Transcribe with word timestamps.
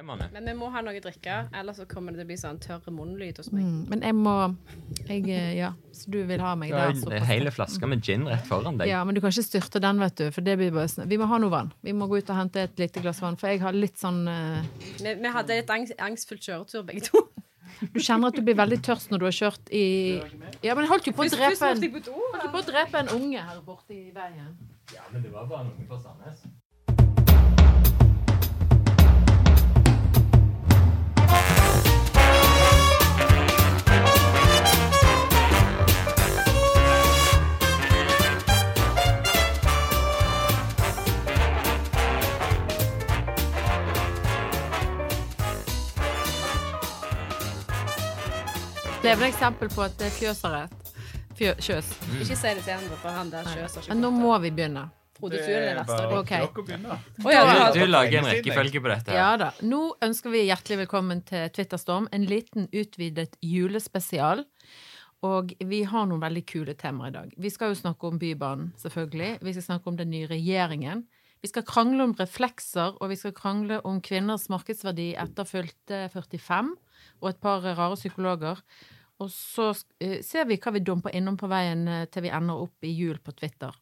Det 0.00 0.06
må 0.08 0.14
vi. 0.16 0.26
Men 0.32 0.46
vi 0.48 0.52
må 0.56 0.70
ha 0.72 0.80
noe 0.80 0.96
å 0.96 1.00
drikke, 1.04 1.34
ellers 1.60 1.76
så 1.76 1.84
kommer 1.88 2.14
det 2.14 2.22
til 2.22 2.24
å 2.24 2.28
bli 2.30 2.36
sånn 2.40 2.58
tørr 2.64 2.86
munnlyd 2.96 3.36
hos 3.36 3.50
meg. 3.52 3.66
Mm, 3.66 3.80
men 3.90 4.04
jeg 4.06 4.14
må 4.16 4.36
jeg, 5.10 5.26
eh, 5.28 5.50
Ja, 5.58 5.74
så 5.92 6.14
du 6.14 6.22
vil 6.24 6.40
ha 6.40 6.54
meg 6.56 6.70
Det 6.72 6.78
der? 6.78 6.88
er 6.88 6.94
såpass. 7.02 7.16
en 7.18 7.26
hel 7.28 7.50
flaske 7.52 7.90
med 7.92 8.00
gin 8.00 8.24
rett 8.24 8.46
foran 8.48 8.78
deg. 8.78 8.88
Ja, 8.88 9.02
men 9.04 9.14
du 9.14 9.20
kan 9.20 9.28
ikke 9.28 9.44
styrte 9.44 9.82
den, 9.84 10.00
vet 10.00 10.14
du. 10.16 10.30
For 10.30 10.40
det 10.40 10.56
blir 10.56 10.72
bare 10.72 10.88
sånn. 10.88 11.04
Vi 11.06 11.18
må 11.20 11.28
ha 11.28 11.36
noe 11.36 11.52
vann. 11.52 11.68
Vi 11.84 11.92
må 11.92 12.08
gå 12.08 12.16
ut 12.16 12.30
og 12.32 12.38
hente 12.38 12.62
et 12.64 12.80
lite 12.80 13.02
glass 13.04 13.20
vann, 13.20 13.36
for 13.36 13.52
jeg 13.52 13.60
har 13.60 13.76
litt 13.76 14.00
sånn 14.00 14.24
uh... 14.24 14.64
Vi, 15.02 15.12
vi 15.20 15.34
hadde 15.36 15.58
et 15.58 15.68
angst, 15.68 15.92
angstfullt 15.98 16.48
kjøretur, 16.48 16.86
begge 16.88 17.04
to. 17.10 17.20
Du 17.92 18.00
kjenner 18.00 18.32
at 18.32 18.40
du 18.40 18.40
blir 18.40 18.56
veldig 18.56 18.80
tørst 18.80 19.12
når 19.12 19.20
du 19.20 19.24
har 19.28 19.36
kjørt 19.36 19.68
i 19.68 19.84
Ja, 20.64 20.72
men 20.72 20.84
jeg 20.84 20.92
holdt 20.94 21.06
jo 21.06 21.12
på 21.12 21.28
å 21.28 21.28
drepe 21.28 21.74
en 21.74 21.76
holdt 21.76 22.00
jo 22.00 22.50
på 22.56 22.64
å 22.64 22.66
drepe 22.72 23.04
en 23.04 23.12
unge 23.20 23.44
her 23.44 23.60
borte 23.68 23.92
i 23.92 24.08
veien. 24.16 24.56
Ja, 24.96 25.04
men 25.12 25.20
det 25.20 25.30
var 25.30 25.44
bare 25.44 25.68
noen 25.68 25.86
fra 25.92 26.00
Sandnes. 26.00 26.40
Levende 49.00 49.30
eksempel 49.30 49.70
på 49.72 49.80
at 49.80 49.94
det 49.96 50.10
er 50.10 50.12
fjøs 50.12 50.42
har 50.44 50.52
rett. 50.52 50.88
Fjø, 51.38 51.54
sjøs. 51.64 51.86
Ikke 52.20 52.36
si 52.36 52.50
det 52.52 52.64
til 52.66 52.74
andre, 52.74 52.96
for 53.00 53.16
han 53.16 53.30
der 53.32 53.46
sjøser 53.48 53.80
ikke. 53.80 53.94
Men 53.94 54.02
nå 54.04 54.10
må 54.12 54.34
vi 54.42 54.50
begynne. 54.52 54.82
Det 55.20 55.40
er 55.40 55.78
bare 55.88 56.48
begynne. 56.58 56.98
du 57.16 57.78
Du 57.78 57.86
lager 57.88 58.18
en 58.20 58.28
rekkefølge 58.28 58.82
på 58.84 58.90
dette. 58.92 59.14
Ja 59.16 59.30
da. 59.40 59.48
Nå 59.64 59.80
ønsker 60.04 60.34
vi 60.34 60.42
hjertelig 60.50 60.82
velkommen 60.82 61.22
til 61.24 61.48
Twitterstorm. 61.48 62.10
En 62.12 62.28
liten 62.28 62.68
utvidet 62.76 63.38
julespesial. 63.40 64.44
Og 65.24 65.56
vi 65.64 65.80
har 65.88 66.04
noen 66.08 66.20
veldig 66.20 66.44
kule 66.48 66.76
temaer 66.76 67.08
i 67.08 67.16
dag. 67.16 67.32
Vi 67.40 67.52
skal 67.52 67.72
jo 67.72 67.80
snakke 67.80 68.08
om 68.08 68.20
Bybanen, 68.20 68.74
selvfølgelig. 68.80 69.38
Vi 69.40 69.56
skal 69.56 69.66
snakke 69.70 69.88
om 69.88 69.96
den 69.96 70.12
nye 70.12 70.28
regjeringen. 70.28 71.06
Vi 71.40 71.48
skal 71.48 71.64
krangle 71.64 72.04
om 72.04 72.12
reflekser, 72.20 73.00
og 73.00 73.08
vi 73.08 73.16
skal 73.16 73.32
krangle 73.36 73.80
om 73.88 74.00
kvinners 74.04 74.48
markedsverdi 74.52 75.14
etter 75.20 75.48
fylte 75.48 76.06
45, 76.12 76.74
og 77.20 77.28
et 77.30 77.40
par 77.40 77.60
rare 77.64 77.96
psykologer. 77.96 78.60
Og 79.20 79.28
så 79.32 79.70
eh, 80.00 80.20
ser 80.24 80.46
vi 80.48 80.56
hva 80.56 80.72
vi 80.72 80.80
dumper 80.80 81.14
innom 81.16 81.36
på 81.40 81.48
veien 81.50 81.86
eh, 81.88 82.06
til 82.08 82.24
vi 82.24 82.32
ender 82.32 82.62
opp 82.64 82.86
i 82.88 82.92
jul 82.96 83.18
på 83.20 83.34
Twitter. 83.36 83.74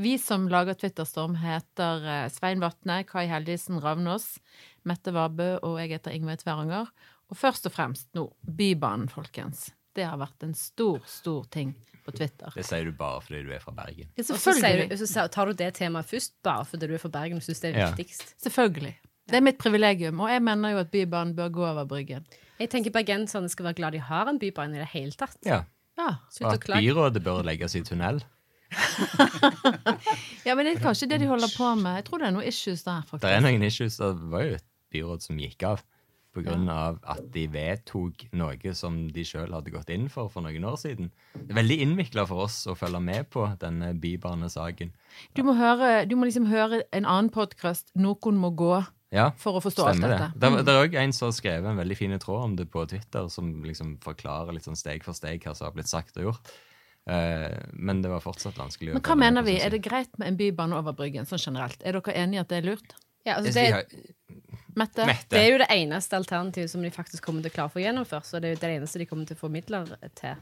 Vi 0.00 0.14
som 0.18 0.46
lager 0.48 0.74
Twitterstorm, 0.80 1.34
heter 1.42 2.06
eh, 2.08 2.28
Svein 2.32 2.62
Vatne, 2.62 3.02
Kai 3.06 3.26
Heldisen 3.30 3.78
Ravnås, 3.82 4.38
Mette 4.88 5.12
Vabø 5.14 5.52
og 5.62 5.76
jeg 5.82 5.92
heter 5.94 6.16
Ingveig 6.16 6.40
Tveranger. 6.42 6.88
Og 7.30 7.38
først 7.38 7.68
og 7.70 7.74
fremst 7.76 8.08
nå 8.18 8.24
Bybanen, 8.42 9.06
folkens. 9.12 9.68
Det 9.94 10.06
har 10.06 10.18
vært 10.18 10.42
en 10.46 10.54
stor, 10.58 10.98
stor 11.06 11.44
ting 11.52 11.74
på 12.06 12.14
Twitter. 12.16 12.50
Det 12.56 12.64
sier 12.66 12.86
du 12.88 12.94
bare 12.96 13.20
fordi 13.22 13.42
du 13.46 13.52
er 13.54 13.62
fra 13.62 13.74
Bergen. 13.76 14.08
Ja, 14.16 14.24
Og 14.24 14.38
så, 14.40 14.54
sier 14.56 14.86
du, 14.90 14.96
så 15.06 15.26
tar 15.30 15.50
du 15.50 15.58
det 15.58 15.68
temaet 15.78 16.08
først, 16.10 16.34
bare 16.46 16.64
fordi 16.66 16.88
du 16.90 16.94
er 16.96 17.02
fra 17.02 17.10
Bergen 17.20 17.38
og 17.38 17.44
syns 17.46 17.60
det 17.62 17.72
er 17.74 17.78
Ja. 17.84 17.90
viktigst. 17.92 18.34
Selvfølgelig. 18.42 18.94
Det 19.30 19.38
er 19.38 19.44
mitt 19.46 19.58
privilegium, 19.62 20.20
og 20.20 20.32
jeg 20.32 20.42
mener 20.42 20.74
jo 20.74 20.80
at 20.82 20.90
Bybanen 20.90 21.36
bør 21.36 21.52
gå 21.54 21.66
over 21.66 21.86
Bryggen. 21.88 22.26
Jeg 22.60 22.70
tenker 22.72 22.92
bergenserne 22.92 23.48
skal 23.48 23.70
være 23.70 23.78
glad 23.78 23.94
de 23.96 24.02
har 24.04 24.28
en 24.28 24.38
bybane 24.38 24.76
i 24.76 24.82
det 24.82 24.90
hele 24.92 25.16
tatt. 25.16 25.38
Ja. 25.46 25.62
Ja. 26.00 26.14
Og 26.44 26.52
at 26.52 26.66
byrådet 26.66 27.22
bør 27.24 27.42
legges 27.46 27.74
i 27.74 27.82
tunnel. 27.84 28.20
ja, 30.46 30.54
men 30.54 30.66
det 30.66 30.76
er 30.76 30.82
kanskje 30.82 31.08
det 31.10 31.20
de 31.22 31.30
holder 31.30 31.50
på 31.56 31.74
med. 31.74 32.00
Jeg 32.00 32.04
tror 32.08 32.22
det 32.22 32.28
er 32.28 32.34
noen 32.36 32.50
issues 32.50 32.84
der, 32.86 33.00
faktisk. 33.06 33.24
Det 33.24 33.32
er 33.36 33.42
noen 33.44 33.64
issues. 33.66 33.96
Det 34.00 34.30
var 34.32 34.44
jo 34.44 34.58
et 34.60 34.68
byråd 34.92 35.26
som 35.26 35.40
gikk 35.40 35.66
av 35.70 35.82
på 36.30 36.44
grunn 36.46 36.68
av 36.70 37.00
at 37.10 37.24
de 37.34 37.46
vedtok 37.50 38.28
noe 38.38 38.74
som 38.78 39.00
de 39.10 39.24
sjøl 39.26 39.50
hadde 39.50 39.72
gått 39.74 39.90
inn 39.90 40.06
for 40.12 40.30
for 40.30 40.46
noen 40.46 40.66
år 40.68 40.76
siden. 40.78 41.10
Det 41.34 41.50
er 41.50 41.58
veldig 41.58 41.78
innvikla 41.86 42.24
for 42.30 42.46
oss 42.46 42.62
å 42.70 42.76
følge 42.78 43.00
med 43.02 43.26
på 43.34 43.48
denne 43.62 43.90
bybanesaken. 43.98 44.92
Du 45.34 45.42
må, 45.46 45.56
høre, 45.58 46.04
du 46.06 46.14
må 46.14 46.28
liksom 46.28 46.46
høre 46.50 46.84
en 46.94 47.08
annen 47.08 47.32
podkast, 47.34 47.90
'Noen 47.98 48.38
må 48.38 48.52
gå', 48.54 48.84
Ja, 49.10 49.30
for 49.36 49.58
å 49.58 49.60
forstå 49.62 49.86
alt 49.90 50.00
det. 50.04 50.08
dette. 50.12 50.26
Det, 50.38 50.50
det 50.66 50.72
er 50.74 50.84
òg 50.84 50.92
en 51.02 51.12
som 51.16 51.26
har 51.26 51.34
skrevet 51.34 51.66
en 51.66 51.78
veldig 51.80 51.96
fin 51.98 52.12
tråd 52.22 52.44
om 52.44 52.52
det 52.60 52.68
på 52.70 52.84
Twitter, 52.90 53.26
som 53.32 53.48
liksom 53.66 53.96
forklarer 54.04 54.54
litt 54.54 54.68
sånn 54.68 54.78
steg 54.78 55.02
for 55.06 55.18
steg 55.18 55.42
hva 55.42 55.54
som 55.58 55.66
har 55.66 55.74
blitt 55.74 55.90
sagt 55.90 56.16
og 56.20 56.28
gjort. 56.28 56.52
Eh, 57.10 57.56
men 57.74 58.02
det 58.04 58.12
var 58.12 58.22
fortsatt 58.22 58.58
vanskelig. 58.60 58.94
Men 58.94 59.02
hva 59.02 59.16
mener 59.18 59.42
vi? 59.42 59.56
Er 59.58 59.74
det 59.74 59.82
greit 59.82 60.14
med 60.20 60.30
en 60.30 60.38
bybane 60.38 60.78
over 60.78 60.94
Bryggen, 60.94 61.26
sånn 61.26 61.42
generelt? 61.42 61.82
Er 61.82 61.98
dere 61.98 62.14
enige 62.22 62.38
i 62.38 62.44
at 62.44 62.52
det 62.52 62.60
er 62.60 62.68
lurt? 62.70 62.94
Ja, 63.26 63.34
altså 63.40 63.52
det, 63.52 63.66
de 63.66 63.72
har- 63.72 64.38
Mette? 64.78 65.04
Mette. 65.06 65.26
det 65.34 65.40
er 65.42 65.50
jo 65.50 65.58
det 65.58 65.66
eneste 65.74 66.16
alternativet 66.16 66.70
som 66.70 66.82
de 66.86 66.90
faktisk 66.94 67.24
kommer 67.26 67.42
til 67.42 67.50
å 67.50 67.54
klare 67.56 67.68
å 67.72 67.74
få 67.74 67.82
gjennomført. 67.82 68.24
Så 68.30 68.38
det 68.40 68.52
er 68.52 68.54
jo 68.54 68.60
det 68.62 68.70
eneste 68.78 69.02
de 69.02 69.06
kommer 69.10 69.26
til 69.26 69.36
å 69.36 69.40
få 69.42 69.50
midler 69.50 69.90
til. 70.14 70.38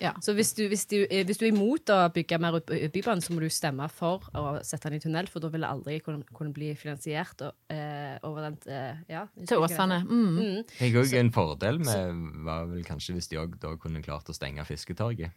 Ja. 0.00 0.12
Så 0.22 0.32
hvis 0.34 0.52
du, 0.54 0.68
hvis, 0.70 0.84
du, 0.86 0.96
eh, 1.10 1.24
hvis 1.26 1.38
du 1.40 1.44
er 1.46 1.50
imot 1.50 1.90
å 1.90 2.12
bygge 2.14 2.38
mer 2.38 2.52
ut- 2.60 2.70
ut 2.70 2.92
Bybanen, 2.94 3.20
så 3.20 3.32
må 3.34 3.40
du 3.42 3.48
stemme 3.50 3.88
for 3.90 4.20
å 4.34 4.62
sette 4.62 4.88
den 4.90 5.00
i 5.00 5.02
tunnel, 5.02 5.26
for 5.26 5.40
da 5.42 5.48
vil 5.50 5.60
det 5.66 5.68
aldri 5.70 5.96
kunne, 6.00 6.22
kunne 6.32 6.52
bli 6.54 6.68
finansiert 6.78 7.42
og, 7.42 7.52
eh, 7.74 8.16
over 8.22 8.46
den 8.50 8.58
eh, 8.70 8.96
ja, 9.10 9.26
Til 9.44 9.58
Åsane. 9.58 10.04
Mm. 10.06 10.38
Mm. 10.38 10.64
Jeg 10.78 10.94
òg 10.94 11.14
En 11.18 11.32
fordel 11.32 11.78
med 11.82 12.44
var 12.44 12.66
vel 12.70 12.84
kanskje 12.84 13.14
hvis 13.18 13.28
de 13.28 13.36
òg 13.42 13.58
da 13.58 13.74
kunne 13.76 14.02
klart 14.02 14.28
å 14.30 14.34
stenge 14.36 14.64
Fisketorget 14.64 15.32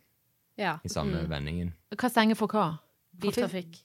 Ja. 0.57 0.77
i 0.85 0.87
samme 0.89 1.23
Mm. 1.23 1.29
vendingen. 1.29 1.73
Hva 1.95 2.09
stenger 2.11 2.35
for 2.35 2.47
hva? 2.47 2.79
Biltrafikk. 3.17 3.81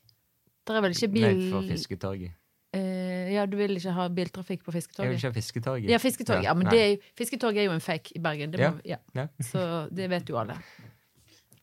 Det 0.67 0.75
er 0.77 0.81
vel 0.83 0.93
ikke 0.93 1.12
bil... 1.12 1.23
Nei, 1.23 1.50
for 1.50 1.62
Fisketorget. 1.62 2.33
Eh, 2.75 3.33
ja, 3.35 3.47
du 3.47 3.57
vil 3.57 3.77
ikke 3.79 3.93
ha 3.95 4.09
biltrafikk 4.13 4.65
på 4.67 4.73
Jeg 4.75 4.83
vil 5.13 5.17
ikke 5.21 5.31
ha 5.31 5.37
Fisketorget. 5.37 5.91
Ja, 5.91 5.99
Fisketorget. 6.03 6.45
Ja, 6.49 6.55
men 6.55 6.67
det 6.69 6.81
er, 6.83 6.91
jo- 6.97 7.15
er 7.63 7.71
jo 7.71 7.73
en 7.77 7.81
fake 7.81 8.13
i 8.17 8.21
Bergen. 8.21 8.51
Det 8.53 8.61
må, 8.61 8.81
ja. 8.85 8.99
Ja. 9.15 9.27
Så 9.53 9.89
det 9.95 10.11
vet 10.11 10.29
jo 10.29 10.37
alle. 10.43 10.59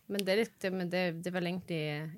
Men, 0.10 0.20
det 0.26 0.34
er, 0.34 0.40
litt, 0.44 0.66
men 0.74 0.90
det, 0.92 1.02
det 1.24 1.30
er 1.32 1.34
vel 1.38 1.46
egentlig 1.48 1.78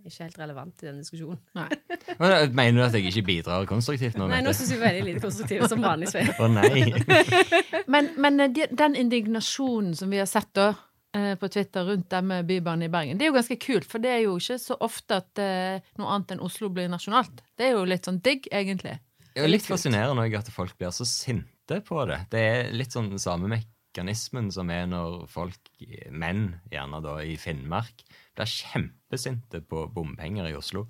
ikke 0.10 0.24
helt 0.26 0.40
relevant 0.42 0.82
i 0.84 0.88
den 0.90 0.98
diskusjonen. 1.04 1.40
Nei. 1.56 1.68
Eh, 2.16 2.48
Mener 2.56 2.80
du 2.80 2.84
at 2.86 2.94
jeg 2.96 3.10
ikke 3.12 3.26
bidrar 3.28 3.66
konstruktivt 3.68 4.16
nå? 4.18 4.28
Nei, 4.32 4.40
nå 4.46 4.54
syns 4.56 4.72
jeg 4.72 4.80
vi 4.80 4.86
veldig 4.86 5.04
lite 5.10 5.22
konstruktivt 5.26 5.68
som 5.70 5.81
vanlig. 5.84 6.08
Å 6.16 6.46
Å 6.46 6.48
nei! 6.48 6.84
Men, 7.94 8.10
men 8.18 8.40
eh, 8.40 8.50
de- 8.56 8.70
den 8.72 8.96
indignasjonen 8.96 9.96
som 10.00 10.10
vi 10.14 10.18
har 10.22 10.30
sett 10.30 10.50
da 10.58 10.70
på 11.40 11.50
Twitter 11.52 11.86
rundt 11.88 12.10
det 12.12 12.22
med 12.26 12.48
Bybanen 12.50 12.88
i 12.88 12.92
Bergen, 12.92 13.20
det 13.20 13.28
er 13.28 13.32
jo 13.32 13.38
ganske 13.38 13.58
kult, 13.62 13.88
for 13.90 14.04
det 14.04 14.12
er 14.12 14.24
jo 14.26 14.36
ikke 14.40 14.58
så 14.62 14.78
ofte 14.84 15.20
at 15.22 15.42
eh, 15.42 15.86
noe 16.00 16.12
annet 16.12 16.36
enn 16.36 16.44
Oslo 16.46 16.70
blir 16.74 16.90
nasjonalt. 16.92 17.44
Det 17.56 17.70
er 17.70 17.78
jo 17.78 17.86
litt 17.88 18.10
sånn 18.10 18.22
digg, 18.26 18.50
egentlig. 18.52 18.98
Det 19.36 19.44
er 19.44 19.52
litt 19.52 19.68
fascinerende 19.68 20.28
at 20.40 20.52
folk 20.54 20.78
blir 20.80 20.94
så 20.96 21.08
sinte 21.08 21.82
på 21.84 22.04
det. 22.08 22.22
Det 22.32 22.42
er 22.42 22.76
litt 22.76 22.96
sånn 22.96 23.10
den 23.12 23.22
samme 23.22 23.50
mekanismen 23.52 24.52
som 24.56 24.70
er 24.72 24.86
når 24.92 25.26
folk, 25.32 25.72
menn 26.12 26.54
gjerne 26.72 27.02
da 27.04 27.18
i 27.24 27.36
Finnmark, 27.40 28.06
blir 28.36 28.52
kjempesinte 28.52 29.64
på 29.68 29.88
bompenger 29.96 30.48
i 30.52 30.56
Oslo. 30.56 30.86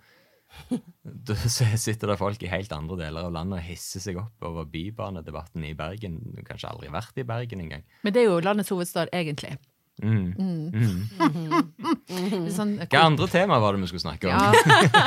Da 1.03 1.35
sitter 1.35 2.11
det 2.11 2.17
folk 2.19 2.43
i 2.45 2.49
helt 2.51 2.73
andre 2.75 2.97
deler 2.99 3.27
av 3.27 3.33
landet 3.33 3.59
og 3.59 3.67
hisser 3.67 4.03
seg 4.03 4.19
opp 4.21 4.45
over 4.45 4.67
bybanedebatten 4.69 5.65
i 5.67 5.73
Bergen. 5.77 6.19
Du 6.23 6.39
har 6.39 6.49
kanskje 6.49 6.71
aldri 6.71 6.91
vært 6.93 7.17
i 7.21 7.25
Bergen 7.27 7.63
engang. 7.65 7.85
Men 8.05 8.15
det 8.15 8.23
er 8.23 8.29
jo 8.29 8.43
landets 8.45 8.71
hovedstad, 8.73 9.11
egentlig. 9.15 9.55
Mm. 10.03 10.35
Mm. 10.35 11.03
er 12.09 12.49
Sånn, 12.57 12.73
Hvilke 12.81 12.99
andre 12.99 13.27
tema 13.31 13.59
var 13.63 13.77
det 13.77 13.85
vi 13.85 13.87
skulle 13.93 14.03
snakke 14.03 14.27
om? 14.27 14.33
ja, 14.35 14.49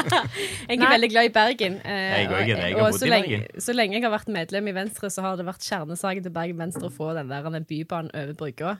Jeg 0.68 0.78
er 0.78 0.84
Nei. 0.84 0.92
veldig 0.94 1.10
glad 1.12 1.28
i 1.28 1.32
Bergen. 1.34 1.74
eh, 1.84 2.22
Jeg 2.22 2.30
og- 2.30 2.48
jeg 2.48 2.72
har 2.78 2.86
og 2.86 2.94
så 2.96 3.06
lenge, 3.10 3.42
så 3.60 3.74
lenge 3.76 3.98
jeg 3.98 4.02
har 4.06 4.14
vært 4.14 4.32
medlem 4.32 4.68
i 4.68 4.74
Venstre, 4.78 5.10
så 5.12 5.22
har 5.26 5.36
det 5.36 5.44
vært 5.46 5.66
kjernesaken 5.68 6.22
til 6.24 6.32
Bergen 6.32 6.56
Venstre 6.58 6.88
å 6.88 6.94
få 6.94 7.10
den 7.18 7.28
der 7.28 7.42
den 7.50 7.64
bybanen 7.68 8.10
over 8.14 8.32
brygga. 8.40 8.78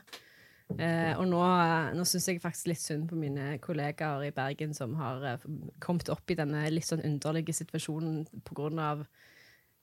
Eh, 0.77 1.13
og 1.17 1.25
nå, 1.29 1.39
nå 1.97 2.03
syns 2.05 2.27
jeg 2.29 2.41
faktisk 2.41 2.67
litt 2.69 2.81
synd 2.81 3.07
på 3.09 3.15
mine 3.17 3.55
kollegaer 3.61 4.27
i 4.27 4.31
Bergen 4.31 4.73
som 4.77 4.93
har 4.99 5.23
eh, 5.25 5.37
kommet 5.81 6.09
opp 6.13 6.29
i 6.29 6.35
denne 6.37 6.67
litt 6.69 6.85
sånn 6.85 7.01
underlige 7.05 7.53
situasjonen 7.57 8.27
av 8.79 9.05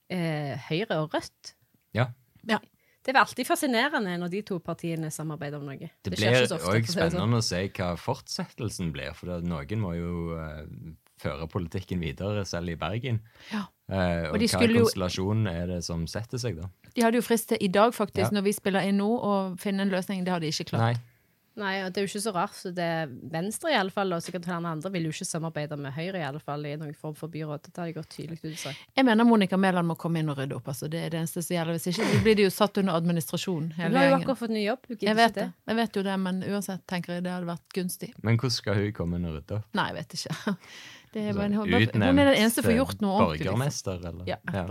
eh, 0.09 0.55
Høyre 0.69 1.01
og 1.03 1.11
Rødt. 1.15 1.53
Ja. 1.95 2.07
Ja. 2.47 2.59
Det 3.07 3.15
er 3.15 3.21
alltid 3.21 3.47
fascinerende 3.47 4.17
når 4.19 4.31
de 4.33 4.41
to 4.49 4.57
partiene 4.59 5.07
samarbeider 5.13 5.61
om 5.61 5.69
noe. 5.69 5.77
Det 5.79 6.11
det 6.11 6.17
blir 6.19 6.27
òg 6.27 6.41
det 6.43 6.49
sånn. 6.51 6.87
spennende 6.91 7.39
å 7.39 7.45
se 7.45 7.61
hva 7.77 7.93
fortsettelsen 7.95 8.91
blir. 8.91 9.13
For 9.15 9.31
det, 9.31 9.47
noen 9.47 9.79
må 9.79 9.93
jo 9.95 10.09
uh, 10.35 10.65
føre 11.23 11.47
politikken 11.47 12.03
videre, 12.03 12.43
selv 12.45 12.73
i 12.73 12.75
Bergen. 12.75 13.21
Ja. 13.53 13.63
Eh, 13.87 14.27
og 14.27 14.35
Og 14.35 14.43
hva 14.43 14.67
konstellasjon 14.67 15.47
er 15.47 15.67
det 15.71 15.83
som 15.87 16.03
setter 16.11 16.41
seg, 16.41 16.59
da? 16.59 16.67
De 16.93 17.05
hadde 17.05 17.21
jo 17.21 17.23
frist 17.25 17.47
til 17.53 17.57
i 17.63 17.69
dag, 17.71 17.93
faktisk, 17.95 18.27
Ja. 18.27 18.35
når 18.35 18.43
vi 18.49 18.53
spiller 18.57 18.83
inn 18.89 18.99
nå, 18.99 19.07
å 19.07 19.33
finne 19.57 19.87
en 19.87 19.89
løsning. 19.93 20.25
Det 20.25 20.33
har 20.33 20.43
de 20.43 20.51
ikke 20.51 20.67
klart. 20.73 20.81
Nei. 20.81 20.95
Nei, 21.57 21.73
og 21.81 21.89
det 21.89 22.01
er 22.01 22.05
jo 22.05 22.09
ikke 22.11 22.21
så 22.21 22.31
rart. 22.35 22.53
så 22.53 22.69
det 22.75 22.85
er 22.85 23.09
Venstre 23.33 23.71
i 23.73 23.77
alle 23.79 23.93
fall, 23.93 24.11
og 24.13 24.21
sikkert 24.21 24.45
flere 24.45 24.69
andre 24.69 24.91
vil 24.93 25.07
jo 25.07 25.13
ikke 25.15 25.25
samarbeide 25.25 25.77
med 25.81 25.95
Høyre 25.95 26.19
i 26.21 26.25
alle 26.27 26.41
fall 26.43 26.65
i 26.69 26.75
noen 26.77 26.93
form 26.93 27.15
for 27.17 27.33
byråd. 27.33 27.63
Det 27.65 27.81
har 27.81 27.89
de 27.89 27.95
gått 27.95 28.11
tydelig 28.13 28.37
ut 28.43 28.59
sagt. 28.61 28.83
Jeg 28.97 29.07
mener 29.07 29.25
Monica 29.25 29.57
Mæland 29.57 29.89
må 29.89 29.95
komme 29.97 30.21
inn 30.21 30.29
og 30.29 30.37
rydde 30.37 30.53
opp. 30.59 30.69
Altså. 30.69 30.89
Det 30.91 31.01
er 31.01 31.15
det 31.15 31.21
eneste 31.23 31.41
som 31.41 31.55
gjelder. 31.57 31.79
Hvis 31.79 31.89
ikke 31.93 32.09
så 32.11 32.21
blir 32.27 32.37
de 32.37 32.45
jo 32.45 32.53
satt 32.53 32.77
under 32.77 32.99
administrasjon, 33.01 33.71
Hele 33.77 33.89
Du 33.89 33.97
har 33.97 34.09
jo 34.11 34.19
akkurat 34.19 34.41
fått 34.43 34.53
ny 34.53 34.63
jobb. 34.67 34.85
Du 34.85 34.93
gidder 34.93 35.07
Jeg 35.09 35.17
vet 35.21 35.31
ikke 35.33 35.41
det. 35.47 35.71
Jeg 35.71 35.79
vet 35.81 35.99
jo 35.99 36.03
det, 36.09 36.17
men 36.27 36.43
uansett 36.51 36.85
tenker 36.93 37.17
jeg 37.17 37.25
det 37.25 37.33
hadde 37.33 37.49
vært 37.49 37.77
gunstig. 37.79 38.13
Men 38.21 38.37
hvordan 38.37 38.57
skal 38.59 38.77
hun 38.81 38.91
komme 39.01 39.17
inn 39.17 39.25
og 39.31 39.37
rydde 39.39 39.57
opp? 39.57 39.67
Nei, 39.81 39.87
jeg 39.91 39.99
vet 40.01 40.17
ikke. 40.19 40.55
Det 41.17 41.21
er, 41.23 41.33
bare, 41.33 41.47
Sånn 41.47 41.53
hun, 41.55 41.71
hun 42.03 42.19
er 42.19 42.27
den 42.27 42.35
eneste 42.35 42.59
som 42.61 42.65
får 42.67 42.75
gjort 42.75 42.99
noe 43.01 43.13
ordentlig. 43.15 43.47
liksom. 43.47 43.55
Borgermester, 43.57 44.01
eller? 44.11 44.27
Ja, 44.27 44.37
ja. 44.53 44.65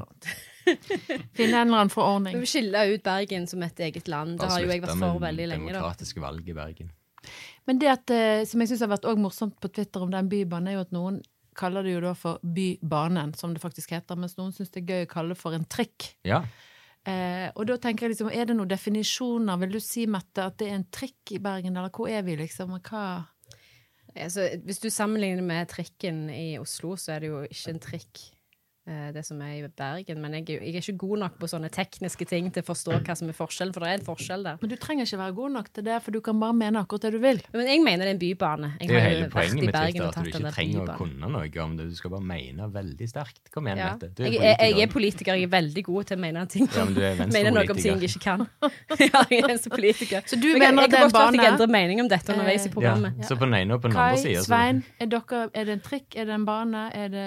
Finne 1.38 1.62
en 1.62 1.68
eller 1.68 1.80
annen 1.80 1.92
forordning. 1.92 2.38
skille 2.48 2.82
ut 2.92 3.04
Bergen 3.06 3.46
som 3.50 3.62
et 3.66 3.80
eget 3.88 4.10
land. 4.10 4.38
Det 4.40 4.50
har 4.50 4.64
jo 4.64 4.70
jeg 4.72 4.84
vært 4.84 4.98
for 5.00 5.22
veldig 5.22 5.48
lenge. 5.52 5.72
Demokratiske 5.72 6.22
valg 6.22 6.48
i 6.48 6.56
Bergen. 6.56 6.92
Men 7.66 7.80
det 7.82 7.88
at, 7.90 8.12
eh, 8.14 8.44
som 8.46 8.62
jeg 8.62 8.70
syns 8.70 8.84
har 8.84 8.92
vært 8.92 9.08
også 9.08 9.22
morsomt 9.22 9.56
på 9.62 9.70
Twitter 9.74 10.04
om 10.04 10.12
den 10.12 10.28
bybanen, 10.30 10.70
er 10.70 10.78
jo 10.78 10.84
at 10.86 10.94
noen 10.94 11.18
kaller 11.56 11.86
det 11.86 11.96
jo 11.96 12.02
da 12.04 12.12
for 12.16 12.42
Bybanen, 12.44 13.32
som 13.34 13.54
det 13.54 13.62
faktisk 13.62 13.94
heter, 13.96 14.18
mens 14.20 14.36
noen 14.36 14.52
syns 14.54 14.70
det 14.74 14.82
er 14.82 14.90
gøy 14.92 15.06
å 15.06 15.12
kalle 15.14 15.34
det 15.34 15.40
for 15.40 15.56
en 15.56 15.64
trikk. 15.72 16.10
Ja. 16.28 16.42
Eh, 17.06 17.48
og 17.54 17.64
da 17.70 17.78
tenker 17.80 18.06
jeg 18.06 18.16
liksom, 18.16 18.28
er 18.34 18.48
det 18.48 18.56
noen 18.58 18.70
definisjoner? 18.70 19.58
Vil 19.62 19.78
du 19.78 19.80
si, 19.82 20.04
Mette, 20.10 20.50
at 20.50 20.58
det 20.60 20.68
er 20.68 20.80
en 20.80 20.88
trikk 20.92 21.36
i 21.36 21.40
Bergen, 21.42 21.78
eller 21.78 21.92
hvor 21.94 22.10
er 22.10 22.26
vi, 22.26 22.36
liksom? 22.40 22.76
Og 22.76 22.92
Hva 22.92 23.06
Altså, 24.16 24.46
hvis 24.64 24.78
du 24.80 24.86
sammenligner 24.88 25.44
med 25.44 25.68
trikken 25.68 26.30
i 26.32 26.54
Oslo, 26.56 26.94
så 26.96 27.12
er 27.12 27.20
det 27.20 27.28
jo 27.28 27.42
ikke 27.44 27.72
en 27.74 27.80
trikk. 27.84 28.20
Eh, 28.86 29.12
Det 29.14 29.24
som 29.26 29.40
er 29.42 29.52
i 29.58 29.68
Bergen, 29.68 30.20
Men 30.20 30.32
jeg 30.34 30.48
jeg 30.48 30.74
er 30.74 30.80
ikke 30.80 30.96
god 30.98 31.18
nok 31.18 31.38
på 31.40 31.48
sånne 31.50 31.68
tekniske 31.70 32.24
ting 32.28 32.50
til 32.52 32.62
å 32.62 32.66
forstå 32.66 33.00
hva 33.02 33.16
som 33.16 33.28
er 33.28 33.36
forskjellen, 33.36 33.74
for 33.74 33.80
det 33.84 33.88
er 33.90 33.98
en 34.00 34.06
forskjell 34.06 34.44
der. 34.46 34.58
Men 34.60 34.70
du 34.70 34.76
trenger 34.76 35.04
ikke 35.06 35.18
være 35.18 35.34
god 35.34 35.50
nok 35.56 35.72
til 35.72 35.84
det, 35.84 36.02
for 36.02 36.10
du 36.10 36.20
kan 36.20 36.40
bare 36.40 36.54
mene 36.54 36.82
akkurat 36.82 37.02
det 37.06 37.12
du 37.16 37.18
vil. 37.22 37.40
Men 37.52 37.66
jeg 37.66 37.82
mener 37.82 38.04
det 38.06 38.12
er 38.12 38.16
en 38.16 38.22
bybane. 38.22 38.72
Jeg 38.80 38.88
Det 38.88 38.96
er 38.96 39.00
jo 39.00 39.08
hele 39.08 39.30
poenget 39.30 39.64
med 39.64 39.72
Bergen 39.72 40.02
at 40.06 40.14
du 40.14 40.20
ikke 40.20 40.38
trenger 40.38 40.56
trenger 40.56 40.94
å 40.94 40.96
kunne 40.98 41.30
noe 41.36 41.62
om 41.64 41.76
det. 41.76 41.88
Du 41.90 41.96
skal 41.96 42.10
bare 42.10 42.26
mene 42.26 42.68
veldig 42.72 43.08
sterkt. 43.10 43.42
Kom 43.52 43.66
igjen, 43.66 43.78
Ja. 43.78 43.92
Mette. 43.96 44.10
Du 44.16 44.22
Jeg, 44.24 44.36
er 44.36 44.56
jeg, 44.60 44.76
jeg 44.76 44.82
er 44.88 44.92
politiker. 44.92 45.34
jeg 45.34 45.42
er 45.44 45.52
veldig 45.56 45.84
god 45.84 46.04
til 46.04 46.16
å 46.16 46.20
mene 46.20 46.46
ting. 46.46 46.68
Ja, 46.74 46.84
men 46.84 46.94
du 46.94 47.00
er 47.02 47.14
Mener 47.26 47.50
noe 47.50 47.70
om 47.70 47.76
ting 47.76 48.00
jeg 48.00 48.10
ikke 48.10 48.22
kan. 48.22 48.46
ja, 49.00 49.24
jeg 49.30 49.42
er 49.42 49.50
en 49.50 49.58
som 49.58 49.70
politiker. 49.70 50.22
Så 50.26 50.36
du 50.40 50.46
Men 50.52 50.58
mener 50.74 50.82
jeg, 50.82 50.84
at 50.84 50.90
det 50.90 50.98
er 50.98 51.04
en 51.04 51.10
godt 51.10 51.16
vært 51.16 51.34
jeg 51.36 51.42
kan 51.44 51.52
endrer 51.52 51.72
mening 51.74 52.00
om 52.00 52.08
dette 52.08 52.32
underveis 52.32 52.66
i 52.66 52.70
programmet. 52.70 53.14
Ja, 53.18 53.28
så 53.28 53.36
på 53.36 53.44
den 53.48 53.54
ene 53.54 53.74
og 53.74 53.82
på 53.82 53.88
den 53.90 53.96
andre 53.96 54.16
Kai, 54.16 54.22
sida 54.22 54.42
Svein, 54.46 54.84
er, 55.00 55.06
dere, 55.06 55.42
er 55.54 55.64
det 55.68 55.72
en 55.76 55.84
trikk, 55.84 56.16
er 56.16 56.24
det 56.30 56.34
en 56.36 56.46
bane, 56.46 56.84
er 56.94 57.08
det 57.12 57.26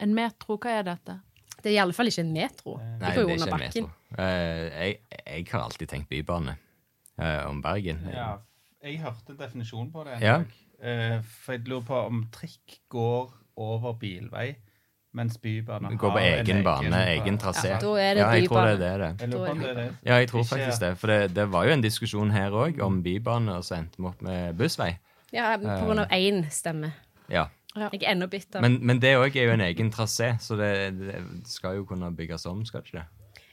en 0.00 0.14
metro? 0.14 0.58
Hva 0.58 0.74
er 0.80 0.87
dette? 0.88 1.18
Det 1.58 1.72
er 1.72 1.74
i 1.74 1.80
alle 1.82 1.94
fall 1.96 2.10
ikke 2.10 2.22
en 2.22 2.32
metro. 2.32 2.76
Nei, 2.78 2.92
det 3.00 3.24
er 3.24 3.32
ikke 3.34 3.48
en 3.48 3.62
metro. 3.64 3.88
Eh, 4.14 4.62
jeg, 4.68 4.98
jeg 5.26 5.48
har 5.50 5.64
alltid 5.64 5.90
tenkt 5.90 6.08
bybane 6.12 6.54
eh, 7.18 7.42
om 7.48 7.58
Bergen. 7.62 8.04
Ja, 8.14 8.36
jeg 8.84 9.00
hørte 9.02 9.34
en 9.34 9.40
definisjon 9.40 9.90
på 9.94 10.06
det. 10.06 10.20
Ja. 10.22 10.38
Eh, 10.78 11.18
for 11.42 11.56
jeg 11.56 11.66
lurer 11.66 11.84
på 11.88 12.00
om 12.06 12.22
trikk 12.34 12.78
går 12.94 13.34
over 13.58 13.96
bilvei, 13.98 14.52
mens 15.18 15.40
bybane 15.42 15.90
Går 15.98 16.12
på 16.14 16.14
har 16.14 16.28
en 16.28 16.46
egen 16.46 16.62
bane, 16.62 17.02
egen 17.16 17.40
trasé. 17.42 17.72
Ja, 17.72 17.82
da 17.82 17.92
er 17.98 18.14
det 18.14 18.22
ja, 18.22 18.30
jeg 18.38 18.48
tror 18.52 18.68
det 18.68 18.88
er 18.92 19.02
det. 19.02 19.10
Jeg 19.24 19.32
lurer 19.32 19.44
på 19.44 19.56
om 19.56 19.62
det 19.64 19.70
er 19.72 19.78
det. 19.80 19.90
Ja, 20.06 20.14
jeg 20.22 20.30
tror 20.30 20.46
faktisk 20.52 20.84
det. 20.84 20.94
For 21.00 21.10
det, 21.10 21.20
det 21.34 21.50
var 21.52 21.66
jo 21.66 21.74
en 21.74 21.82
diskusjon 21.82 22.30
her 22.30 22.54
òg 22.54 22.78
om 22.86 23.02
bybane, 23.02 23.58
og 23.58 23.66
så 23.66 23.80
endte 23.80 23.98
vi 23.98 24.06
opp 24.12 24.22
med 24.22 24.54
bussvei. 24.60 24.92
Ja, 25.34 25.56
på 25.58 25.80
grunn 25.88 26.06
av 26.06 26.14
én 26.14 26.44
stemme. 26.54 26.94
Ja. 27.28 27.48
Jeg 27.86 28.02
er 28.02 28.10
ennå 28.14 28.28
bitter. 28.32 28.64
Men, 28.64 28.80
men 28.82 29.00
det 29.02 29.14
òg 29.20 29.36
er 29.36 29.48
jo 29.48 29.54
en 29.54 29.64
egen 29.68 29.92
trasé, 29.94 30.34
så 30.42 30.58
det, 30.58 30.72
det 30.98 31.22
skal 31.50 31.78
jo 31.78 31.86
kunne 31.88 32.10
bygges 32.16 32.46
om, 32.50 32.64
skal 32.68 32.82
det 32.82 32.90
ikke 32.90 33.00
det? 33.00 33.06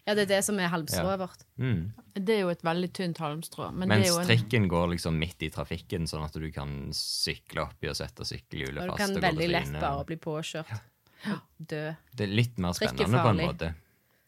ja, 0.05 0.13
det 0.13 0.27
er 0.27 0.29
det 0.35 0.41
som 0.45 0.59
er 0.61 0.69
halmstrået 0.69 1.17
vårt. 1.17 1.45
Mm. 1.57 1.79
Det 2.13 2.35
er 2.35 2.43
jo 2.43 2.51
et 2.53 2.61
veldig 2.65 2.89
tynt 2.93 3.21
halmstrå. 3.23 3.71
Men 3.73 3.89
det 3.89 3.95
Mens 3.95 4.05
er 4.05 4.11
jo 4.11 4.19
en, 4.21 4.27
trikken 4.29 4.67
går 4.69 4.91
liksom 4.93 5.15
midt 5.17 5.47
i 5.47 5.49
trafikken, 5.53 6.05
sånn 6.09 6.27
at 6.27 6.37
du 6.37 6.45
kan 6.53 6.75
sykle 6.93 7.63
oppi 7.65 7.89
og 7.89 7.97
sette 7.97 8.27
sykkelhjulet 8.29 8.83
fast. 8.83 8.91
Og 8.91 8.99
du 8.99 9.01
kan 9.01 9.17
og 9.17 9.25
veldig 9.25 9.47
lett 9.49 9.79
bare 9.81 10.05
bli 10.11 10.19
påkjørt. 10.21 10.75
Ja. 11.25 11.39
dø. 11.57 11.81
Det 12.13 12.27
er 12.27 12.37
litt 12.37 12.61
mer 12.61 12.75
er 12.75 12.77
spennende 12.77 13.23
på 13.25 13.33
en 13.33 13.41
måte. 13.41 13.71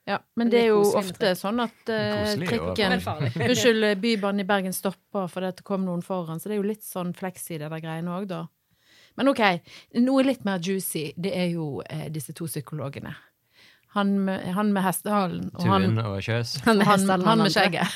ja, 0.09 0.17
men 0.39 0.49
det 0.49 0.63
er 0.63 0.71
jo 0.71 0.81
ofte 0.97 1.35
sånn 1.37 1.61
at 1.61 1.91
uh, 1.93 2.33
trikken. 2.41 2.97
Unnskyld, 3.45 3.91
Bybanen 4.01 4.41
i 4.41 4.47
Bergen 4.49 4.73
stopper 4.73 5.29
fordi 5.29 5.53
det 5.59 5.67
kom 5.67 5.85
noen 5.85 6.01
foran, 6.01 6.41
så 6.41 6.49
det 6.49 6.57
er 6.57 6.63
jo 6.63 6.71
litt 6.71 6.87
sånn 6.87 7.13
fleks 7.13 7.51
i 7.53 7.61
det 7.61 7.69
der 7.69 7.85
greiene 7.85 8.17
òg, 8.17 8.25
da. 8.33 8.47
Men 9.17 9.31
OK, 9.31 9.41
noe 10.05 10.25
litt 10.25 10.43
mer 10.45 10.61
juicy, 10.61 11.09
det 11.17 11.33
er 11.33 11.49
jo 11.55 11.81
eh, 11.89 12.07
disse 12.13 12.35
to 12.37 12.45
psykologene. 12.49 13.15
Han 13.95 14.19
med, 14.27 14.43
han 14.53 14.73
med 14.75 14.83
hestehalen 14.83 15.45
og 15.55 15.63
han, 15.63 15.81
Tuen 15.87 15.99
og 16.03 16.17
Kjøs. 16.21 16.57
Han 16.67 16.77
med 16.77 16.85
han, 16.85 17.21
han 17.25 17.37
med 17.45 17.51
skjegget. 17.55 17.87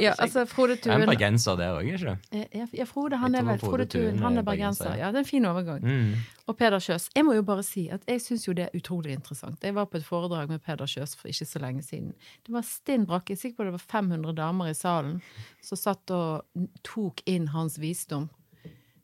Ja, 0.00 0.12
altså 0.18 0.44
Frode 0.50 0.76
Det 0.76 0.86
er 0.90 1.02
en 1.02 1.08
bergenser 1.08 1.56
der 1.60 1.76
òg, 1.78 1.86
ikke 1.94 2.16
Eh, 2.32 2.46
Ja, 2.54 2.66
ja, 2.72 2.84
Frode, 2.88 3.16
han 3.20 3.34
er 3.34 3.44
vel 3.46 3.58
Frode 3.58 3.86
Tuen, 3.86 4.18
han 4.18 4.38
er 4.38 4.42
bergenser. 4.42 4.96
Ja, 4.98 5.10
det 5.12 5.20
er 5.20 5.24
en 5.24 5.28
fin 5.30 5.44
overgang. 5.46 5.84
mm. 5.84 6.14
Og 6.46 6.56
Peder 6.56 6.78
Kjøs. 6.80 7.06
Jeg 7.16 7.24
må 7.24 7.32
jo 7.32 7.42
bare 7.42 7.62
si 7.64 7.86
at 7.88 8.02
jeg 8.08 8.20
syns 8.20 8.42
jo 8.48 8.52
det 8.52 8.66
er 8.66 8.74
utrolig 8.76 9.14
interessant. 9.14 9.62
Jeg 9.64 9.74
var 9.74 9.86
på 9.88 9.96
et 9.96 10.04
foredrag 10.04 10.48
med 10.48 10.60
Peder 10.60 10.86
Kjøs 10.86 11.14
for 11.16 11.28
ikke 11.28 11.46
så 11.48 11.58
lenge 11.62 11.82
siden. 11.82 12.10
Det 12.44 12.52
var 12.52 12.62
stinn 12.68 13.06
brakke. 13.06 13.32
Jeg 13.32 13.38
er 13.38 13.40
sikker 13.40 13.56
på 13.56 13.64
det 13.64 13.72
var 13.78 13.84
500 14.02 14.34
damer 14.36 14.68
i 14.68 14.74
salen 14.74 15.22
som 15.62 15.78
satt 15.80 16.10
og 16.10 16.44
tok 16.84 17.22
inn 17.26 17.48
hans 17.54 17.78
visdom. 17.80 18.28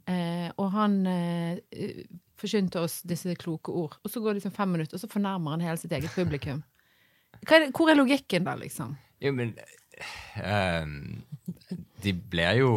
Eh, 0.06 0.50
og 0.58 0.68
han 0.74 1.06
eh, 1.06 1.58
forkynte 2.40 2.82
oss 2.82 3.00
disse 3.06 3.34
kloke 3.40 3.72
ord. 3.72 3.98
Og 4.04 4.12
så 4.12 4.20
går 4.20 4.32
det 4.34 4.40
liksom 4.40 4.56
fem 4.56 4.72
minutter, 4.76 4.96
og 4.96 5.02
så 5.02 5.10
fornærmer 5.10 5.56
han 5.56 5.64
hele 5.64 5.80
sitt 5.80 5.92
eget 5.96 6.12
publikum. 6.14 6.62
Er 7.46 7.66
det, 7.66 7.72
hvor 7.76 7.90
er 7.90 7.98
logikken 7.98 8.46
der, 8.46 8.58
liksom? 8.60 8.96
Jo, 9.20 9.32
men 9.36 9.54
ehm, 10.40 11.22
De 12.02 12.12
blir 12.12 12.58
jo 12.60 12.72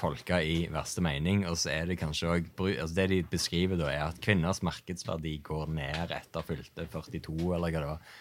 tolka 0.00 0.40
i 0.40 0.64
verste 0.72 1.02
mening, 1.04 1.44
og 1.48 1.58
så 1.60 1.72
er 1.74 1.90
det 1.90 1.98
kanskje 2.00 2.30
òg 2.32 2.50
altså 2.70 2.94
Det 2.96 3.08
de 3.10 3.22
beskriver, 3.28 3.76
da, 3.76 3.90
er 3.92 4.06
at 4.08 4.20
kvinners 4.24 4.62
markedsverdi 4.64 5.36
går 5.44 5.66
ned 5.76 6.14
etter 6.16 6.46
fylte 6.46 6.86
42, 6.88 7.36
eller 7.54 7.68
hva 7.68 7.82
det 7.82 7.90
var. 7.90 8.14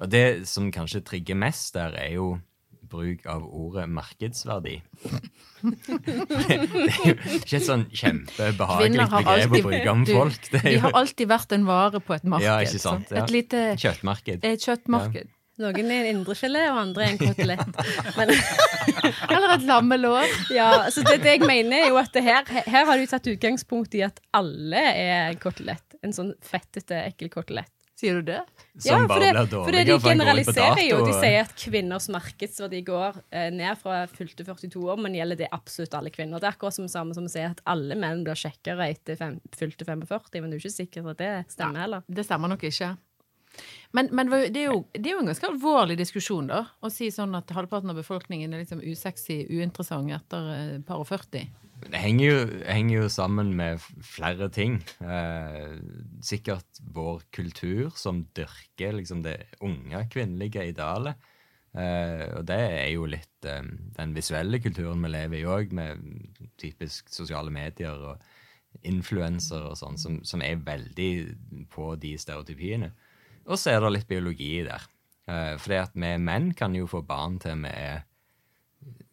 Og 0.00 0.10
det 0.10 0.48
som 0.48 0.70
kanskje 0.72 1.02
trigger 1.04 1.36
mest 1.36 1.74
der, 1.76 1.92
er 1.92 2.14
jo 2.16 2.38
bruk 2.90 3.26
av 3.30 3.44
ordet 3.46 3.86
markedsverdi. 3.90 4.76
det 5.62 6.46
er 6.50 7.10
jo 7.10 7.16
ikke 7.38 7.58
et 7.58 7.66
sånn 7.66 7.84
kjempebehagelig 7.90 9.08
begrep 9.14 9.58
å 9.58 9.64
bruke 9.66 9.92
om 9.94 10.06
folk. 10.08 10.48
Det 10.52 10.62
De 10.64 10.76
er 10.76 10.84
har 10.86 10.96
alltid 11.02 11.30
vært 11.30 11.52
en 11.56 11.66
vare 11.68 12.00
på 12.04 12.16
et 12.16 12.24
marked. 12.24 12.46
Ja, 12.46 12.60
ikke 12.64 12.82
sant, 12.82 13.12
ja. 13.12 13.22
Et 13.24 13.34
lite 13.34 13.66
kjøttmarked. 13.80 14.44
et 14.46 14.66
kjøttmarked. 14.66 15.36
Noen 15.60 15.90
er 15.92 16.06
en 16.08 16.16
indregelé, 16.22 16.62
og 16.72 16.78
andre 16.80 17.04
er 17.04 17.10
en 17.12 17.18
kotelett. 17.20 17.80
Men 18.16 18.30
Eller 19.34 19.52
et 19.58 19.66
lammelår. 19.68 20.30
ja, 20.56 20.70
så 20.92 21.04
det, 21.04 21.18
det 21.24 21.34
jeg 21.36 21.44
mener 21.44 21.82
er 21.84 21.90
jo 21.90 21.98
at 22.00 22.16
her, 22.16 22.48
her 22.48 22.88
har 22.88 22.96
du 22.96 23.04
tatt 23.10 23.28
utgangspunkt 23.28 23.94
i 23.98 24.00
at 24.06 24.22
alle 24.36 24.80
er 24.80 25.26
en 25.34 25.40
kotelett. 25.42 25.84
En 26.00 26.16
sånn 26.16 26.32
fettete, 26.40 27.02
ekkel 27.10 27.28
kotelett. 27.34 27.72
Sier 28.00 28.14
du 28.20 28.22
det? 28.30 28.38
Ja, 28.80 28.96
Som 28.96 29.08
for 29.10 29.20
det, 29.20 29.32
for 29.50 29.74
det 29.74 29.82
de 29.84 29.96
generaliserer 30.00 30.80
jo. 30.86 31.02
De 31.04 31.12
sier 31.18 31.42
at 31.42 31.52
kvinners 31.58 32.06
markedsverdi 32.12 32.80
går 32.86 33.18
eh, 33.28 33.50
ned 33.52 33.76
fra 33.82 34.06
fylte 34.08 34.46
42 34.46 34.80
år, 34.80 35.02
men 35.04 35.18
gjelder 35.18 35.42
det 35.42 35.50
absolutt 35.52 35.96
alle 35.98 36.12
kvinner. 36.14 36.40
Det 36.40 36.48
er 36.48 36.56
akkurat 36.56 36.78
som 36.78 36.88
samme 36.88 37.16
som 37.16 37.28
å 37.28 37.32
si 37.32 37.44
at 37.44 37.60
alle 37.68 37.98
menn 38.00 38.24
blir 38.24 38.38
kjekkere 38.40 38.88
etter 38.94 39.20
fem, 39.20 39.36
fylte 39.52 39.84
45, 39.84 40.40
men 40.40 40.48
du 40.48 40.56
er 40.56 40.62
ikke 40.62 40.78
sikker 40.78 41.04
på 41.04 41.12
at 41.12 41.20
det 41.20 41.30
stemmer 41.52 41.84
heller. 41.84 42.08
Det 42.08 42.24
stemmer 42.24 42.54
nok 42.54 42.64
ikke. 42.70 42.94
Men, 43.92 44.08
men 44.14 44.30
det, 44.30 44.62
er 44.62 44.70
jo, 44.70 44.84
det 44.94 45.10
er 45.10 45.16
jo 45.16 45.22
en 45.24 45.32
ganske 45.32 45.48
alvorlig 45.50 45.98
diskusjon, 46.00 46.48
da. 46.48 46.62
Å 46.80 46.92
si 46.94 47.10
sånn 47.12 47.34
at 47.36 47.50
halvparten 47.52 47.92
av 47.92 47.98
befolkningen 47.98 48.54
er 48.54 48.62
liksom 48.62 48.80
usexy, 48.80 49.42
uinteressant 49.50 50.14
etter 50.14 50.52
eh, 50.54 50.76
par 50.86 51.02
og 51.02 51.10
40. 51.10 51.50
Det 51.80 52.00
henger 52.00 52.26
jo, 52.26 52.38
henger 52.66 52.96
jo 52.96 53.08
sammen 53.12 53.54
med 53.56 53.80
flere 54.04 54.50
ting. 54.52 54.80
Eh, 55.00 55.78
sikkert 56.24 56.80
vår 56.94 57.22
kultur 57.32 57.94
som 57.96 58.24
dyrker 58.36 58.98
liksom 58.98 59.22
det 59.24 59.38
unge 59.64 60.02
kvinnelige 60.12 60.66
idealet. 60.72 61.16
Eh, 61.70 62.26
og 62.34 62.44
det 62.50 62.58
er 62.58 62.88
jo 62.92 63.06
litt 63.08 63.46
eh, 63.46 63.62
den 63.96 64.14
visuelle 64.16 64.60
kulturen 64.60 65.02
vi 65.06 65.12
lever 65.12 65.40
i 65.40 65.48
òg, 65.48 65.72
med 65.76 66.02
typisk 66.60 67.12
sosiale 67.14 67.52
medier 67.54 67.94
og 68.10 68.84
influensere 68.86 69.72
og 69.72 69.78
sånn, 69.78 69.98
som, 69.98 70.20
som 70.26 70.42
er 70.46 70.60
veldig 70.66 71.10
på 71.72 71.94
de 72.02 72.14
stereotypiene. 72.20 72.90
Og 73.48 73.58
så 73.58 73.74
er 73.74 73.82
det 73.82 73.94
litt 73.94 74.10
biologi 74.10 74.52
der. 74.66 74.84
Eh, 75.30 75.56
fordi 75.60 75.80
at 75.80 75.96
vi 75.96 76.14
menn 76.22 76.52
kan 76.58 76.74
jo 76.76 76.90
få 76.90 77.02
barn 77.06 77.38
til 77.42 77.64
vi 77.64 77.72
er 77.72 78.04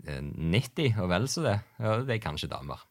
90 0.08 1.02
og 1.04 1.12
vel 1.12 1.28
så 1.32 1.44
det. 1.46 1.58
Ja, 1.82 1.98
det 2.04 2.18
er 2.18 2.24
kanskje 2.24 2.52
damer. 2.52 2.84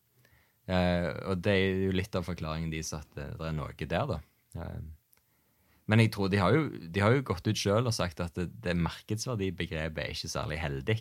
Eh, 0.67 1.09
og 1.31 1.43
det 1.45 1.55
er 1.55 1.83
jo 1.87 1.95
litt 1.95 2.17
av 2.19 2.27
forklaringen 2.27 2.73
deres 2.73 2.93
at 2.97 3.09
det, 3.17 3.29
det 3.39 3.51
er 3.51 3.57
noe 3.57 3.75
der, 3.79 4.15
da. 4.15 4.21
Eh, 5.87 5.91
men 5.91 6.03
jeg 6.03 6.13
tror 6.13 6.29
de 6.29 6.39
har 6.43 6.55
jo, 6.55 6.67
de 6.69 7.03
har 7.03 7.15
jo 7.15 7.23
gått 7.23 7.47
ut 7.47 7.59
sjøl 7.59 7.87
og 7.87 7.95
sagt 7.95 8.21
at 8.21 8.35
det, 8.35 8.49
det 8.65 8.75
markedsverdibegrepet 8.77 10.03
er 10.03 10.15
ikke 10.15 10.31
særlig 10.31 10.59
heldig. 10.59 10.97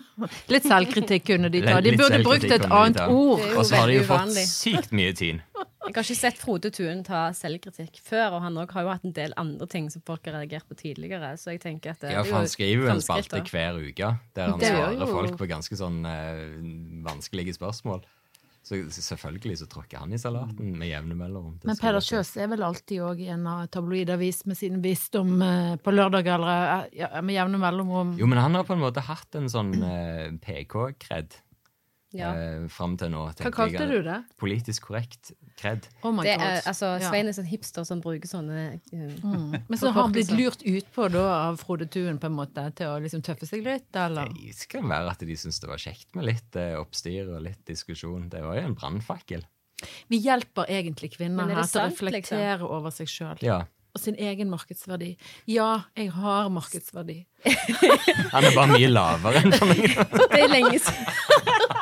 Litt 0.52 0.68
selvkritikk 0.68 1.26
kunne 1.28 1.50
de 1.52 1.60
ta. 1.64 1.80
De 1.84 1.92
Litt 1.92 2.00
burde 2.00 2.22
brukt 2.24 2.48
et 2.48 2.64
annet 2.64 3.02
ord. 3.04 3.44
Og 3.54 3.66
så 3.68 3.82
har 3.82 3.90
de 3.90 3.98
jo 4.00 4.06
fått 4.08 4.24
uvanlig. 4.24 4.46
sykt 4.48 4.96
mye 4.96 5.12
tid. 5.12 5.42
Jeg 5.80 5.96
har 5.96 6.04
ikke 6.04 6.14
sett 6.14 6.38
Frode 6.38 6.70
Tuen 6.76 7.00
ta 7.04 7.22
selvkritikk 7.34 7.98
før, 8.04 8.36
og 8.36 8.42
han 8.44 8.58
også 8.60 8.76
har 8.76 8.84
jo 8.84 8.90
hatt 8.92 9.06
en 9.08 9.14
del 9.16 9.32
andre 9.40 9.66
ting 9.70 9.88
som 9.90 10.04
folk 10.06 10.28
har 10.28 10.36
reagert 10.36 10.68
på 10.68 10.76
tidligere, 10.78 11.32
så 11.40 11.54
jeg 11.54 11.62
tenker 11.64 11.94
at 11.96 12.04
det, 12.04 12.12
Ja, 12.12 12.20
er 12.20 12.28
for 12.28 12.42
han 12.42 12.50
skriver 12.52 12.84
jo 12.84 12.92
en 12.92 13.02
spalte 13.02 13.40
hver 13.48 13.80
uke 13.80 14.12
der 14.36 14.52
han 14.52 14.60
svarer 14.60 15.10
folk 15.10 15.38
på 15.40 15.48
ganske 15.50 15.80
sånn 15.80 16.04
øh, 16.06 16.52
vanskelige 17.08 17.56
spørsmål. 17.56 18.04
Så 18.62 18.76
selvfølgelig 18.92 19.56
så 19.62 19.66
tråkker 19.72 20.02
han 20.02 20.12
i 20.12 20.18
salaten 20.20 20.74
med 20.78 20.90
jevne 20.90 21.16
mellomrom. 21.16 21.54
Men 21.64 21.78
Peder. 21.80 22.04
Kjøs 22.04 22.34
er 22.36 22.50
vel 22.52 22.64
alltid 22.66 23.00
òg 23.06 23.22
i 23.24 23.30
en 23.32 23.46
tabloidavis 23.72 24.44
med 24.50 24.58
sin 24.58 24.82
visdom 24.84 25.40
eh, 25.42 25.76
på 25.80 25.94
lørdager 25.94 26.36
eller 26.36 26.90
eh, 26.92 27.20
med 27.24 27.38
jevne 27.38 27.60
mellomrom. 27.62 28.12
Jo, 28.20 28.28
men 28.28 28.42
han 28.42 28.58
har 28.58 28.68
på 28.68 28.76
en 28.76 28.84
måte 28.84 29.04
hatt 29.06 29.40
en 29.40 29.48
sånn 29.52 29.72
eh, 29.80 30.28
PK-kred 30.44 31.38
Ja. 32.12 32.32
eh, 32.34 32.64
fram 32.72 32.96
til 32.98 33.10
nå. 33.12 33.20
Hva 33.38 33.50
kalte 33.54 33.84
du 33.86 34.00
det? 34.02 34.16
Politisk 34.40 34.88
korrekt 34.88 35.30
kred. 35.60 35.86
Oh 36.02 36.10
my 36.10 36.24
Det 36.26 36.32
God. 36.40 36.46
er, 36.46 36.62
altså, 36.66 36.88
Svein 37.04 37.28
er 37.30 37.36
sånn 37.36 37.46
hipster 37.46 37.84
som 37.86 38.00
bruker 38.02 38.26
sånne 38.26 38.80
uh, 38.92 39.14
Mm. 39.20 39.54
Men 39.68 39.78
så 39.78 39.90
har 39.92 40.02
han 40.08 40.12
blitt 40.16 40.30
lurt 40.34 40.62
utpå 40.66 41.06
da 41.12 41.24
av 41.50 41.60
Frode 41.62 41.86
Tuen 41.92 42.18
på 42.18 42.26
en 42.30 42.34
måte 42.38 42.64
til 42.74 42.86
å 42.90 42.98
liksom 43.02 43.22
tøffe 43.26 43.46
seg 43.46 43.62
litt, 43.66 43.88
eller? 43.94 44.30
Det 44.34 44.66
kan 44.72 44.88
være 44.90 45.10
at 45.14 45.22
de 45.22 45.36
syntes 45.38 45.60
det 45.62 45.68
var 45.70 45.78
kjekt 45.82 46.14
med 46.18 46.26
litt 46.30 46.56
eh, 46.58 46.74
oppstyr 46.80 47.28
og 47.36 47.42
litt 47.46 47.62
diskusjon. 47.68 48.28
Det 48.32 48.42
var 48.42 48.58
jo 48.58 48.66
en 48.70 48.74
brannfakkel. 48.78 49.44
Vi 50.12 50.18
hjelper 50.20 50.66
egentlig 50.68 51.12
kvinner 51.14 51.46
er 51.48 51.60
her 51.62 51.68
til 51.68 51.80
å 51.80 51.84
reflektere 51.88 52.16
liksom? 52.18 52.38
reflektere 52.40 52.72
over 52.80 52.90
seg 52.92 53.08
sjøl 53.08 53.38
Ja. 53.46 53.60
og 53.94 54.00
sin 54.02 54.14
egen 54.20 54.50
markedsverdi. 54.52 55.14
Ja, 55.50 55.84
jeg 55.96 56.10
har 56.12 56.50
markedsverdi. 56.52 57.20
Han 58.34 58.44
er 58.44 58.54
bare 58.54 58.68
mye 58.74 58.90
lavere 58.92 59.40
enn 59.44 59.54
for 59.56 59.70
meg. 59.72 59.86
Det 60.34 60.42
er 60.44 60.52
lenge 60.52 60.78
siden. 60.78 61.06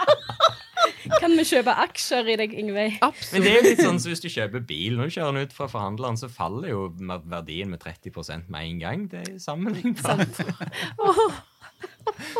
Kan 1.18 1.36
vi 1.38 1.44
kjøpe 1.48 1.74
aksjer 1.84 2.32
i 2.32 2.36
deg, 2.40 2.54
Ingveig? 2.60 2.98
Men 3.00 3.44
det 3.44 3.52
er 3.52 3.66
litt 3.66 3.82
sånn 3.82 4.00
som 4.02 4.12
hvis 4.12 4.22
du 4.24 4.28
kjøper 4.32 4.64
bil. 4.68 4.98
Når 4.98 5.10
du 5.10 5.16
kjører 5.18 5.36
den 5.36 5.48
ut 5.48 5.56
fra 5.56 5.68
forhandleren, 5.72 6.18
så 6.20 6.30
faller 6.32 6.72
jo 6.72 6.88
verdien 7.28 7.72
med 7.72 7.82
30% 7.84 8.50
med 8.52 8.72
en 8.72 8.82
gang. 8.82 9.06
Det 9.12 9.24
er 9.24 9.38
sammenlignbart. 9.42 10.42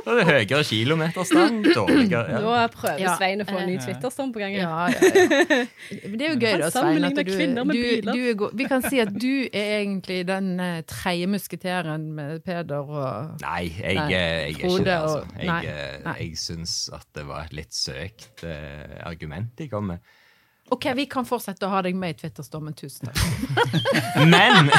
Da 0.05 0.15
er 0.15 0.19
det 0.21 0.27
høyere 0.29 0.65
kilometerstand, 0.69 1.69
dårligere 1.77 2.41
Nå 2.43 2.53
ja. 2.55 2.67
prøver 2.73 3.03
Ja. 3.03 3.15
Svein 3.19 3.43
å 3.43 3.47
få 3.49 3.57
en 3.61 3.71
ny 3.71 3.77
Twitter-stand 3.83 4.35
på 4.35 4.43
gang. 4.43 4.57
Ja, 4.59 4.89
ja, 4.93 5.11
ja. 5.13 5.59
Det 5.89 6.27
er 6.27 6.33
jo 6.33 6.39
gøy, 6.39 6.55
da, 6.63 6.71
Svein. 6.75 7.09
At 7.09 7.19
du, 7.19 7.33
du, 7.33 7.83
du 8.09 8.23
er. 8.33 8.45
Vi 8.59 8.69
kan 8.71 8.85
si 8.85 9.01
at 9.03 9.13
du 9.15 9.33
er 9.47 9.75
egentlig 9.81 10.21
den 10.29 10.55
uh, 10.61 10.81
tredje 10.89 11.29
musketeren 11.31 12.09
med 12.17 12.43
Peder 12.47 12.89
og 12.89 13.43
Nei, 13.43 13.69
jeg, 13.75 13.99
Nei, 13.99 14.07
eh, 14.13 14.19
jeg 14.19 14.39
er 14.39 14.55
ikke 14.55 14.87
det, 14.87 14.97
altså. 14.97 15.21
Jeg, 15.39 15.51
nei, 15.51 15.61
eh, 15.73 15.99
nei. 16.05 16.17
jeg 16.23 16.41
syns 16.41 16.79
at 16.95 17.07
det 17.17 17.27
var 17.29 17.49
et 17.49 17.59
litt 17.61 17.77
søkt 17.77 18.45
uh, 18.47 18.99
argument 19.09 19.53
de 19.59 19.69
kom 19.71 19.93
med. 19.93 20.17
OK, 20.75 20.85
vi 20.99 21.07
kan 21.11 21.25
fortsette 21.29 21.67
å 21.67 21.73
ha 21.73 21.81
deg 21.85 21.95
med 21.97 22.11
i 22.13 22.17
Twitter-stormen. 22.23 22.75
Tusen 22.77 23.05
takk. 23.09 23.21
Men 24.33 24.55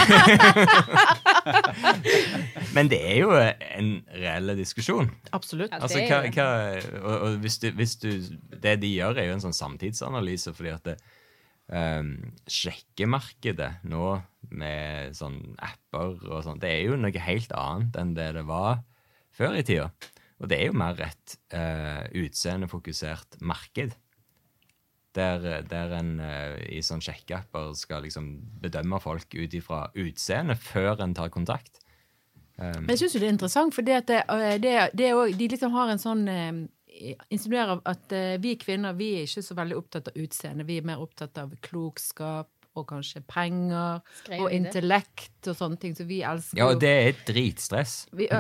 Men 2.75 2.85
det 2.91 2.99
er 3.01 3.17
jo 3.23 3.29
en 3.33 3.89
reell 4.13 4.47
diskusjon. 4.59 5.09
Absolutt. 5.35 5.73
Altså, 5.73 5.99
hva, 6.05 6.19
hva, 6.33 6.47
og, 7.01 7.15
og 7.15 7.29
hvis, 7.43 7.57
du, 7.63 7.67
hvis 7.77 7.93
du 8.01 8.09
Det 8.61 8.73
de 8.83 8.89
gjør, 8.91 9.13
er 9.17 9.25
jo 9.29 9.35
en 9.37 9.45
sånn 9.47 9.57
samtidsanalyse, 9.57 10.49
fordi 10.57 10.71
at 10.75 10.83
det, 10.91 10.97
um, 11.73 12.13
sjekkemarkedet 12.49 13.71
nå 13.89 14.05
med 14.55 15.17
sånn 15.17 15.39
apper 15.63 16.07
og 16.29 16.39
sånn, 16.45 16.61
det 16.61 16.69
er 16.75 16.81
jo 16.89 16.93
noe 16.99 17.25
helt 17.25 17.51
annet 17.55 17.93
enn 17.99 18.15
det 18.17 18.29
det 18.37 18.45
var 18.49 18.73
før 19.35 19.51
i 19.59 19.65
tida. 19.65 19.87
Og 20.39 20.45
det 20.51 20.57
er 20.59 20.65
jo 20.69 20.75
mer 20.79 20.95
et 21.03 21.27
uh, 21.53 22.03
utseendefokusert 22.15 23.29
marked. 23.43 23.91
Der, 25.17 25.63
der 25.65 25.93
en 25.97 26.19
uh, 26.21 26.59
i 26.69 26.83
sånn 26.85 27.01
sjekkeapper 27.01 27.71
skal 27.73 28.03
liksom 28.05 28.27
bedømme 28.61 28.99
folk 29.01 29.33
ut 29.33 29.55
ifra 29.57 29.87
utseende 29.97 30.53
før 30.53 31.01
en 31.01 31.15
tar 31.17 31.31
kontakt. 31.33 31.81
Um, 32.59 32.83
Men 32.85 32.93
jeg 32.93 33.01
syns 33.01 33.15
jo 33.15 33.21
det 33.23 33.29
er 33.29 33.33
interessant, 33.33 33.73
for 33.73 33.87
det 33.87 34.03
det, 34.11 34.19
eh, 34.29 34.59
det, 34.61 34.75
det 34.93 35.07
er 35.07 35.17
også, 35.17 35.37
de 35.39 35.47
liksom 35.55 35.73
har 35.73 35.93
en 35.93 36.01
sånn 36.01 36.27
uh, 36.29 36.59
Insinuerer 37.31 37.79
at 37.87 38.11
uh, 38.11 38.35
vi 38.43 38.53
kvinner 38.59 38.97
vi 38.97 39.13
er 39.15 39.25
ikke 39.25 39.45
så 39.45 39.55
veldig 39.55 39.77
opptatt 39.77 40.09
av 40.11 40.17
utseende. 40.19 40.65
Vi 40.67 40.77
er 40.81 40.87
mer 40.89 41.01
opptatt 41.01 41.37
av 41.39 41.53
klokskap 41.63 42.49
og 42.81 42.87
kanskje 42.89 43.21
penger 43.29 43.99
Skrev 44.21 44.45
og 44.45 44.55
intellekt 44.55 45.49
og 45.49 45.55
sånne 45.57 45.79
ting. 45.81 45.95
Så 45.97 46.05
vi 46.09 46.21
elsker 46.25 46.59
ja, 46.59 46.65
jo 46.67 46.75
og 46.75 46.81
det 46.83 46.91
er 46.91 47.19
dritstress. 47.27 47.93
vi, 48.15 48.27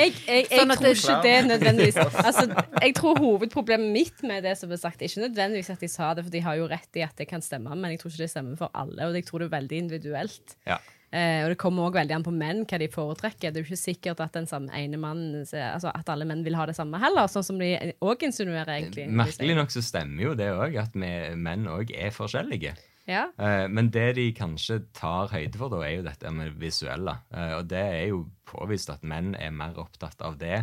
Jeg, 0.00 0.14
jeg, 0.26 0.46
jeg 0.46 0.46
Sånn 0.50 0.74
tror 0.76 0.94
ikke 0.94 1.18
det 1.24 1.36
nødvendigvis 1.48 1.98
Altså, 2.00 2.46
Jeg 2.80 2.94
tror 2.98 3.20
hovedproblemet 3.20 3.92
mitt 3.94 4.24
med 4.26 4.44
det 4.46 4.56
som 4.60 4.72
er 4.72 4.80
sagt, 4.80 5.02
ikke 5.04 5.26
nødvendigvis 5.26 5.72
at 5.74 5.82
de 5.82 5.90
sa 5.90 6.12
det, 6.16 6.26
for 6.26 6.34
de 6.34 6.44
har 6.44 6.60
jo 6.60 6.70
rett 6.70 7.00
i 7.00 7.04
at 7.06 7.16
det 7.18 7.28
kan 7.30 7.42
stemme, 7.44 7.74
men 7.74 7.94
jeg 7.94 8.02
tror 8.02 8.14
ikke 8.14 8.24
det 8.24 8.32
stemmer 8.32 8.56
for 8.60 8.72
alle, 8.76 9.08
og 9.08 9.18
jeg 9.18 9.26
tror 9.28 9.42
det 9.42 9.50
er 9.50 9.56
veldig 9.58 9.84
individuelt. 9.84 10.56
Ja. 10.68 10.78
Eh, 11.10 11.40
og 11.42 11.50
det 11.50 11.58
kommer 11.58 11.88
også 11.88 11.98
veldig 11.98 12.14
an 12.14 12.24
på 12.26 12.32
menn 12.34 12.60
hva 12.70 12.78
de 12.78 12.86
foretrekker. 12.90 13.50
Det 13.50 13.58
er 13.58 13.64
jo 13.64 13.68
ikke 13.72 13.80
sikkert 13.80 14.20
at 14.22 14.36
den 14.36 14.46
samme 14.46 14.70
ene 14.78 15.00
mannen 15.00 15.42
Altså 15.42 15.90
at 15.90 16.12
alle 16.12 16.28
menn 16.28 16.44
vil 16.46 16.54
ha 16.54 16.68
det 16.70 16.76
samme 16.78 17.00
heller, 17.02 17.26
sånn 17.30 17.46
som 17.46 17.58
de 17.58 17.72
òg 17.98 18.22
insinuerer, 18.28 18.76
egentlig. 18.76 19.08
Merkelig 19.10 19.56
nok 19.58 19.74
så 19.74 19.82
stemmer 19.82 20.28
jo 20.28 20.36
det 20.38 20.52
òg, 20.54 20.78
at 20.78 20.94
vi 20.94 21.10
menn 21.34 21.66
òg 21.70 21.90
er 21.96 22.14
forskjellige. 22.14 22.76
Ja. 23.10 23.24
Eh, 23.38 23.66
men 23.68 23.90
det 23.90 24.12
de 24.20 24.28
kanskje 24.36 24.80
tar 24.96 25.32
høyde 25.32 25.58
for, 25.58 25.72
da, 25.72 25.82
er 25.86 25.96
jo 25.98 26.06
dette 26.06 26.30
med 26.34 26.54
visuelle. 26.60 27.16
Eh, 27.34 27.56
og 27.58 27.66
det 27.72 27.82
er 27.82 28.06
jo 28.12 28.24
påvist 28.48 28.92
at 28.94 29.06
menn 29.06 29.34
er 29.34 29.50
mer 29.54 29.78
opptatt 29.82 30.22
av 30.22 30.38
det 30.40 30.62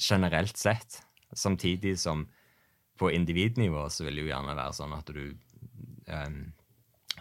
generelt 0.00 0.60
sett. 0.60 1.00
Samtidig 1.32 1.96
som 2.02 2.26
på 3.00 3.10
individnivå 3.10 3.88
så 3.90 4.04
vil 4.06 4.20
det 4.20 4.26
jo 4.26 4.30
gjerne 4.30 4.58
være 4.58 4.76
sånn 4.76 4.94
at 4.96 5.08
du 5.14 5.24
eh, 6.06 6.36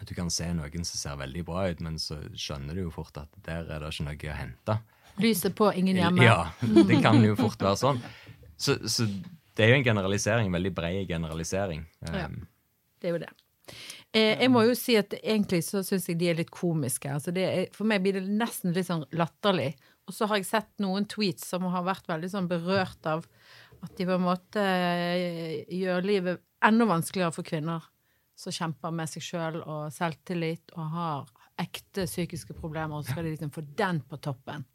du 0.01 0.15
kan 0.17 0.31
se 0.33 0.49
noen 0.55 0.87
som 0.87 0.99
ser 0.99 1.19
veldig 1.21 1.43
bra 1.47 1.67
ut, 1.69 1.83
men 1.85 1.99
så 2.01 2.17
skjønner 2.33 2.75
du 2.75 2.85
jo 2.85 2.93
fort 2.93 3.17
at 3.21 3.29
der 3.45 3.69
er 3.69 3.83
det 3.83 3.93
ikke 3.93 4.07
noe 4.07 4.33
å 4.33 4.39
hente. 4.39 4.77
Lyset 5.21 5.55
på, 5.55 5.69
ingen 5.77 5.99
hjemme. 5.99 6.25
Ja, 6.25 6.49
det 6.61 6.99
kan 7.05 7.21
jo 7.21 7.35
fort 7.37 7.61
være 7.61 7.79
sånn. 7.79 8.01
Så, 8.57 8.79
så 8.89 9.05
det 9.53 9.65
er 9.65 9.73
jo 9.73 9.77
en 9.77 9.85
generalisering, 9.85 10.49
en 10.49 10.57
veldig 10.57 10.73
bred 10.73 11.07
generalisering. 11.09 11.85
Ja. 12.09 12.25
Um, 12.25 12.43
Det 13.01 13.09
er 13.09 13.17
jo 13.17 13.21
det. 13.21 13.31
Eh, 14.13 14.39
jeg 14.41 14.49
må 14.53 14.63
jo 14.65 14.75
si 14.77 14.95
at 14.97 15.13
egentlig 15.19 15.63
så 15.67 15.81
syns 15.85 16.07
jeg 16.09 16.17
de 16.21 16.29
er 16.31 16.39
litt 16.39 16.51
komiske. 16.53 17.11
Altså 17.13 17.33
det 17.35 17.45
er, 17.45 17.63
for 17.75 17.89
meg 17.89 18.03
blir 18.03 18.17
det 18.17 18.25
nesten 18.27 18.73
litt 18.73 18.89
sånn 18.89 19.05
latterlig. 19.17 19.73
Og 20.07 20.15
så 20.15 20.27
har 20.29 20.39
jeg 20.39 20.49
sett 20.49 20.71
noen 20.83 21.05
tweets 21.09 21.47
som 21.53 21.65
har 21.71 21.85
vært 21.85 22.09
veldig 22.09 22.29
sånn 22.31 22.49
berørt 22.49 23.07
av 23.09 23.25
at 23.83 23.95
de 23.97 24.07
på 24.07 24.15
en 24.15 24.25
måte 24.25 24.63
eh, 24.63 25.63
gjør 25.75 26.05
livet 26.07 26.43
enda 26.63 26.87
vanskeligere 26.87 27.35
for 27.35 27.47
kvinner 27.47 27.83
som 28.43 28.55
kjemper 28.55 28.93
med 28.95 29.11
seg 29.11 29.25
sjøl 29.25 29.61
og 29.63 29.87
selvtillit 29.93 30.73
og 30.77 30.91
har 30.97 31.31
ekte 31.61 32.07
psykiske 32.09 32.55
problemer, 32.57 32.97
og 32.97 33.05
så 33.05 33.13
skal 33.13 33.27
de 33.27 33.35
liksom 33.35 33.53
få 33.53 33.63
den 33.77 34.01
på 34.09 34.19
toppen. 34.23 34.65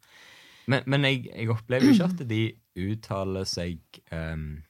Men, 0.69 0.85
men 0.85 1.07
jeg, 1.07 1.25
jeg 1.33 1.49
opplever 1.51 1.91
ikke 1.91 2.09
at 2.11 2.23
de 2.29 2.43
uttaler 2.79 3.47
seg 3.49 3.81
um, 4.13 4.61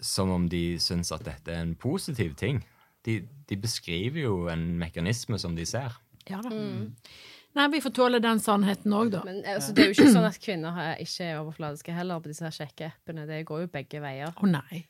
som 0.00 0.32
om 0.32 0.48
de 0.50 0.78
syns 0.82 1.12
at 1.14 1.24
dette 1.26 1.52
er 1.52 1.62
en 1.64 1.76
positiv 1.78 2.34
ting. 2.40 2.62
De, 3.06 3.20
de 3.48 3.58
beskriver 3.60 4.24
jo 4.24 4.36
en 4.52 4.74
mekanisme 4.80 5.38
som 5.38 5.54
de 5.56 5.66
ser. 5.68 5.94
Ja 6.26 6.40
da. 6.42 6.50
Nei, 7.56 7.68
vi 7.72 7.80
får 7.80 7.92
tåle 7.96 8.18
den 8.20 8.40
sannheten 8.42 8.92
òg, 8.92 9.14
da. 9.14 9.22
Men 9.24 9.38
altså, 9.48 9.72
det 9.72 9.84
er 9.84 9.88
jo 9.88 9.94
ikke 9.96 10.12
sånn 10.12 10.28
at 10.28 10.40
kvinner 10.42 10.80
ikke 11.00 11.24
er 11.30 11.38
overfladiske 11.40 11.94
heller 11.96 12.20
på 12.20 12.28
disse 12.32 12.44
her 12.44 12.52
sjekkeappene. 12.52 13.24
Det 13.28 13.38
går 13.48 13.62
jo 13.64 13.70
begge 13.72 14.02
veier. 14.02 14.34
Å 14.36 14.50
nei. 14.50 14.82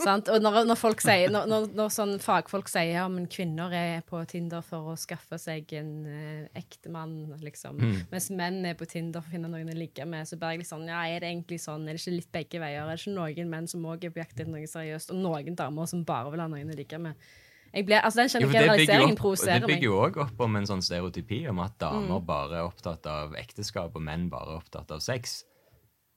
Sant? 0.00 0.30
Og 0.32 0.42
når, 0.42 0.62
når 0.66 0.78
folk 0.78 1.02
sier 1.04 1.30
når, 1.32 1.68
når, 1.76 1.90
sånn 1.94 2.16
fagfolk 2.22 2.70
sier 2.70 2.94
ja, 2.96 3.04
men 3.12 3.28
kvinner 3.30 3.74
er 3.76 4.00
på 4.06 4.22
Tinder 4.30 4.64
for 4.66 4.92
å 4.92 4.96
skaffe 4.98 5.38
seg 5.40 5.70
en 5.78 5.92
ekte 6.06 6.80
ektemann, 6.80 7.34
liksom, 7.42 7.78
mens 8.10 8.30
menn 8.32 8.64
er 8.66 8.78
på 8.78 8.88
Tinder 8.88 9.22
for 9.22 9.30
å 9.30 9.34
finne 9.36 9.50
noen 9.52 9.68
å 9.72 9.76
ligge 9.76 10.06
med, 10.08 10.28
så 10.28 10.38
bare 10.40 10.56
jeg 10.56 10.62
litt 10.62 10.70
sånn 10.70 10.88
ja, 10.88 11.02
er 11.06 11.22
det 11.22 11.30
egentlig 11.30 11.60
sånn? 11.62 11.84
Er 11.88 11.96
det 11.96 12.02
ikke 12.02 12.16
litt 12.16 12.32
begge 12.32 12.62
veier? 12.62 12.86
Er 12.86 12.96
det 12.96 13.04
ikke 13.04 13.16
noen 13.18 13.52
menn 13.52 13.68
som 13.70 13.84
òg 13.86 14.06
er 14.06 14.14
på 14.14 14.22
jakt 14.22 14.38
etter 14.38 14.50
noe 14.50 14.66
seriøst, 14.70 15.12
og 15.14 15.22
noen 15.22 15.58
damer 15.58 15.90
som 15.90 16.02
bare 16.08 16.32
vil 16.32 16.42
ha 16.42 16.48
noen 16.50 16.72
å 16.72 16.78
ligge 16.78 17.00
med? 17.02 17.30
Jeg 17.70 17.86
ble, 17.86 18.00
altså 18.02 18.24
Den 18.24 18.42
det 18.42 18.50
generaliseringen 18.50 19.14
det 19.14 19.20
provoserer 19.20 19.60
meg. 19.62 19.68
bygger 19.68 19.86
jo 19.86 19.98
òg 20.02 20.16
opp 20.24 20.40
om 20.42 20.56
en 20.58 20.66
sånn 20.66 20.82
stereotypi 20.82 21.44
om 21.52 21.60
at 21.62 21.78
damer 21.78 22.18
Mm. 22.18 22.26
bare 22.26 22.56
er 22.58 22.66
opptatt 22.66 23.06
av 23.06 23.36
ekteskap, 23.38 23.94
og 23.94 24.02
menn 24.02 24.28
bare 24.28 24.50
er 24.50 24.58
opptatt 24.58 24.90
av 24.90 24.98
sex. 24.98 25.44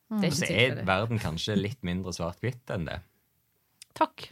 Det 0.09 0.23
er 0.23 0.27
Og 0.27 0.33
så 0.33 0.49
er 0.49 0.85
verden 0.85 1.19
kanskje 1.19 1.55
litt 1.55 1.81
mindre 1.83 2.11
svart-hvitt 2.11 2.69
enn 2.73 2.85
det. 2.85 3.01
Takk. 3.97 4.29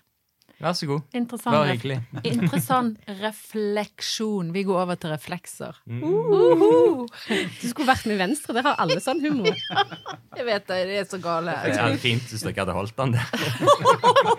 Vær 0.62 0.76
så 0.78 0.86
god. 0.86 1.06
Interessant, 1.18 1.56
Bare 1.56 1.72
hyggelig. 1.74 1.96
interessant 2.32 3.00
refleksjon. 3.22 4.52
Vi 4.54 4.62
går 4.68 4.82
over 4.84 5.00
til 5.02 5.10
reflekser. 5.10 5.80
Mm. 5.90 6.04
Uhuhu. 6.06 7.08
Du 7.08 7.66
skulle 7.66 7.88
vært 7.90 8.06
med 8.10 8.20
Venstre, 8.22 8.54
der 8.58 8.68
har 8.70 8.78
alle 8.84 9.00
sånn 9.02 9.24
humor. 9.26 9.58
Jeg 10.38 10.46
vet 10.46 10.68
det, 10.70 10.78
det 10.92 11.00
er 11.02 11.08
så 11.10 11.18
gale. 11.24 11.56
Det 11.66 11.80
er 11.82 11.98
fint 12.02 12.30
hvis 12.30 12.46
dere 12.46 12.62
hadde 12.62 12.76
holdt 12.78 12.94
den 13.00 13.16
der. 13.18 13.26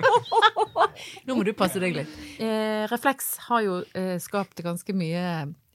Nå 1.27 1.37
må 1.39 1.43
du 1.47 1.53
passe 1.59 1.83
deg 1.83 1.97
litt. 1.97 2.15
Eh, 2.43 2.85
Refleks 2.91 3.35
har 3.49 3.67
jo 3.67 3.81
eh, 3.99 4.15
skapt 4.23 4.63
ganske 4.63 4.95
mye 4.95 5.25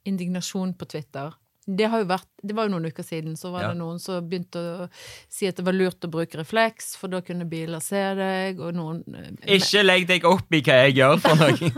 indignasjon 0.08 0.72
på 0.80 0.88
Twitter. 0.96 1.36
Det, 1.68 1.90
vært, 2.08 2.28
det 2.48 2.56
var 2.56 2.70
jo 2.70 2.72
noen 2.78 2.86
uker 2.88 3.04
siden, 3.04 3.34
så 3.36 3.50
var 3.52 3.66
Ja. 3.66 3.70
det 3.74 3.80
noen 3.82 3.98
som 4.00 4.24
begynte 4.24 4.62
å 4.62 4.86
si 5.28 5.50
at 5.50 5.58
det 5.60 5.66
var 5.68 5.76
lurt 5.76 6.06
å 6.08 6.10
bruke 6.10 6.40
refleks, 6.40 6.94
for 6.96 7.12
da 7.12 7.20
kunne 7.20 7.44
biler 7.50 7.84
se 7.84 8.00
deg, 8.16 8.62
og 8.64 8.72
noen 8.78 9.02
eh, 9.12 9.58
Ikke 9.58 9.84
legg 9.84 10.08
deg 10.08 10.24
opp 10.30 10.48
i 10.56 10.62
hva 10.64 10.78
jeg 10.86 10.96
gjør 11.02 11.20
for 11.26 11.36
noe! 11.44 11.72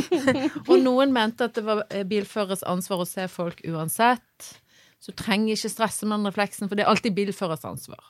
Og 0.70 0.78
noen 0.84 1.10
mente 1.14 1.48
at 1.48 1.58
det 1.58 1.64
var 1.66 1.82
eh, 1.90 2.04
bilførers 2.06 2.62
ansvar 2.70 3.02
å 3.02 3.08
se 3.08 3.26
folk 3.28 3.58
uansett. 3.66 4.52
Så 5.02 5.12
du 5.12 5.18
trenger 5.20 5.52
ikke 5.58 5.72
stresse 5.72 6.06
med 6.06 6.20
den 6.22 6.30
refleksen, 6.30 6.68
for 6.70 6.78
det 6.78 6.86
er 6.86 6.92
alltid 6.94 7.16
bilførers 7.18 7.66
ansvar. 7.68 8.00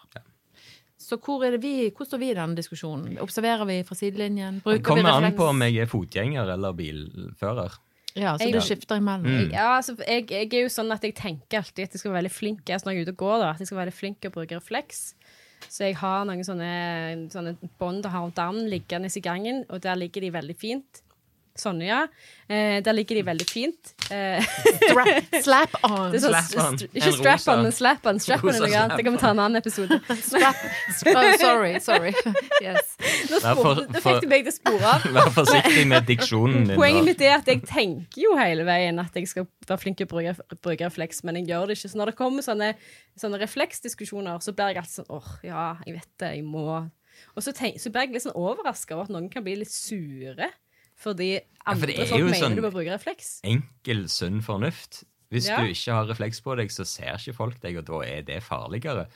Så 1.00 1.18
hvor, 1.20 1.42
det 1.42 1.58
vi, 1.64 1.88
hvor 1.96 2.06
står 2.06 2.20
vi 2.22 2.28
i 2.30 2.36
denne 2.36 2.56
diskusjonen? 2.56 3.16
Observerer 3.24 3.66
vi 3.68 3.80
fra 3.84 3.96
sidelinjen? 3.98 4.60
Bruker 4.64 4.78
vi 4.78 4.84
kommer 4.86 5.10
an 5.16 5.34
på 5.36 5.48
om 5.50 5.64
jeg 5.66 5.80
er 5.82 5.90
fotgjenger 5.90 6.52
eller 6.54 6.76
bilfører. 6.78 7.74
Ja, 8.16 8.36
så 8.38 8.44
Jeg- 8.46 8.52
du 8.54 8.60
skifter 8.60 8.96
imellom. 9.00 9.26
Mm. 9.26 9.52
Ja, 9.52 9.76
altså, 9.76 9.96
jeg, 10.06 10.30
jeg 10.30 10.52
er 10.54 10.62
jo 10.62 10.68
sånn 10.70 10.92
at 10.94 11.02
jeg 11.02 11.14
tenker 11.14 11.58
alltid 11.58 11.88
at 11.88 11.92
jeg 11.96 11.98
skal 12.00 12.12
være 12.12 12.22
veldig 12.22 12.30
flink 12.34 12.70
altså, 12.70 12.86
når 12.86 12.92
jeg 12.92 12.98
er 13.00 13.06
ute 13.08 13.14
og 13.14 13.22
går, 13.24 13.38
da, 13.42 13.50
at 13.50 13.58
jeg 13.58 13.66
skal 13.66 13.76
være 13.78 13.86
veldig 13.90 13.98
flink 14.00 14.24
og 14.24 14.32
bruke 14.32 14.56
refleks. 14.60 15.14
Så 15.68 15.84
jeg 15.88 15.96
har 15.96 16.24
noen 16.28 16.44
sånne, 16.44 17.30
sånne 17.32 17.56
bånd 17.80 18.04
og 18.06 18.12
arm 18.38 18.60
liggende 18.68 19.10
i 19.10 19.20
gangen, 19.24 19.64
og 19.70 19.80
der 19.82 19.94
ligger 19.96 20.20
de 20.20 20.30
veldig 20.30 20.56
fint. 20.56 21.02
Sånne, 21.54 21.84
ja. 21.86 21.98
Eh, 22.50 22.80
der 22.82 22.96
ligger 22.96 23.14
de 23.14 23.22
veldig 23.28 23.44
fint. 23.46 23.92
Eh, 24.10 24.42
Slap 25.44 25.76
on! 25.86 26.08
er 26.10 26.18
sånn, 26.18 26.34
Slap-on. 26.48 26.80
ikke 26.90 27.12
strap-on, 27.14 27.60
men 27.62 27.74
slap-on. 27.76 28.18
Strap-on 28.18 28.56
er 28.56 28.64
noe 28.64 28.78
annet. 28.80 28.94
Det 28.98 29.04
kan 29.06 29.14
vi 29.14 29.20
ta 29.22 29.30
en 29.30 29.42
annen 29.44 29.60
episode. 29.60 30.00
Strap, 30.28 30.64
oh, 31.14 31.28
sorry, 31.38 31.76
sorry. 31.84 32.10
Yes. 32.64 32.96
Nå 33.30 33.38
spor- 33.44 33.84
nå 33.86 34.02
fikk 34.02 34.24
du 34.24 34.28
meg 34.32 34.48
til 34.48 34.50
å 34.50 34.56
spore 34.56 34.90
av. 34.96 35.06
Vær 35.14 35.30
forsiktig 35.36 35.84
med 35.92 36.08
diksjonen 36.10 36.66
din. 36.72 36.74
Poenget 36.80 37.06
mitt 37.06 37.22
er 37.22 37.36
at 37.36 37.52
jeg 37.52 37.62
tenker 37.70 38.24
jo 38.24 38.34
hele 38.40 38.66
veien 38.66 38.98
at 39.04 39.14
jeg 39.14 39.30
skal 39.30 39.46
være 39.68 39.78
flink 39.84 40.00
til 40.00 40.08
å 40.08 40.12
bruke, 40.16 40.34
bruke 40.58 40.88
refleks, 40.90 41.22
men 41.22 41.38
jeg 41.38 41.52
gjør 41.52 41.70
det 41.70 41.78
ikke. 41.78 41.92
Så 41.94 42.02
når 42.02 42.12
det 42.12 42.16
kommer 42.18 42.46
sånne, 42.46 42.72
sånne 43.20 43.38
refleksdiskusjoner, 43.44 44.42
så 44.42 44.56
blir 44.58 44.74
jeg 44.74 44.82
alltid 44.82 44.98
sånn 45.04 45.14
åh, 45.14 45.30
ja, 45.46 45.70
jeg 45.86 46.00
vet 46.00 46.10
det, 46.18 46.34
jeg 46.40 46.44
må. 46.50 46.66
Og 47.38 47.46
så, 47.46 47.54
tenk, 47.54 47.78
så 47.78 47.94
blir 47.94 48.08
jeg 48.08 48.16
litt 48.18 48.26
sånn 48.26 48.34
overraska 48.42 48.96
over 48.98 49.06
at 49.06 49.14
noen 49.14 49.30
kan 49.30 49.46
bli 49.46 49.54
litt 49.62 49.70
sure 49.70 50.50
fordi 50.96 51.40
for 51.64 51.72
andre 51.74 51.92
ja, 51.92 52.04
for 52.04 52.06
folk 52.14 52.24
mener 52.24 52.40
sånn- 52.40 52.54
du 52.56 52.62
bør 52.62 52.72
bruke 52.76 52.92
refleks. 52.94 53.40
Enkel, 53.44 54.04
sunn 54.08 54.40
fornuft. 54.42 55.04
Hvis 55.32 55.48
Ja. 55.48 55.56
du 55.60 55.66
ikke 55.72 55.92
har 55.92 56.06
refleks 56.06 56.40
på 56.44 56.56
deg, 56.56 56.68
så 56.70 56.84
ser 56.86 57.16
ikke 57.18 57.34
folk 57.34 57.60
deg, 57.60 57.76
og 57.78 57.84
da 57.86 58.00
er 58.06 58.22
det 58.22 58.42
farligere. 58.42 59.06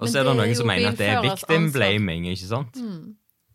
Og 0.00 0.08
så 0.08 0.20
er 0.20 0.24
det 0.24 0.36
noen 0.36 0.54
som 0.56 0.66
mener 0.66 0.88
at 0.88 0.96
det 0.98 1.08
er 1.08 1.22
victim 1.22 1.70
blaming, 1.72 2.24
ikke 2.26 2.48
sant? 2.48 2.76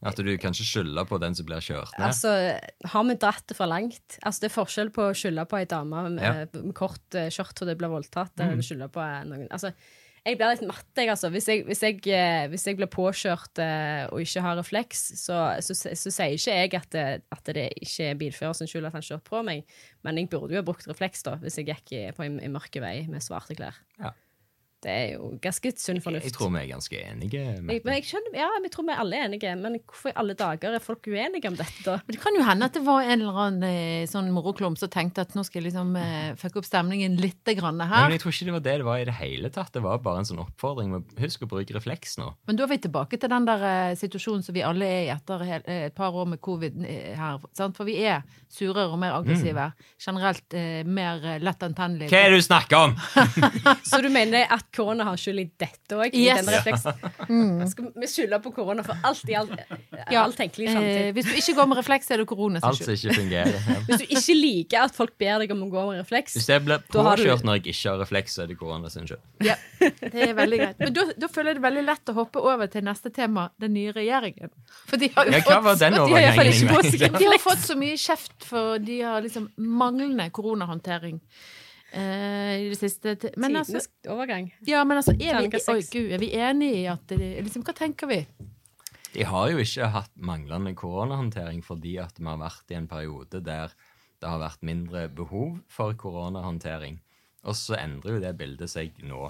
At 0.03 0.15
du 0.15 0.37
kan 0.37 0.51
ikke 0.53 0.63
skylde 0.63 1.03
på 1.09 1.19
den 1.19 1.33
som 1.35 1.45
blir 1.45 1.57
kjørt 1.57 1.91
ned. 1.97 2.05
Altså, 2.07 2.59
har 2.85 3.03
vi 3.03 3.15
dratt 3.15 3.47
det 3.47 3.57
for 3.57 3.65
langt? 3.65 4.19
Altså, 4.23 4.39
det 4.41 4.51
er 4.51 4.55
forskjell 4.55 4.89
på 4.93 5.01
å 5.09 5.15
skylde 5.17 5.43
på 5.49 5.57
ei 5.57 5.65
dame 5.65 6.09
med, 6.11 6.21
Ja. 6.21 6.45
med 6.61 6.73
kort 6.75 7.15
eh, 7.15 7.29
skjørt 7.29 7.59
og 7.61 7.67
det 7.67 7.77
blir 7.79 7.89
voldtatt, 7.89 8.31
eller 8.39 8.61
skylde 8.61 8.89
på 8.93 9.01
eh, 9.01 9.23
noen 9.25 9.47
Altså, 9.49 9.73
jeg 10.27 10.37
blir 10.39 10.51
litt 10.51 10.63
matt, 10.67 10.89
jeg, 10.99 11.09
altså. 11.13 11.29
Hvis 11.31 11.47
jeg, 11.47 11.63
hvis 11.67 11.81
jeg, 11.85 12.01
eh, 12.11 12.45
hvis 12.51 12.65
jeg 12.67 12.77
blir 12.79 12.89
påkjørt 12.91 13.61
uh, 13.63 14.03
og 14.11 14.21
ikke 14.23 14.43
har 14.43 14.59
refleks, 14.59 15.03
så, 15.21 15.39
så, 15.63 15.75
så, 15.77 16.11
sier 16.11 16.35
ikke 16.35 16.57
jeg 16.57 16.73
at 16.81 16.89
det, 16.93 17.05
at 17.31 17.51
det 17.55 17.67
ikke 17.79 18.09
er 18.11 18.19
bilfører 18.19 18.57
sin 18.57 18.69
skyld 18.69 18.89
at 18.89 18.97
han 18.97 19.05
kjørte 19.05 19.27
på 19.29 19.41
meg, 19.47 19.63
men 20.03 20.19
jeg 20.19 20.29
burde 20.33 20.55
jo 20.55 20.61
ha 20.61 20.67
brukt 20.67 20.87
refleks 20.89 21.23
da, 21.27 21.37
hvis 21.41 21.59
jeg 21.61 21.69
gikk 21.71 21.95
i- 21.95 22.05
på 22.17 22.25
en, 22.27 22.39
en 22.43 22.55
mørke 22.55 22.83
vei 22.83 22.95
med 23.07 23.23
svarte 23.23 23.55
klær. 23.57 23.79
Ja. 24.01 24.11
Det 24.87 24.93
er 24.95 25.07
jo 25.17 25.33
ganske 25.43 25.71
sunn 25.75 25.97
fornuft. 25.99 26.23
Jeg 26.29 26.33
tror 26.37 26.51
vi 26.53 26.61
er 26.61 26.67
ganske 26.69 26.99
enige. 27.09 27.41
Jeg, 27.43 27.81
men 27.83 27.95
jeg 27.97 28.05
skjønner, 28.07 28.35
ja, 28.39 28.47
vi 28.63 28.69
tror 28.71 28.85
vi 28.87 28.93
er 28.93 29.01
alle 29.03 29.17
enige, 29.25 29.55
men 29.59 29.73
hvorfor 29.81 30.13
i 30.13 30.15
alle 30.21 30.35
dager 30.39 30.77
er 30.77 30.83
folk 30.83 31.09
uenige 31.11 31.49
om 31.51 31.57
dette, 31.59 31.81
da? 31.83 31.97
Men 32.07 32.15
det 32.15 32.21
kan 32.23 32.37
jo 32.37 32.45
hende 32.47 32.69
at 32.69 32.77
det 32.77 32.83
var 32.85 33.03
en 33.03 33.15
eller 33.17 33.39
annen 33.43 33.65
eh, 33.67 34.05
sånn 34.07 34.29
moroklump 34.31 34.79
som 34.79 34.91
tenkte 34.93 35.25
at 35.25 35.35
nå 35.35 35.43
skal 35.43 35.59
jeg 35.59 35.67
liksom 35.67 35.91
eh, 35.99 36.29
fucke 36.39 36.61
opp 36.61 36.69
stemningen 36.69 37.17
litt 37.19 37.51
grann 37.57 37.81
her. 37.83 38.07
men 38.07 38.15
jeg 38.15 38.23
tror 38.23 38.35
ikke 38.35 38.47
det 38.47 38.55
var 38.55 38.63
det 38.69 38.75
det 38.79 38.87
var 38.87 39.01
i 39.01 39.07
det 39.09 39.17
hele 39.17 39.51
tatt. 39.57 39.73
Det 39.75 39.83
var 39.83 39.99
bare 40.05 40.23
en 40.23 40.29
sånn 40.29 40.39
oppfordring. 40.45 40.93
med 40.95 41.19
Husk 41.19 41.43
å 41.43 41.49
bruke 41.51 41.75
refleks 41.75 42.15
nå. 42.21 42.29
Men 42.47 42.59
da 42.59 42.63
er 42.63 42.71
vi 42.71 42.79
tilbake 42.87 43.19
til 43.19 43.31
den 43.33 43.47
der 43.49 43.67
eh, 43.67 43.97
situasjonen 43.99 44.45
som 44.47 44.55
vi 44.55 44.63
alle 44.63 44.87
er 44.87 45.03
i 45.03 45.11
etter 45.17 45.43
eh, 45.49 45.83
et 45.89 45.97
par 45.97 46.15
år 46.15 46.31
med 46.31 46.41
covid 46.47 46.79
eh, 46.87 47.11
her. 47.19 47.43
Sant? 47.57 47.75
For 47.75 47.87
vi 47.89 47.97
er 48.07 48.23
surere 48.47 48.87
og 48.93 49.01
mer 49.03 49.17
aggressive. 49.19 49.67
Generelt 49.99 50.55
eh, 50.55 50.87
mer 50.87 51.27
lett 51.43 51.67
antennelige. 51.67 52.11
Hva 52.13 52.23
er 52.23 52.31
det 52.35 52.39
du 52.39 52.47
snakker 52.47 52.87
om?! 52.87 52.95
Så 53.89 53.99
du 54.03 54.09
mener 54.13 54.47
at 54.53 54.67
korona 54.77 55.07
har 55.09 55.17
skyld 55.19 55.41
i 55.41 55.45
dette 55.59 55.97
òg? 55.97 56.13
Yes. 56.13 56.45
Skal 57.73 57.89
vi 57.95 58.07
skylder 58.09 58.41
på 58.43 58.51
korona 58.55 58.83
for 58.85 58.95
alt 59.07 59.23
i 59.29 59.35
alt, 59.37 59.51
Ja. 60.11 60.23
all 60.23 60.33
tenkelig 60.37 60.69
Eh, 60.77 61.11
hvis 61.15 61.25
du 61.25 61.33
ikke 61.39 61.55
går 61.57 61.67
med 61.71 61.77
refleks, 61.81 62.09
er 62.13 62.17
det 62.21 62.27
korona 62.29 62.59
sin 62.61 62.77
skyld. 62.77 62.93
ikke 62.97 63.15
fungerer. 63.17 63.53
Ja. 63.57 63.75
Hvis 63.87 64.01
du 64.03 64.05
ikke 64.15 64.35
liker 64.37 64.83
at 64.85 64.95
folk 64.95 65.13
ber 65.19 65.39
deg 65.43 65.51
om 65.55 65.63
å 65.65 65.69
gå 65.71 65.83
med 65.89 65.99
refleks 66.03 66.35
Hvis 66.37 66.47
jeg 66.51 66.63
blir 66.65 66.79
påkjørt 66.93 67.41
du- 67.41 67.47
når 67.47 67.59
jeg 67.59 67.73
ikke 67.73 67.89
har 67.91 67.99
refleks, 68.03 68.35
så 68.37 68.43
er 68.43 68.47
det 68.51 68.57
korona 68.59 68.89
sin 68.93 69.07
skyld. 69.09 69.19
Ja, 69.43 69.55
det 69.79 70.13
er 70.29 70.33
veldig 70.37 70.59
greit. 70.61 70.79
Men 70.79 70.93
da, 70.93 71.05
da 71.17 71.27
føler 71.27 71.53
jeg 71.53 71.61
det 71.61 71.65
veldig 71.67 71.85
lett 71.87 72.05
å 72.13 72.17
hoppe 72.21 72.43
over 72.43 72.67
til 72.67 72.81
neste 72.87 73.11
tema, 73.13 73.49
den 73.59 73.73
nye 73.73 73.91
regjeringen. 73.95 74.49
For 74.87 74.97
de 74.97 75.09
har 75.15 75.25
jo 75.25 75.31
Ja, 75.31 75.39
hva 75.47 75.61
var 75.63 75.75
fått, 75.75 75.79
de 75.79 75.97
har 75.97 77.19
de 77.19 77.25
har 77.25 77.39
fått 77.43 77.63
så 77.65 77.75
mye 77.79 77.97
kjeft 78.07 78.43
for 78.47 78.77
de 78.79 79.01
har 79.01 79.21
liksom 79.25 79.49
manglende 79.57 80.29
koronahåndtering 80.31 81.19
eh, 81.91 82.53
i 82.65 82.69
det 82.69 82.77
siste. 82.79 83.15
Men 83.37 83.55
altså, 83.55 83.81
overgang. 84.09 84.51
ja, 84.67 84.83
men 84.83 84.97
altså 84.97 85.13
er 85.19 85.41
vi, 85.45 85.61
oi. 85.71 85.81
Gud, 85.91 86.11
er 86.11 86.21
vi 86.23 86.31
enige 86.35 86.81
i 86.83 86.85
at 86.91 87.11
liksom, 87.17 87.63
Hva 87.67 87.73
tenker 87.77 88.07
vi? 88.11 88.21
De 89.13 89.23
har 89.25 89.49
jo 89.49 89.57
ikke 89.63 89.87
hatt 89.93 90.11
manglende 90.19 90.75
koronahåndtering 90.77 91.63
fordi 91.65 91.95
at 92.03 92.19
vi 92.19 92.25
har 92.27 92.37
vært 92.41 92.71
i 92.71 92.77
en 92.77 92.87
periode 92.91 93.39
der 93.41 93.71
det 94.19 94.29
har 94.29 94.39
vært 94.41 94.63
mindre 94.65 95.07
behov 95.13 95.59
for 95.69 95.93
koronahåndtering. 95.93 96.99
Og 97.45 97.53
så 97.55 97.75
endrer 97.77 98.15
jo 98.17 98.21
det 98.23 98.31
bildet 98.39 98.69
seg 98.71 98.95
nå. 99.05 99.27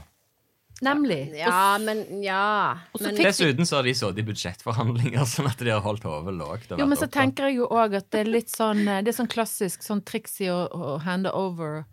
Nemlig. 0.82 1.34
Ja, 1.36 1.78
men 1.82 2.22
Ja. 2.24 2.78
Men 3.00 3.16
fikk- 3.16 3.26
Dessuten 3.26 3.66
så 3.66 3.78
har 3.80 3.84
de 3.84 3.94
sittet 3.98 4.20
i 4.22 4.26
budsjettforhandlinger, 4.28 5.26
sånn 5.34 5.50
at 5.50 5.58
de 5.60 5.72
har 5.74 5.82
holdt 5.82 6.04
hodet 6.08 6.34
lågt. 6.38 6.70
Jo, 6.72 6.86
men 6.86 6.96
så 6.98 7.08
opptatt. 7.08 7.14
tenker 7.18 7.50
jeg 7.50 7.58
jo 7.58 7.68
òg 7.68 7.96
at 7.98 8.10
det 8.12 8.22
er 8.22 8.32
litt 8.32 8.50
sånn 8.54 8.84
eh, 8.88 9.02
Det 9.02 9.12
er 9.14 9.18
sånn 9.24 9.32
klassisk 9.32 9.84
sånn 9.84 10.04
triks 10.06 10.40
i 10.46 10.50
å, 10.54 10.68
å 10.72 10.98
hande 11.04 11.32
over 11.34 11.84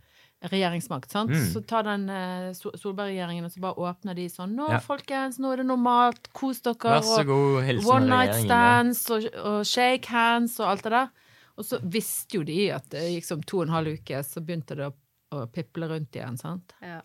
regjeringsmakt, 0.51 1.11
sant? 1.13 1.31
Mm. 1.33 1.45
Så 1.53 1.63
tar 1.69 1.87
den 1.87 2.09
eh, 2.13 2.51
Solberg-regjeringen, 2.57 3.47
og 3.47 3.53
så 3.55 3.63
bare 3.65 3.87
åpner 3.91 4.17
de 4.19 4.27
sånn 4.33 4.55
Nå, 4.59 4.69
Ja. 4.75 4.81
folkens, 4.85 5.39
nå 5.41 5.53
er 5.53 5.63
det 5.63 5.67
normalt, 5.69 6.29
kos 6.37 6.61
dere. 6.65 6.99
Vær 6.99 7.07
så 7.07 7.25
god, 7.29 7.63
hilsen 7.69 7.91
One 7.95 8.11
night 8.11 8.35
stands 8.43 9.05
og, 9.15 9.29
og 9.41 9.61
shake 9.69 10.11
hands 10.13 10.59
og 10.61 10.69
alt 10.75 10.85
det 10.85 10.93
der. 10.97 11.09
Og 11.57 11.65
så 11.69 11.79
visste 11.87 12.41
jo 12.41 12.43
de 12.47 12.61
at 12.75 12.89
det 12.91 13.05
gikk 13.15 13.25
som 13.29 13.43
to 13.47 13.61
og 13.63 13.69
en 13.69 13.75
halv 13.77 13.95
uke, 14.01 14.21
så 14.27 14.43
begynte 14.43 14.75
det 14.79 14.89
å, 14.91 14.95
å 15.39 15.45
piple 15.55 15.87
rundt 15.91 16.17
igjen, 16.19 16.37
sant? 16.41 16.75
Ja. 16.83 17.01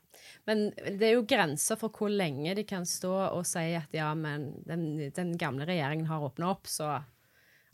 Men 0.50 0.70
det 0.98 1.06
er 1.06 1.14
jo 1.16 1.26
grenser 1.30 1.78
for 1.80 1.94
hvor 1.94 2.10
lenge 2.10 2.56
de 2.58 2.64
kan 2.68 2.84
stå 2.90 3.14
og 3.30 3.46
si 3.48 3.68
at 3.78 3.94
ja, 3.96 4.10
men 4.18 4.50
den, 4.66 5.12
den 5.16 5.36
gamle 5.38 5.68
regjeringen 5.70 6.10
har 6.10 6.26
åpna 6.26 6.50
opp, 6.56 6.68
så 6.68 6.98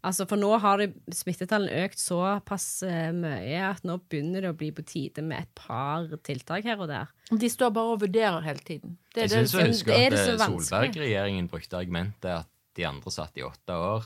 Altså, 0.05 0.27
For 0.29 0.37
nå 0.39 0.51
har 0.61 0.83
smittetallene 1.13 1.85
økt 1.85 2.01
såpass 2.01 2.67
eh, 2.85 3.09
mye 3.15 3.61
at 3.71 3.85
nå 3.87 3.97
begynner 4.05 4.45
det 4.45 4.51
å 4.53 4.57
bli 4.57 4.69
på 4.75 4.85
tide 4.85 5.23
med 5.25 5.45
et 5.45 5.53
par 5.57 6.05
tiltak 6.25 6.67
her 6.67 6.81
og 6.83 6.91
der. 6.91 7.09
De 7.31 7.49
står 7.49 7.73
bare 7.73 7.95
og 7.95 8.03
vurderer 8.03 8.45
hele 8.45 8.61
tiden. 8.65 8.99
Det 9.15 9.23
er 9.25 9.31
Jeg 9.31 9.49
syns 9.49 9.55
jeg 9.57 9.71
husker 9.73 9.95
er 9.97 10.13
at 10.13 10.35
eh? 10.35 10.43
Solberg-regjeringen 10.43 11.49
brukte 11.49 11.79
argumentet 11.79 12.29
at 12.43 12.51
de 12.77 12.85
andre 12.85 13.13
satt 13.13 13.39
i 13.39 13.45
åtte 13.47 13.79
år. 13.89 14.05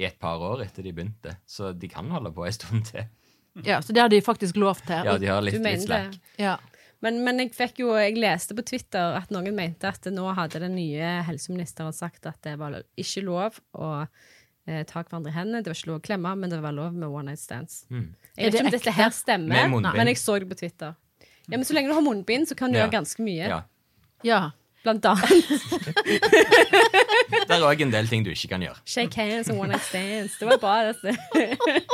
i 0.00 0.04
et 0.06 0.16
par 0.22 0.40
år 0.40 0.62
etter 0.64 0.86
de 0.86 0.92
begynte, 0.96 1.32
så 1.44 1.74
de 1.76 1.88
kan 1.90 2.06
holde 2.08 2.30
på 2.32 2.46
en 2.46 2.54
stund 2.54 2.86
til. 2.88 3.04
Ja, 3.66 3.80
så 3.82 3.92
det 3.92 4.00
har 4.00 4.08
de 4.08 4.20
faktisk 4.22 4.56
lov 4.56 4.78
til. 4.86 5.02
Ja, 5.04 5.16
de 5.18 5.28
har 5.28 5.42
litt, 5.44 5.58
litt 5.60 5.82
slack. 5.82 6.14
Ja. 6.40 6.54
Men, 7.04 7.22
men 7.24 7.40
jeg 7.42 7.54
fikk 7.56 7.80
jo, 7.82 7.90
jeg 7.98 8.18
leste 8.20 8.54
på 8.56 8.64
Twitter 8.64 9.16
at 9.18 9.32
noen 9.32 9.54
mente 9.56 9.88
at 9.88 10.06
nå 10.12 10.26
hadde 10.36 10.62
den 10.62 10.76
nye 10.76 11.20
helseministeren 11.26 11.92
sagt 11.96 12.28
at 12.28 12.40
det 12.44 12.58
var 12.60 12.78
ikke 13.00 13.24
lov 13.26 13.60
å 13.72 13.90
eh, 14.70 14.84
ta 14.88 15.02
hverandre 15.02 15.32
i 15.32 15.34
hendene, 15.34 15.60
det 15.64 15.72
var 15.72 15.78
ikke 15.80 15.90
lov 15.90 15.98
å 16.00 16.04
klemme, 16.06 16.32
men 16.38 16.52
det 16.54 16.60
var 16.62 16.72
lov 16.76 16.94
med 16.94 17.08
one 17.10 17.26
night 17.32 17.42
stands. 17.42 17.82
Mm. 17.90 18.06
Jeg 18.36 18.46
vet 18.46 18.54
ikke 18.60 18.64
om 18.70 18.74
dette 18.78 18.94
her 19.00 19.10
stemmer, 19.16 19.68
men 19.90 20.10
jeg 20.12 20.20
så 20.22 20.38
det 20.40 20.48
på 20.52 20.58
Twitter. 20.62 20.94
Ja, 21.50 21.56
men 21.58 21.66
Så 21.66 21.74
lenge 21.74 21.90
du 21.90 21.94
har 21.98 22.04
munnbind, 22.06 22.46
så 22.46 22.54
kan 22.56 22.70
du 22.70 22.78
Ja. 22.78 22.86
gjøre 22.86 22.94
ganske 23.00 23.22
mye. 23.26 23.48
Ja. 23.50 23.60
ja. 24.22 24.40
Blant 24.80 25.04
annet 25.04 25.28
Det 26.30 27.52
er 27.52 27.64
òg 27.66 27.82
en 27.84 27.90
del 27.92 28.06
ting 28.08 28.22
du 28.24 28.30
ikke 28.32 28.48
kan 28.54 28.62
gjøre. 28.64 28.78
shake 28.88 29.14
hands 29.18 29.50
and 29.52 29.58
one 29.60 29.68
night 29.74 29.82
stands. 29.84 30.38
Det 30.40 30.48
var 30.48 30.56
bra. 30.62 30.92
Det. 31.02 31.16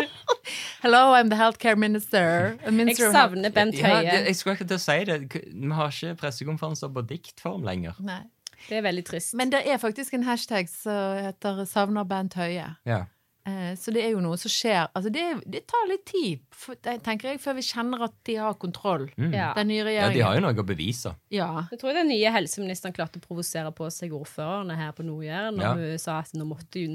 Hello, 0.85 1.01
I'm 1.17 1.29
the 1.33 1.37
healthcare 1.37 1.75
minister. 1.77 2.55
Minister 2.71 3.09
jeg 3.09 3.13
savner 3.17 3.51
Bent 3.51 3.75
Høie. 3.81 4.05
Ja, 4.07 4.21
jeg 4.29 4.37
skulle 4.39 4.55
ikke 4.55 4.69
til 4.71 4.79
å 4.79 4.85
si 4.85 4.99
det. 5.09 5.17
Vi 5.51 5.73
har 5.75 5.91
ikke 5.91 6.15
pressekonferanser 6.21 6.93
på 6.95 7.03
diktform 7.11 7.67
lenger. 7.67 7.99
Nei. 8.07 8.23
Det 8.69 8.79
er 8.79 8.83
veldig 8.83 9.05
trist. 9.05 9.35
Men 9.35 9.51
det 9.51 9.67
er 9.67 9.79
faktisk 9.79 10.15
en 10.15 10.23
hashtag 10.25 10.69
som 10.69 11.17
heter 11.25 11.65
'savner 11.67 12.05
Bent 12.09 12.35
Høie'. 12.35 12.77
Ja. 12.87 13.05
Eh, 13.49 13.77
Så 13.77 13.93
det 13.95 14.03
er 14.05 14.11
jo 14.11 14.19
noe 14.21 14.37
som 14.37 14.51
skjer. 14.51 14.89
Altså 14.93 15.09
det, 15.13 15.23
det 15.49 15.67
tar 15.69 15.87
litt 15.89 16.05
tid, 16.05 16.41
tenker 17.05 17.29
jeg, 17.31 17.39
før 17.39 17.55
vi 17.55 17.63
kjenner 17.63 18.03
at 18.03 18.13
de 18.25 18.35
har 18.35 18.55
kontroll. 18.55 19.09
Ja. 19.17 19.53
Den 19.55 19.69
nye 19.69 19.85
ja, 19.95 20.09
de 20.11 20.19
har 20.21 20.35
jo 20.35 20.41
noe 20.41 20.53
å 20.53 20.67
bevise. 20.67 21.15
Ja. 21.31 21.63
Jeg 21.71 21.79
tror 21.79 21.95
den 21.95 22.09
nye 22.09 22.29
helseministeren 22.35 22.93
klarte 22.93 23.21
å 23.21 23.23
provosere 23.23 23.71
på 23.73 23.87
seg 23.93 24.11
ordførerne 24.11 24.75
her 24.77 24.91
på 24.91 25.05
Nord-Jæren 25.07 25.55
når 25.55 25.63
Ja. 25.63 25.75
hun 25.75 25.99
sa 25.99 26.19
at 26.19 26.33
nå 26.35 26.45
måtte 26.45 26.75
jo 26.75 26.89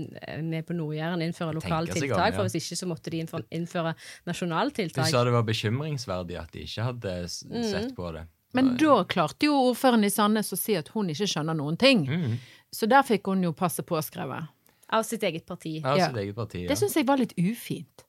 vi 0.52 0.62
på 0.62 0.76
Nord-Jæren 0.76 1.22
innføre 1.24 1.54
lokale 1.56 1.88
tiltak, 1.88 2.18
om, 2.20 2.26
ja. 2.26 2.32
for 2.32 2.44
hvis 2.44 2.60
ikke 2.60 2.78
så 2.84 2.88
måtte 2.88 3.10
de 3.10 3.20
innføre, 3.52 3.96
nasjonale 4.28 4.70
Du 4.74 4.84
tiltak. 4.84 5.08
sa 5.08 5.24
det 5.24 5.32
var 5.32 5.44
bekymringsverdig 5.44 6.38
at 6.38 6.52
de 6.52 6.60
ikke 6.66 6.84
hadde 6.84 7.30
sett 7.30 7.50
Mm. 7.50 7.64
sett 7.72 7.96
på 7.96 8.12
det. 8.14 8.28
Men 8.54 8.76
da 8.78 9.04
klarte 9.08 9.48
jo 9.48 9.56
ordføreren 9.72 10.04
i 10.04 10.10
Sandnes 10.12 10.52
å 10.54 10.58
si 10.60 10.76
at 10.76 10.90
hun 10.96 11.08
ikke 11.14 11.28
skjønner 11.30 11.56
noen 11.56 11.78
ting. 11.80 12.06
Mm. 12.08 12.38
Så 12.72 12.88
der 12.92 13.04
fikk 13.08 13.28
hun 13.32 13.44
jo 13.44 13.52
passe 13.54 13.84
påskrevet. 13.84 14.48
Av 14.92 15.04
sitt 15.08 15.24
eget 15.24 15.46
parti. 15.48 15.78
Ja, 15.82 15.96
Ja. 15.96 16.08
sitt 16.10 16.18
eget 16.18 16.36
parti. 16.36 16.64
Ja. 16.66 16.68
Det 16.74 16.78
syns 16.82 16.96
jeg 16.96 17.06
var 17.08 17.18
litt 17.18 17.34
ufint. 17.40 18.04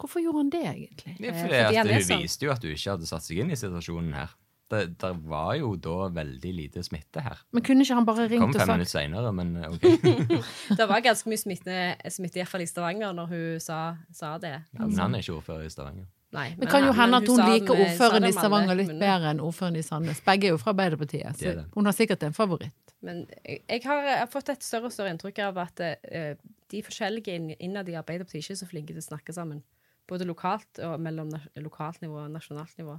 Hvorfor 0.00 0.18
gjorde 0.22 0.40
han 0.42 0.50
det, 0.50 0.62
egentlig? 0.66 1.12
Ja, 1.20 1.30
Eh, 1.30 1.42
fordi 1.42 1.54
fordi 1.54 1.76
at 1.78 1.86
hun 1.86 2.02
sånn. 2.02 2.22
viste 2.22 2.42
jo 2.42 2.50
at 2.50 2.62
hun 2.62 2.72
ikke 2.74 2.90
hadde 2.90 3.06
satt 3.06 3.22
seg 3.22 3.38
inn 3.38 3.50
i 3.50 3.54
situasjonen 3.54 4.12
her. 4.14 4.30
Det 4.70 4.98
der 4.98 5.12
var 5.14 5.54
jo 5.54 5.76
da 5.76 6.08
veldig 6.10 6.50
lite 6.56 6.82
smitte 6.82 7.22
her. 7.22 7.38
Men 7.52 7.62
kunne 7.62 7.82
ikke 7.84 7.94
han 7.94 8.04
bare 8.08 8.28
ringt 8.28 8.42
og 8.42 8.54
sagt 8.54 8.58
Kom 8.58 8.66
fem 8.66 8.78
minutter 8.78 8.98
seinere, 8.98 9.32
men 9.32 9.56
eh, 9.56 9.68
OK. 9.70 10.76
Det 10.78 10.88
var 10.88 11.00
ganske 11.04 11.28
mye 11.30 11.38
smitte, 11.38 11.76
smitte 12.10 12.40
i 12.40 12.42
hvert 12.42 12.48
fall 12.48 12.62
i 12.62 12.66
Stavanger, 12.66 13.12
når 13.14 13.26
hun 13.28 13.60
sa, 13.60 13.96
sa 14.10 14.38
det. 14.38 14.54
Ja, 14.72 14.86
men 14.88 14.96
han 14.98 15.14
er 15.14 15.18
ikke 15.22 15.36
ordfører 15.38 15.66
i 15.66 15.70
Stavanger. 15.70 16.06
Nei, 16.34 16.48
Det 16.58 16.68
kan 16.70 16.84
jo 16.86 16.92
hende 16.96 17.20
at 17.22 17.28
hun 17.30 17.38
liker 17.46 17.74
ordføreren 17.84 18.26
i 18.28 18.32
Stavanger 18.34 18.74
litt 18.80 18.90
bedre 18.98 19.30
enn 19.30 19.40
ordføreren 19.44 19.76
i 19.78 19.84
Sandnes. 19.86 20.20
Begge 20.26 20.48
er 20.50 20.54
jo 20.56 20.58
fra 20.58 20.72
Arbeiderpartiet, 20.74 21.24
er 21.30 21.36
så 21.38 21.54
det. 21.60 21.66
hun 21.76 21.86
har 21.86 21.94
sikkert 21.96 22.22
en 22.26 22.34
favoritt. 22.36 22.94
Men 23.04 23.26
jeg, 23.44 23.60
jeg, 23.68 23.82
har, 23.84 24.02
jeg 24.08 24.18
har 24.18 24.30
fått 24.32 24.48
et 24.54 24.62
større 24.66 24.88
og 24.90 24.92
større 24.96 25.12
inntrykk 25.14 25.38
av 25.46 25.58
at 25.66 25.80
uh, 25.84 26.34
de 26.72 26.82
forskjellige 26.82 27.34
inn- 27.38 27.56
innad 27.60 27.88
i 27.92 27.94
Arbeiderpartiet 28.00 28.42
ikke 28.42 28.56
er 28.56 28.62
så 28.64 28.68
flinke 28.70 28.94
til 28.96 29.02
å 29.04 29.08
snakke 29.10 29.32
sammen. 29.36 29.62
Både 30.08 30.26
lokalt 30.28 30.80
og 30.84 30.98
mellom 31.00 31.30
lokalt 31.64 32.00
nivå 32.02 32.24
og 32.26 32.32
nasjonalt 32.34 32.74
nivå. 32.80 32.98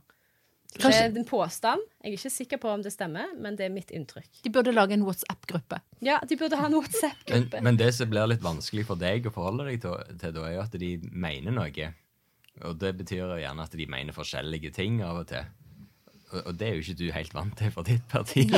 Kanskje- 0.75 1.07
Det 1.11 1.17
er 1.17 1.19
en 1.21 1.25
påstand. 1.29 1.81
Jeg 2.03 2.11
er 2.13 2.17
ikke 2.17 2.31
sikker 2.33 2.57
på 2.59 2.69
om 2.73 2.81
det 2.83 2.91
stemmer, 2.91 3.29
men 3.39 3.55
det 3.55 3.65
er 3.67 3.69
mitt 3.73 3.91
inntrykk. 3.95 4.41
De 4.43 4.49
burde 4.49 4.73
lage 4.73 4.91
en 4.97 5.03
WhatsApp-gruppe. 5.05 5.77
Ja, 6.01 6.17
de 6.27 6.35
burde 6.35 6.57
ha 6.59 6.65
en 6.65 6.73
WhatsApp-gruppe. 6.73 7.61
men 7.63 7.77
det 7.77 7.93
som 7.95 8.09
blir 8.09 8.27
litt 8.27 8.41
vanskelig 8.43 8.85
for 8.85 8.95
deg 8.99 9.25
å 9.29 9.31
forholde 9.31 9.65
deg 9.69 9.81
til, 9.81 10.17
til 10.19 10.33
da, 10.35 10.43
er 10.49 10.55
jo 10.57 10.61
at 10.65 10.71
de 10.81 10.89
mener 11.11 11.51
noe. 11.55 11.93
Og 12.63 12.77
det 12.79 12.93
betyr 13.01 13.23
jo 13.25 13.35
gjerne 13.41 13.63
at 13.67 13.73
de 13.75 13.85
mener 13.91 14.15
forskjellige 14.15 14.71
ting 14.77 15.01
av 15.03 15.17
og 15.23 15.27
til. 15.27 15.43
Og, 16.35 16.55
det 16.57 16.67
er 16.67 16.73
jo 16.75 16.81
ikke 16.83 16.97
du 16.99 17.03
helt 17.13 17.33
vant 17.35 17.53
til 17.59 17.69
for 17.71 17.85
ditt 17.87 18.03
parti. 18.11 18.45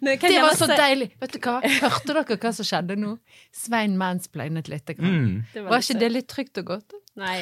Men 0.00 0.18
Det 0.20 0.40
var 0.42 0.54
så 0.58 0.66
deilig! 0.70 1.08
Vet 1.20 1.32
du 1.34 1.38
hva? 1.42 1.54
Hørte 1.82 2.14
dere 2.14 2.36
hva 2.38 2.52
som 2.54 2.66
skjedde 2.68 2.96
nå? 3.00 3.14
Svein 3.56 3.96
mansplainet 4.00 4.68
litt. 4.70 4.86
grann. 4.98 5.16
Mm. 5.18 5.42
Var, 5.54 5.68
Var 5.72 5.84
ikke 5.84 5.98
det 6.02 6.10
litt 6.12 6.28
trygt 6.30 6.60
og 6.62 6.68
godt? 6.74 6.94
Nei. 7.18 7.40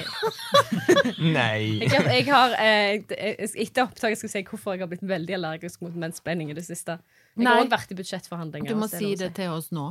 Nei. 1.37 1.83
Jeg, 1.83 1.90
har- 1.92 2.09
jeg 2.14 2.25
har 2.31 2.55
eh, 2.57 3.51
Etter 3.66 3.85
opptaket 3.85 4.22
skal 4.22 4.31
jeg 4.31 4.35
si 4.38 4.44
hvorfor 4.49 4.77
jeg 4.79 4.87
har 4.87 4.92
blitt 4.94 5.05
veldig 5.05 5.37
allergisk 5.37 5.83
mot 5.85 5.96
mansplaining 6.07 6.55
i 6.55 6.57
det 6.57 6.64
siste. 6.64 6.96
Jeg 7.37 7.44
Nei. 7.44 7.51
har 7.53 7.64
også 7.66 7.75
vært 7.75 7.92
i 7.92 7.99
budsjettforhandlinger. 7.99 8.70
Du 8.72 8.81
må 8.81 8.88
si 8.88 9.12
det 9.20 9.35
til 9.37 9.53
oss 9.53 9.68
nå, 9.77 9.90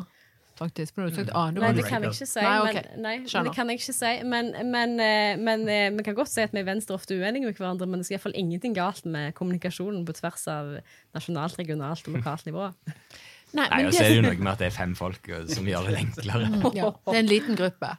faktisk. 0.60 0.96
For 0.96 1.04
du 1.04 1.10
har 1.10 1.18
sagt 1.18 1.34
A. 1.36 1.44
Du 1.52 1.62
Nei, 1.64 1.72
det 1.78 1.86
kan 1.88 2.04
jeg 2.06 2.14
ikke 2.16 2.28
si. 2.30 2.42
Nei, 2.42 2.56
okay. 2.64 2.84
men, 2.96 3.04
nei, 3.06 3.16
men 3.22 3.50
det 3.50 3.54
kan 3.56 3.72
jeg 3.72 3.82
ikke 3.82 3.96
si. 3.98 4.14
Men, 4.34 4.52
men, 4.72 4.96
eh, 5.04 5.36
men 5.42 5.68
eh, 5.72 5.88
vi 5.98 6.08
kan 6.08 6.18
godt 6.18 6.32
si 6.32 6.44
at 6.46 6.56
vi 6.56 6.64
i 6.64 6.68
Venstre 6.68 6.98
ofte 6.98 7.16
er 7.16 7.24
uenige 7.26 7.50
med 7.50 7.60
hverandre, 7.60 7.88
men 7.90 8.02
det 8.02 8.10
er 8.10 8.18
iallfall 8.18 8.38
ingenting 8.40 8.76
galt 8.78 9.06
med 9.06 9.36
kommunikasjonen 9.38 10.06
på 10.08 10.18
tvers 10.20 10.48
av 10.52 10.76
nasjonalt, 11.18 11.60
regionalt 11.62 12.08
og 12.08 12.20
lokalt 12.20 12.48
nivå. 12.50 12.72
Nei, 13.56 13.68
Nei, 13.72 13.78
men 13.80 13.88
og 13.88 13.96
så 13.96 14.04
er 14.04 14.10
det 14.12 14.16
jo 14.18 14.24
noe 14.26 14.40
med 14.42 14.52
at 14.52 14.62
det 14.62 14.68
er 14.68 14.76
fem 14.76 14.96
folk 14.98 15.30
som 15.52 15.68
gjør 15.70 15.92
det 15.92 16.00
enklere. 16.02 16.50
Ja, 16.76 16.90
det 16.92 17.14
er 17.14 17.22
en 17.22 17.30
liten 17.30 17.56
gruppe. 17.56 17.92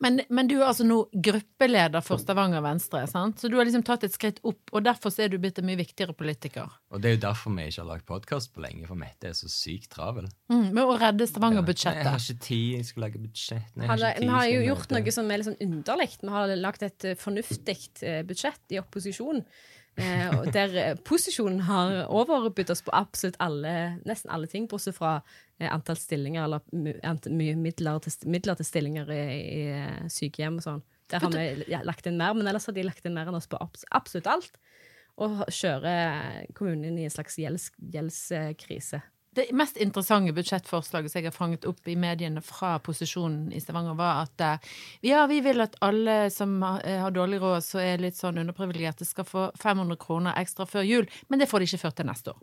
Men, 0.00 0.20
men 0.32 0.48
du 0.48 0.54
er 0.58 0.66
altså 0.70 0.84
nå 0.88 0.98
gruppeleder 1.12 2.04
for 2.04 2.20
Stavanger 2.20 2.62
Venstre, 2.64 3.02
sant? 3.08 3.40
så 3.40 3.50
du 3.52 3.56
har 3.58 3.68
liksom 3.68 3.84
tatt 3.86 4.04
et 4.06 4.14
skritt 4.14 4.40
opp, 4.48 4.72
og 4.72 4.84
derfor 4.84 5.12
er 5.20 5.32
du 5.32 5.36
blitt 5.40 5.60
en 5.60 5.68
mye 5.68 5.80
viktigere 5.80 6.16
politiker. 6.16 6.68
Og 6.92 7.02
det 7.02 7.10
er 7.10 7.16
jo 7.16 7.22
derfor 7.26 7.54
vi 7.56 7.66
ikke 7.68 7.82
har 7.82 7.90
lagt 7.90 8.06
podkast 8.08 8.52
på 8.54 8.64
lenge, 8.64 8.86
for 8.88 9.00
Mette 9.00 9.30
er 9.30 9.36
så 9.36 9.50
sykt 9.52 9.90
travel. 9.94 10.28
Mm, 10.52 10.70
med 10.76 10.82
å 10.84 10.96
redde 11.00 11.28
Jeg 11.28 12.06
har 12.08 12.20
ikke 12.20 12.46
tid, 12.46 12.78
jeg 12.78 12.88
skal 12.88 13.06
lage 13.06 13.20
budsjett. 13.20 13.74
Nei, 13.76 13.90
Har, 13.90 14.06
vi 14.20 14.30
har 14.32 14.48
jo 14.52 14.62
gjort 14.70 14.96
noe 14.96 15.16
som 15.16 15.28
er 15.30 15.42
litt 15.42 15.50
sånn 15.50 15.60
underlig. 15.68 16.08
Vi 16.20 16.32
har 16.36 16.56
lagt 16.60 16.86
et 16.86 17.10
eh, 17.12 17.18
fornuftig 17.20 17.78
eh, 18.04 18.22
budsjett 18.28 18.76
i 18.76 18.80
opposisjon. 18.80 19.44
Eh, 19.96 20.36
der 20.54 20.74
eh, 20.78 20.94
posisjonen 21.04 21.60
har 21.66 22.06
overbydd 22.08 22.70
oss 22.72 22.82
på 22.86 22.92
absolutt 22.96 23.36
alle, 23.42 23.98
nesten 24.06 24.30
alle 24.32 24.46
ting, 24.48 24.68
bortsett 24.70 24.96
fra 24.96 25.16
eh, 25.58 25.68
antall 25.72 25.98
stillinger 25.98 26.46
eller 26.46 26.62
ant- 27.04 27.28
mye 27.28 27.56
midler 27.58 27.98
til, 28.04 28.14
midler 28.30 28.56
til 28.56 28.68
stillinger 28.68 29.10
i, 29.12 29.20
i 29.58 29.62
eh, 29.74 30.06
sykehjem 30.08 30.60
og 30.60 30.66
sånn. 30.66 30.82
Der 31.10 31.24
har 31.24 31.34
vi 31.34 31.66
ja, 31.72 31.80
lagt 31.82 32.06
inn 32.06 32.16
mer, 32.20 32.36
men 32.38 32.46
ellers 32.46 32.68
har 32.70 32.76
de 32.76 32.84
lagt 32.86 33.04
inn 33.04 33.16
mer 33.16 33.28
enn 33.28 33.34
oss 33.36 33.50
på 33.50 33.58
abs 33.60 33.82
absolutt 33.90 34.30
alt. 34.30 34.60
Og 35.20 35.42
kjører 35.52 36.46
kommunen 36.56 36.86
inn 36.86 37.00
i 37.02 37.08
en 37.08 37.12
slags 37.12 37.34
gjelds, 37.36 37.72
gjeldskrise. 37.82 39.02
Det 39.34 39.46
mest 39.54 39.76
interessante 39.78 40.32
budsjettforslaget 40.34 41.12
som 41.12 41.20
jeg 41.20 41.28
har 41.28 41.34
fanget 41.36 41.66
opp 41.70 41.88
i 41.88 41.94
mediene 41.94 42.42
fra 42.42 42.72
posisjonen 42.82 43.52
i 43.54 43.60
Stavanger, 43.62 43.94
var 43.94 44.24
at 44.24 44.42
eh, 44.42 44.70
ja, 45.06 45.22
vi 45.30 45.38
vil 45.44 45.62
at 45.62 45.76
alle 45.86 46.24
som 46.34 46.56
har 46.66 46.82
eh, 46.82 47.04
dårlig 47.14 47.38
råd, 47.38 47.62
så 47.62 47.78
er 47.78 48.02
litt 48.02 48.18
sånn 48.18 48.42
underprivilegerte, 48.42 49.06
skal 49.06 49.28
få 49.28 49.44
500 49.62 50.00
kroner 50.02 50.34
ekstra 50.40 50.66
før 50.66 50.88
jul, 50.88 51.06
men 51.28 51.38
det 51.38 51.46
får 51.50 51.62
de 51.62 51.70
ikke 51.70 51.82
før 51.84 51.94
til 52.00 52.10
neste 52.10 52.34
år. 52.34 52.40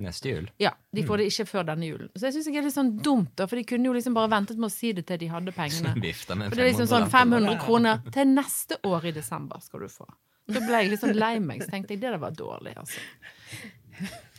Neste 0.00 0.28
jul. 0.32 0.48
Ja, 0.56 0.72
de 0.96 1.04
får 1.04 1.20
det 1.20 1.26
ikke 1.28 1.44
før 1.50 1.66
denne 1.68 1.84
julen. 1.90 2.08
Så 2.16 2.30
jeg 2.30 2.38
syns 2.38 2.48
det 2.48 2.56
er 2.56 2.64
litt 2.64 2.74
sånn 2.78 2.94
dumt, 3.04 3.34
da, 3.36 3.44
for 3.44 3.60
de 3.60 3.66
kunne 3.68 3.90
jo 3.90 3.92
liksom 3.92 4.16
bare 4.16 4.32
ventet 4.32 4.56
med 4.56 4.70
å 4.70 4.72
si 4.72 4.94
det 4.96 5.04
til 5.10 5.20
de 5.20 5.28
hadde 5.28 5.52
pengene. 5.52 5.92
For 6.24 6.56
det 6.56 6.64
er 6.64 6.70
liksom 6.70 6.88
sånn 6.88 7.10
500 7.12 7.12
500 7.12 7.60
kroner 7.66 8.00
til 8.14 8.32
neste 8.32 8.80
år 8.88 9.10
i 9.10 9.14
desember 9.20 9.60
skal 9.60 9.84
du 9.84 9.92
få. 9.92 10.08
Da 10.48 10.64
ble 10.64 10.80
jeg 10.80 10.94
litt 10.94 11.04
sånn 11.04 11.14
lei 11.14 11.36
meg, 11.44 11.60
så 11.62 11.70
tenkte 11.76 11.92
jeg 11.94 12.02
det 12.02 12.08
der 12.14 12.22
var 12.22 12.32
dårlig, 12.36 12.72
altså. 12.80 13.04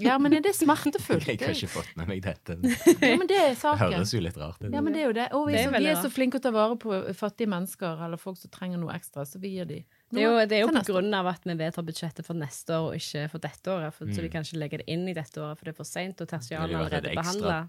Ja, 0.01 0.17
men 0.19 0.33
er 0.33 0.41
det 0.43 0.55
smertefullt? 0.57 1.27
Jeg 1.29 1.39
har 1.39 1.53
ikke 1.53 1.69
fått 1.69 1.93
med 1.99 2.09
meg 2.09 2.23
dette. 2.25 2.57
Ja, 2.97 3.13
men 3.19 3.29
det 3.29 3.37
er 3.37 3.53
Det 3.53 3.75
høres 3.79 4.13
jo 4.15 4.21
litt 4.23 4.37
rart 4.41 4.59
ut. 4.63 4.71
Ja, 4.73 4.81
men 4.81 4.95
det 4.95 5.03
er 5.03 5.11
jo 5.11 5.15
det. 5.15 5.27
Og 5.37 5.47
vi, 5.47 5.53
Det 5.55 5.61
er 5.61 5.69
så, 5.69 5.79
vi 5.79 5.91
er 5.93 6.01
så 6.01 6.11
flinke 6.11 6.23
flinke 6.33 6.39
å 6.39 6.43
ta 6.43 6.51
vare 6.55 6.77
på 6.79 6.99
fattige 7.17 7.49
mennesker 7.51 8.03
eller 8.05 8.17
folk 8.21 8.39
som 8.39 8.51
trenger 8.53 8.81
noe 8.81 8.93
ekstra, 8.95 9.25
så 9.25 9.39
vi 9.39 9.57
gir 9.57 9.69
de 9.69 9.83
Det 10.13 10.21
er 10.21 10.27
jo, 10.27 10.45
det 10.45 10.57
er 10.57 10.61
jo 10.61 10.69
på 10.69 10.83
grunn 10.85 11.13
av 11.17 11.27
at 11.31 11.45
vi 11.47 11.53
vedtar 11.57 11.85
budsjettet 11.87 12.25
for 12.27 12.37
neste 12.37 12.75
år 12.75 12.89
og 12.91 12.95
ikke 12.99 13.23
for 13.31 13.43
dette 13.43 13.71
året. 13.73 13.95
For, 13.95 14.05
Så 14.05 14.21
vi 14.21 14.27
de 14.27 14.29
kan 14.33 14.45
ikke 14.45 14.59
legge 14.61 14.79
det 14.81 14.85
inn 14.93 15.07
i 15.09 15.15
dette 15.17 15.41
året, 15.41 15.57
for 15.57 15.65
det 15.65 15.73
er 15.73 15.77
for 15.79 15.89
seint, 15.89 16.21
og 16.21 16.29
tertialen 16.29 16.75
allerede 16.77 17.13
behandla. 17.15 17.23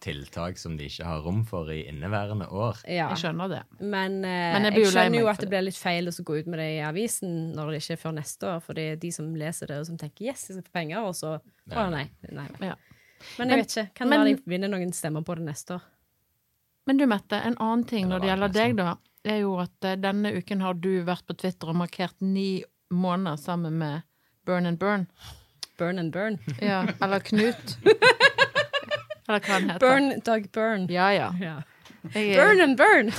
Det 0.04 0.10
er 0.12 0.18
jo 0.18 0.20
et 0.20 0.28
ekstra 0.28 0.50
tiltak 0.52 0.60
som 0.60 0.76
de 0.76 0.88
ikke 0.90 1.08
har 1.08 1.24
rom 1.24 1.44
for 1.48 1.70
i 1.72 1.80
inneværende 1.88 2.48
år. 2.52 2.82
Ja. 2.84 3.08
Jeg 3.14 3.22
skjønner 3.22 3.54
det. 3.54 3.62
Men, 3.80 4.18
uh, 4.20 4.28
Men 4.28 4.68
jeg 4.68 4.78
jeg, 4.82 4.92
skjønner 4.92 5.20
jo 5.20 5.30
at 5.32 5.40
det 5.40 5.50
blir 5.54 5.66
litt 5.70 5.80
feil 5.80 6.12
å 6.12 6.16
gå 6.30 6.38
ut 6.40 6.46
med 6.52 6.58
det 6.60 6.68
i 6.76 6.82
avisen 6.84 7.54
når 7.56 7.72
det 7.72 7.82
ikke 7.82 7.96
er 7.96 8.02
før 8.04 8.16
neste 8.20 8.50
år, 8.52 8.60
for 8.60 8.74
det 8.74 8.88
er 8.92 9.00
de 9.00 9.12
som 9.14 9.32
leser 9.34 9.72
det 9.72 9.80
og 9.80 9.86
som 9.86 9.96
tenker 9.98 10.24
'yes, 10.28 10.48
jeg 10.50 10.58
skal 10.58 10.68
få 10.68 10.74
penger', 10.74 11.08
og 11.08 11.14
så 11.14 11.40
Å 11.72 11.90
nei. 11.90 12.10
nei. 12.30 12.48
Ja. 12.60 12.74
Men 13.38 13.48
jeg 13.48 13.58
vet 13.58 13.72
ikke. 13.72 13.94
Kan 13.94 14.08
men- 14.08 14.20
være 14.20 14.36
de 14.36 14.42
vinner 14.46 14.68
noen 14.68 14.92
stemmer 14.92 15.24
på 15.24 15.34
det 15.36 15.44
neste 15.46 15.74
år. 15.78 15.82
Men 16.86 16.98
du, 16.98 17.06
Mette, 17.06 17.32
en 17.32 17.56
annen 17.56 17.84
ting 17.88 18.08
når 18.08 18.20
Det 18.20 18.28
gjelder 18.28 18.52
deg, 18.52 18.76
da, 18.76 18.96
er 19.24 19.38
jo 19.42 19.54
at 19.62 19.84
eh, 19.88 19.96
denne 20.00 20.32
uken 20.36 20.60
har 20.64 20.74
du 20.74 20.90
vært 21.06 21.24
på 21.28 21.36
Twitter 21.40 21.70
og 21.72 21.76
markert 21.80 22.14
ni 22.20 22.62
måneder 22.92 23.36
sammen 23.40 23.78
med 23.80 24.02
Burn 24.46 24.66
and 24.66 24.78
Burn. 24.78 25.06
Burn 25.78 25.98
and 25.98 26.12
burn. 26.12 26.38
Ja, 26.62 26.84
eller 27.02 27.18
Knut. 27.24 27.76
Eller 27.84 29.40
hva 29.40 29.54
han 29.56 29.70
heter. 29.70 29.80
Burn, 29.80 30.10
Doug 30.26 30.50
Burn. 30.52 30.84
Ja, 30.92 31.08
ja. 31.16 31.30
Ja. 31.40 31.54
Jeg 32.14 32.36
Burn 32.36 32.60
and 32.60 32.76
burn! 32.76 33.10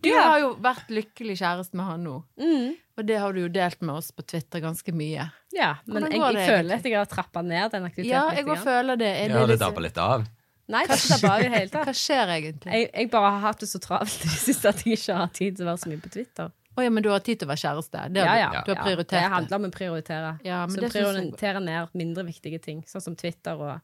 Du 0.00 0.08
Ja. 0.12 0.20
har 0.30 0.38
jo 0.40 0.52
vært 0.62 0.90
lykkelig 0.94 1.34
kjæreste 1.40 1.74
med 1.76 1.84
han 1.88 2.04
nå. 2.06 2.16
Mm. 2.38 2.76
Og 2.98 3.06
det 3.06 3.16
har 3.18 3.32
du 3.34 3.40
jo 3.42 3.48
delt 3.50 3.80
med 3.82 3.96
oss 3.98 4.12
på 4.14 4.22
Twitter 4.30 4.60
ganske 4.62 4.92
mye. 4.94 5.24
Ja, 5.54 5.72
men 5.90 6.06
jeg, 6.06 6.20
går 6.20 6.36
jeg 6.36 6.36
det 6.38 6.44
føler 6.52 6.74
at 6.78 6.86
jeg 6.86 6.94
har 6.98 7.08
trappa 7.10 7.42
ned 7.42 7.72
den 7.74 7.86
aktiviteten. 7.88 8.14
Ja, 8.14 8.28
jeg 8.36 8.46
òg 8.46 8.60
føler 8.62 8.98
det. 9.00 9.08
Er 9.24 9.34
Ja, 9.34 9.40
det 9.42 9.48
litt- 9.56 9.60
dabber 9.64 9.82
litt 9.82 9.98
av. 9.98 10.24
Nei, 10.68 10.84
hva, 10.84 10.96
skjer, 11.00 11.70
Hva 11.72 11.94
skjer 11.96 12.30
egentlig? 12.34 12.72
Jeg, 12.74 12.88
jeg 12.92 13.10
bare 13.12 13.32
har 13.32 13.44
hatt 13.46 13.62
det 13.64 13.70
så 13.70 13.80
travelt 13.80 14.24
i 14.26 14.28
det 14.28 14.40
siste 14.42 14.68
at 14.68 14.82
jeg 14.84 14.98
ikke 14.98 15.16
har 15.22 15.30
tid 15.32 15.56
til 15.56 15.64
å 15.64 15.70
være 15.70 15.82
så 15.84 15.92
mye 15.92 16.02
på 16.04 16.12
Twitter. 16.12 16.50
Oh, 16.78 16.84
ja, 16.84 16.90
men 16.94 17.02
du 17.02 17.08
har 17.10 17.22
tid 17.26 17.40
til 17.40 17.48
å 17.48 17.50
være 17.50 17.64
kjæreste? 17.64 18.04
Det 18.14 18.22
har 18.22 18.36
Ja, 18.38 18.50
ja. 18.54 18.60
du 18.62 18.70
har 18.70 18.84
prioritert 18.84 19.18
ja, 19.18 19.26
det? 19.26 19.34
handler 19.34 19.58
om 19.58 19.64
å 19.66 19.70
prioritere. 19.74 20.32
Ja, 20.46 20.60
men 20.68 20.76
så 20.76 20.84
det 20.84 20.90
prioritere 20.92 21.62
ned 21.64 21.96
mindre 21.98 22.22
viktige 22.28 22.60
ting, 22.62 22.84
sånn 22.86 23.02
som 23.02 23.16
Twitter 23.18 23.58
og 23.58 23.80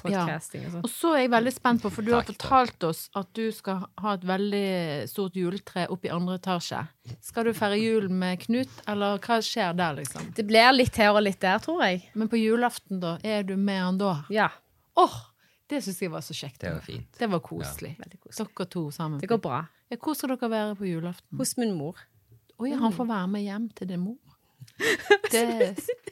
podcasting 0.00 0.64
og 0.64 0.72
sånn. 0.76 0.86
Og 0.86 0.92
så 0.92 1.12
er 1.16 1.22
jeg 1.24 1.32
veldig 1.34 1.52
spent 1.56 1.84
på, 1.84 1.92
for 1.92 2.06
du 2.06 2.12
har 2.14 2.24
fortalt 2.28 2.88
oss 2.88 3.02
at 3.16 3.28
du 3.36 3.44
skal 3.52 3.84
ha 4.00 4.16
et 4.16 4.24
veldig 4.28 4.64
stort 5.10 5.36
juletre 5.36 5.86
oppe 5.92 6.08
i 6.08 6.14
andre 6.14 6.38
etasje. 6.40 6.82
Skal 7.26 7.50
du 7.50 7.52
feire 7.56 7.78
jul 7.80 8.08
med 8.08 8.40
Knut, 8.46 8.82
eller 8.88 9.20
hva 9.20 9.40
skjer 9.44 9.76
der, 9.76 9.98
liksom? 10.00 10.32
Det 10.36 10.46
blir 10.48 10.72
litt 10.76 10.96
her 11.00 11.12
og 11.12 11.24
litt 11.26 11.40
der, 11.42 11.60
tror 11.64 11.84
jeg. 11.84 12.04
Men 12.14 12.32
på 12.32 12.40
julaften, 12.40 13.00
da? 13.02 13.16
Er 13.26 13.44
du 13.44 13.56
med 13.60 13.82
han 13.82 14.00
da? 14.00 14.14
Ja. 14.32 14.50
Åh, 14.96 15.16
det 15.70 15.80
syns 15.82 16.02
jeg 16.02 16.12
var 16.12 16.22
så 16.22 16.34
kjekt. 16.36 16.60
Det 16.62 16.72
var 16.72 16.84
fint. 16.84 17.08
Det 17.18 17.28
var 17.30 17.40
koselig. 17.42 17.96
Ja. 17.98 18.10
koselig. 18.22 18.50
Dere 18.56 18.66
to 18.70 18.84
sammen. 18.94 19.20
Det 19.22 19.30
går 19.30 19.40
bra. 19.42 19.64
Ja, 19.90 19.98
hvor 20.02 20.14
skal 20.18 20.34
dere 20.34 20.50
være 20.50 20.76
på 20.78 20.86
julaften? 20.88 21.38
Hos 21.38 21.56
min 21.58 21.74
mor. 21.78 21.98
Å 22.56 22.68
ja, 22.70 22.78
han 22.80 22.94
får 22.96 23.08
være 23.10 23.28
med 23.34 23.44
hjem 23.44 23.66
til 23.76 23.90
din 23.90 24.04
mor? 24.04 24.20
Det 25.32 25.42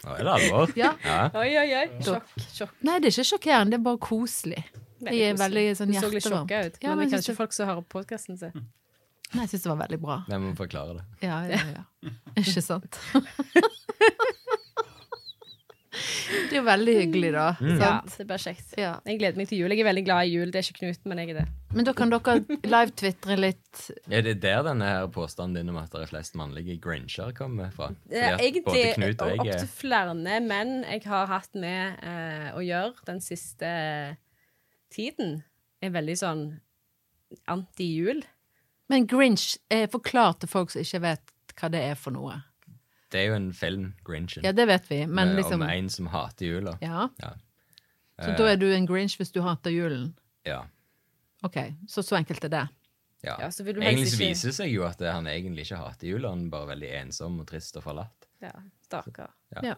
Nå 0.05 0.15
er 0.15 0.27
det 0.27 0.33
alvor. 0.35 0.73
Ja. 0.79 0.93
Oi, 1.41 1.49
oi, 1.59 1.69
oi. 1.79 1.85
Sjokk. 2.05 2.33
sjokk. 2.53 2.75
Nei, 2.85 2.99
det 3.01 3.09
er 3.09 3.15
ikke 3.15 3.27
sjokkerende, 3.31 3.73
det 3.73 3.79
er 3.79 3.85
bare 3.87 4.01
koselig. 4.05 4.63
Jeg 5.05 5.31
er 5.33 5.39
veldig 5.39 5.65
sånn 5.79 5.93
Du 5.93 5.97
så 5.97 6.09
litt 6.09 6.19
hjertevarm. 6.19 6.45
sjokka 6.45 6.61
ut. 6.67 6.79
Ja, 6.83 6.89
men 6.91 6.99
men 6.99 7.05
det 7.05 7.11
jeg 7.11 7.15
kanskje 7.19 7.37
folk 7.39 7.57
som 7.57 7.71
hører 7.71 7.85
på 7.87 7.99
podkasten 7.99 8.39
sin. 8.41 8.67
Nei, 9.35 9.47
jeg 9.47 9.55
syns 9.55 9.65
det 9.65 9.73
var 9.73 9.81
veldig 9.85 10.01
bra. 10.05 10.19
Vi 10.29 10.39
må 10.45 10.53
forklare 10.59 10.99
det. 10.99 11.05
Ja, 11.27 11.41
ja, 11.51 11.61
ja. 11.75 12.13
Ikke 12.41 12.63
sant? 12.65 13.01
Det 16.49 16.55
er 16.55 16.59
jo 16.59 16.65
veldig 16.67 16.95
hyggelig, 16.99 17.31
da. 17.35 17.47
Ja, 17.61 17.77
Sant? 17.81 18.17
det 18.19 18.27
blir 18.29 18.43
kjekt. 18.43 18.75
Ja. 18.81 18.93
Jeg 19.09 19.21
gleder 19.21 19.41
meg 19.41 19.51
til 19.51 19.63
jul. 19.63 19.75
Jeg 19.75 19.85
er 19.85 19.89
veldig 19.89 20.05
glad 20.07 20.29
i 20.29 20.33
jul. 20.35 20.53
Det 20.53 20.61
er 20.61 20.69
ikke 20.69 20.81
Knut, 20.81 21.05
men 21.11 21.23
jeg 21.23 21.33
er 21.35 21.39
det. 21.41 21.45
Men 21.75 21.89
da 21.89 21.95
kan 21.97 22.13
dere 22.13 22.59
live-tvitre 22.75 23.37
litt. 23.39 23.85
Er 24.07 24.27
det 24.27 24.37
der 24.43 24.61
denne 24.67 24.91
her 24.91 25.09
påstanden 25.15 25.59
din 25.59 25.73
om 25.73 25.79
at 25.81 25.91
det 25.95 26.05
er 26.05 26.11
flest 26.13 26.37
mannlige 26.39 26.77
grincher 26.83 27.33
kommer 27.37 27.73
fra? 27.75 27.91
Er 28.11 28.37
egentlig 28.39 28.77
jeg 28.79 28.95
opptil 28.95 29.55
er 29.55 29.67
flere 29.71 30.15
menn 30.45 30.77
jeg 30.85 31.03
har 31.09 31.27
hatt 31.31 31.59
med 31.59 32.05
eh, 32.05 32.53
å 32.55 32.63
gjøre 32.63 33.09
den 33.09 33.21
siste 33.25 33.73
tiden, 34.95 35.41
er 35.83 35.95
veldig 35.95 36.17
sånn 36.21 36.45
anti-jul. 37.51 38.23
Men 38.93 39.07
Grinch, 39.11 39.57
eh, 39.71 39.89
forklar 39.91 40.39
til 40.39 40.49
folk 40.49 40.71
som 40.71 40.85
ikke 40.85 41.03
vet 41.05 41.33
hva 41.59 41.71
det 41.73 41.83
er 41.91 41.99
for 41.99 42.15
noe. 42.15 42.43
Det 43.15 43.21
er 43.23 43.29
jo 43.31 43.35
en 43.39 43.53
film, 43.55 43.93
Grinchen, 44.05 44.43
Ja, 44.43 44.51
det 44.53 44.65
vet 44.67 44.89
vi, 44.91 45.05
men 45.07 45.29
med- 45.31 45.37
liksom 45.39 45.63
om 45.63 45.69
en 45.71 45.89
som 45.89 46.07
hater 46.11 46.47
jula. 46.49 46.73
Ja. 46.83 47.09
Ja. 47.23 47.31
Så 48.19 48.33
da 48.39 48.49
er 48.51 48.57
du 48.59 48.67
en 48.75 48.87
Grinch 48.91 49.15
hvis 49.21 49.31
du 49.35 49.41
hater 49.43 49.71
julen? 49.71 50.09
Ja. 50.47 50.65
OK, 51.47 51.57
så 51.87 52.03
så 52.03 52.17
enkelt 52.19 52.43
er 52.45 52.49
det. 52.57 52.65
ja. 53.23 53.37
Ja, 53.41 53.49
så 53.55 53.63
vil 53.65 53.75
du 53.77 53.81
Egentlig 53.81 54.09
så 54.11 54.17
ikke- 54.19 54.29
viser 54.35 54.49
det 54.51 54.55
seg 54.59 54.73
jo 54.73 54.83
at 54.85 55.01
han 55.01 55.27
egentlig 55.31 55.65
ikke 55.69 55.79
hater 55.79 56.07
jula, 56.11 56.31
han 56.35 56.47
er 56.47 56.51
bare 56.51 56.67
veldig 56.75 56.91
ensom 57.03 57.39
og 57.41 57.47
trist 57.47 57.77
og 57.77 57.83
forlatt. 57.87 58.27
Ja, 58.43 58.51
Stakkar. 58.85 59.31
Ja. 59.55 59.61
Ja. 59.63 59.75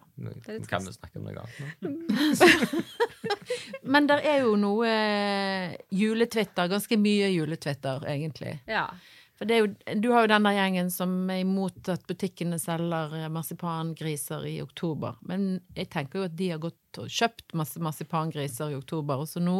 Er 0.49 0.65
kan 0.67 0.83
vi 0.87 0.93
snakke 0.97 1.17
om 1.21 1.25
noe 1.29 1.45
annet 1.45 1.83
nå? 1.83 2.83
Men 3.95 4.07
der 4.09 4.19
er 4.25 4.41
jo 4.43 4.57
noe 4.59 4.89
eh, 4.89 5.77
juletwitter, 5.95 6.69
ganske 6.73 6.97
mye 6.99 7.29
juletwitter, 7.35 8.03
egentlig. 8.11 8.57
Ja. 8.67 8.89
For 9.37 9.49
det 9.49 9.59
jo, 9.59 9.69
du 10.01 10.09
har 10.15 10.25
jo 10.25 10.33
den 10.33 10.49
der 10.49 10.57
gjengen 10.57 10.91
som 10.93 11.13
er 11.33 11.43
imot 11.43 11.91
at 11.93 12.07
butikkene 12.09 12.59
selger 12.61 13.13
eh, 13.19 13.29
marsipangriser 13.33 14.47
i 14.49 14.57
oktober. 14.65 15.19
Men 15.29 15.59
jeg 15.77 15.91
tenker 15.93 16.23
jo 16.23 16.29
at 16.31 16.37
de 16.39 16.51
har 16.55 16.63
gått 16.63 17.01
og 17.03 17.13
kjøpt 17.13 17.57
masse 17.59 17.83
marsipangriser 17.85 18.73
i 18.73 18.79
oktober, 18.79 19.21
og 19.21 19.29
så 19.29 19.43
nå 19.45 19.59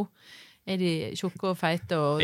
er 0.67 0.81
de 0.81 0.93
tjukke 1.15 1.53
og 1.53 1.59
feite 1.61 1.99
og 2.01 2.23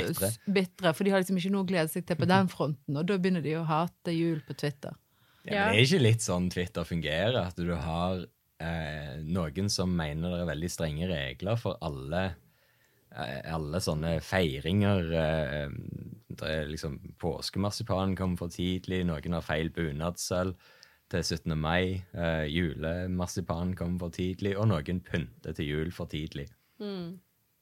Bitre. 0.51 0.91
for 0.97 1.07
de 1.07 1.13
har 1.13 1.23
liksom 1.23 1.39
ikke 1.39 1.53
noe 1.55 1.63
å 1.63 1.69
glede 1.69 1.93
seg 1.93 2.07
til 2.09 2.19
på 2.19 2.29
den 2.31 2.49
fronten, 2.55 2.97
og 2.97 3.07
da 3.07 3.19
begynner 3.21 3.45
de 3.45 3.59
å 3.61 3.67
hate 3.69 4.17
jul 4.17 4.41
på 4.47 4.57
Twitter. 4.59 4.97
Ja, 5.43 5.67
men 5.67 5.77
det 5.77 5.83
er 5.83 5.89
ikke 5.89 6.07
litt 6.07 6.25
sånn 6.25 6.49
Twitter 6.55 6.87
fungerer, 6.87 7.39
at 7.43 7.59
du 7.59 7.75
har 7.75 8.25
eh, 8.63 9.15
noen 9.27 9.71
som 9.73 9.93
mener 9.95 10.37
det 10.37 10.43
er 10.45 10.51
veldig 10.55 10.71
strenge 10.73 11.11
regler 11.11 11.61
for 11.61 11.79
alle 11.85 12.31
alle 13.13 13.81
sånne 13.83 14.17
feiringer. 14.25 15.11
Eh, 15.23 15.75
det 16.33 16.49
er 16.49 16.71
liksom 16.71 16.99
Påskemarsipanen 17.21 18.17
kommer 18.19 18.41
for 18.41 18.53
tidlig, 18.53 19.03
noen 19.09 19.37
har 19.37 19.45
feil 19.45 19.73
bunadssølv 19.75 20.55
til 21.13 21.27
17. 21.27 21.53
mai. 21.59 22.03
Eh, 22.17 22.47
julemarsipanen 22.49 23.75
kommer 23.77 24.07
for 24.07 24.17
tidlig, 24.17 24.57
og 24.57 24.71
noen 24.73 25.03
pynter 25.05 25.57
til 25.57 25.69
jul 25.69 25.93
for 25.95 26.11
tidlig. 26.13 26.49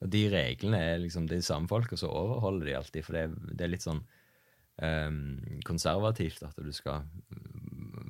Og 0.00 0.08
de 0.14 0.22
reglene 0.32 0.78
er 0.80 1.02
liksom 1.02 1.26
de 1.28 1.42
samme 1.44 1.68
folka 1.68 1.98
så 1.98 2.08
overholder 2.08 2.70
de 2.70 2.78
alltid, 2.78 3.04
for 3.04 3.16
det 3.16 3.26
er, 3.26 3.34
det 3.50 3.66
er 3.66 3.74
litt 3.74 3.84
sånn 3.84 4.00
eh, 4.80 5.10
konservativt 5.66 6.46
at 6.46 6.62
du 6.62 6.72
skal 6.72 7.04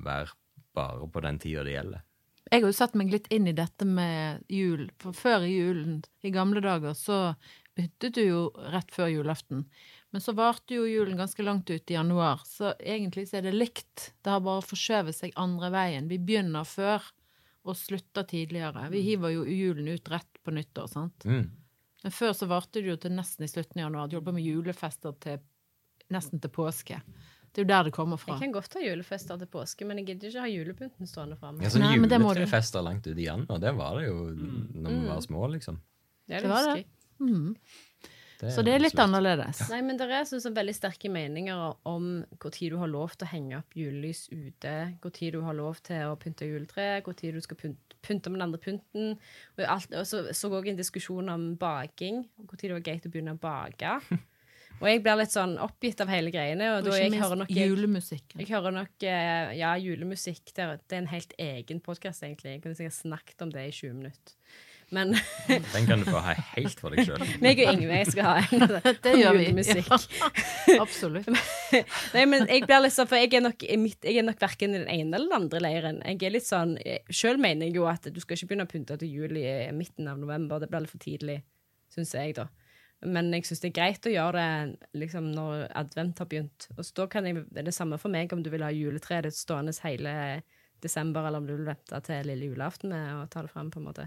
være 0.05 0.37
bare 0.77 1.09
på 1.11 1.23
den 1.25 1.41
tida 1.43 1.65
det 1.67 1.75
gjelder. 1.75 2.05
Jeg 2.51 2.65
har 2.65 2.67
jo 2.73 2.75
satt 2.75 2.97
meg 2.99 3.13
litt 3.13 3.29
inn 3.31 3.47
i 3.47 3.55
dette 3.55 3.87
med 3.87 4.43
jul, 4.51 4.89
for 4.99 5.15
før 5.15 5.47
i 5.47 5.53
julen, 5.55 6.01
i 6.27 6.33
gamle 6.35 6.63
dager, 6.65 6.97
så 6.99 7.37
byttet 7.79 8.17
du 8.19 8.25
jo 8.25 8.41
rett 8.73 8.91
før 8.91 9.13
julaften. 9.13 9.65
Men 10.11 10.25
så 10.25 10.35
varte 10.35 10.75
jo 10.75 10.89
julen 10.91 11.21
ganske 11.21 11.45
langt 11.47 11.71
ut 11.71 11.91
i 11.91 11.95
januar, 11.95 12.43
så 12.47 12.73
egentlig 12.83 13.29
så 13.31 13.39
er 13.39 13.47
det 13.47 13.55
likt. 13.55 14.11
Det 14.19 14.35
har 14.35 14.43
bare 14.43 14.67
forskjøvet 14.67 15.17
seg 15.17 15.39
andre 15.39 15.71
veien. 15.71 16.11
Vi 16.11 16.19
begynner 16.19 16.67
før 16.67 17.07
og 17.69 17.79
slutter 17.79 18.27
tidligere. 18.27 18.89
Vi 18.91 19.05
hiver 19.07 19.37
jo 19.37 19.47
julen 19.47 19.93
ut 19.93 20.11
rett 20.11 20.43
på 20.43 20.55
nyttår, 20.57 20.91
sant. 20.91 21.27
Mm. 21.29 21.47
Men 22.03 22.15
før 22.17 22.35
så 22.35 22.49
varte 22.51 22.81
det 22.81 22.91
jo 22.91 22.99
til 22.99 23.15
nesten 23.15 23.47
i 23.47 23.51
slutten 23.53 23.79
av 23.79 23.87
januar. 23.87 24.09
Du 24.09 24.17
holdt 24.17 24.31
på 24.31 24.35
med 24.35 24.47
julefester 24.47 25.15
til 25.23 25.39
nesten 26.11 26.43
til 26.43 26.51
påske. 26.51 26.99
Det 27.51 27.63
er 27.63 27.65
jo 27.65 27.69
der 27.73 27.89
det 27.89 27.93
kommer 27.95 28.21
fra. 28.21 28.37
Jeg 28.37 28.45
kan 28.45 28.53
godt 28.55 28.75
ha 28.79 28.81
julefester 28.85 29.39
til 29.41 29.49
påske, 29.51 29.87
men 29.89 29.99
jeg 29.99 30.13
gidder 30.13 30.31
ikke 30.31 30.45
ha 30.45 30.51
julepynten 30.51 31.11
stående 31.11 31.39
framme. 31.41 31.65
Ja, 31.65 31.73
sånn 31.75 31.83
Nei, 31.83 31.97
juletrefester 31.99 32.85
langt 32.87 33.09
ut 33.11 33.19
i 33.19 33.27
januar, 33.27 33.59
det 33.63 33.73
var 33.75 33.99
det 33.99 34.07
jo 34.07 34.17
når 34.31 34.91
vi 34.95 35.01
var 35.09 35.25
små, 35.27 35.49
liksom. 35.57 35.81
Det 36.31 36.39
er 36.39 36.47
Det 36.47 36.53
var 36.53 36.69
det. 36.71 36.85
Mm. 37.21 37.57
Det 38.41 38.55
Så 38.55 38.63
det 38.65 38.73
er 38.73 38.81
litt 38.81 38.95
slutt. 38.95 39.03
annerledes. 39.05 39.59
Nei, 39.69 39.83
men 39.85 39.99
det 40.01 40.07
er 40.09 40.25
så, 40.25 40.39
så 40.41 40.53
veldig 40.57 40.73
sterke 40.73 41.11
meninger 41.13 41.75
om 41.85 42.23
tid 42.47 42.73
du 42.73 42.79
har 42.81 42.89
lov 42.89 43.13
til 43.13 43.27
å 43.27 43.31
henge 43.35 43.59
opp 43.59 43.77
julelys 43.77 44.29
ute, 44.33 44.75
tid 45.13 45.35
du 45.37 45.43
har 45.45 45.59
lov 45.59 45.83
til 45.85 46.09
å 46.09 46.17
pynte 46.17 46.49
juletre, 46.49 47.03
tid 47.19 47.37
du 47.37 47.43
skal 47.45 47.59
pynte, 47.61 47.99
pynte 48.01 48.33
med 48.33 48.41
den 48.41 48.47
andre 48.47 48.63
pynten. 48.63 49.19
Og, 49.59 49.65
alt, 49.67 49.93
og 49.93 50.09
så 50.09 50.23
så 50.33 50.49
òg 50.57 50.71
en 50.71 50.81
diskusjon 50.81 51.29
om 51.29 51.51
baking, 51.61 52.25
tid 52.55 52.71
det 52.71 52.77
var 52.79 52.87
greit 52.87 53.11
å 53.11 53.13
begynne 53.13 53.37
å 53.37 53.43
bake. 53.43 53.99
Og 54.81 54.89
jeg 54.89 55.03
blir 55.05 55.19
litt 55.21 55.35
sånn 55.35 55.59
oppgitt 55.61 56.01
av 56.01 56.09
hele 56.09 56.33
greiene, 56.33 56.71
og 56.73 56.79
Og 56.81 56.87
da 56.89 56.95
ikke 56.95 57.03
jeg 57.03 57.13
minst 57.13 57.25
hører 57.27 57.41
nok 57.43 57.53
jeg, 57.53 57.69
julemusikken. 57.69 58.41
jeg 58.41 58.49
hører 58.55 58.77
nok 58.79 59.05
eh, 59.05 59.53
Ja, 59.61 59.75
julemusikk, 59.77 60.55
det 60.57 60.65
er, 60.65 60.81
en 60.97 61.11
helt 61.13 61.35
egen 61.39 61.81
podkast, 61.85 62.25
egentlig. 62.25 62.57
Jeg 62.57 62.63
kunne 62.65 62.79
sikkert 62.79 62.97
snakket 62.97 63.45
om 63.45 63.53
det 63.53 63.67
i 63.69 63.75
20 63.77 63.99
minutter. 63.99 64.37
Men 64.91 65.13
Den 65.75 65.85
kan 65.87 66.01
du 66.01 66.09
få 66.09 66.19
ha 66.25 66.33
helt 66.57 66.81
for 66.81 66.91
deg 66.97 67.07
sjøl. 67.07 67.23
meg 67.45 67.61
og 67.63 67.77
Ingve 67.77 68.01
skal 68.09 68.27
ha 68.27 68.41
en 68.41 68.65
Det 69.05 69.13
gjør 69.21 69.37
vi. 69.37 69.45
julemusikk. 69.45 69.93
Absolutt. 70.81 71.29
Nei, 72.17 72.25
men 72.27 72.49
jeg 72.51 72.65
blir 72.67 72.83
litt 72.83 72.97
sånn, 72.97 73.07
for 73.11 73.21
jeg 73.21 73.31
er 73.37 73.45
nok, 73.45 73.67
mitt, 73.85 74.01
jeg 74.03 74.19
er 74.19 74.27
nok 74.27 74.41
hverken 74.43 74.75
i 74.75 74.81
den 74.81 74.89
ene 74.91 75.21
eller 75.21 75.29
den 75.29 75.37
andre 75.45 75.63
leiren. 75.63 76.01
Jeg 76.09 76.25
er 76.27 76.35
litt 76.35 76.49
sånn, 76.49 76.75
Sjøl 77.13 77.39
mener 77.39 77.69
jeg 77.69 77.77
jo 77.79 77.87
at 77.93 78.09
du 78.11 78.19
skal 78.25 78.41
ikke 78.41 78.51
begynne 78.55 78.67
å 78.67 78.73
pynte 78.73 78.99
til 79.05 79.13
jul 79.21 79.39
i 79.39 79.47
midten 79.77 80.09
av 80.11 80.19
november. 80.19 80.59
Det 80.65 80.73
blir 80.73 80.89
litt 80.89 80.95
for 80.97 81.05
tidlig, 81.05 81.39
syns 81.95 82.17
jeg, 82.17 82.35
da. 82.41 82.49
Men 83.01 83.31
jeg 83.33 83.47
syns 83.49 83.63
det 83.63 83.71
er 83.71 83.77
greit 83.79 84.07
å 84.07 84.13
gjøre 84.13 84.41
det 84.41 85.01
liksom 85.01 85.31
når 85.33 85.69
advent 85.79 86.21
har 86.21 86.29
begynt. 86.29 86.69
Og 86.77 86.85
så 86.85 87.03
da 87.03 87.07
kan 87.13 87.29
jeg, 87.29 87.45
det 87.49 87.63
er 87.63 87.71
det 87.71 87.77
samme 87.77 87.99
for 88.01 88.13
meg 88.13 88.33
om 88.37 88.43
du 88.45 88.51
vil 88.53 88.65
ha 88.67 88.73
juletreet 88.75 89.33
stående 89.37 89.73
hele 89.85 90.43
desember, 90.81 91.27
eller 91.27 91.39
om 91.39 91.47
du 91.47 91.55
vil 91.55 91.67
vente 91.69 92.01
til 92.07 92.29
lille 92.29 92.51
julaften 92.51 92.93
med 92.93 93.13
å 93.19 93.27
ta 93.31 93.43
det 93.45 93.53
fram, 93.53 93.71
på 93.73 93.81
en 93.81 93.89
måte. 93.91 94.07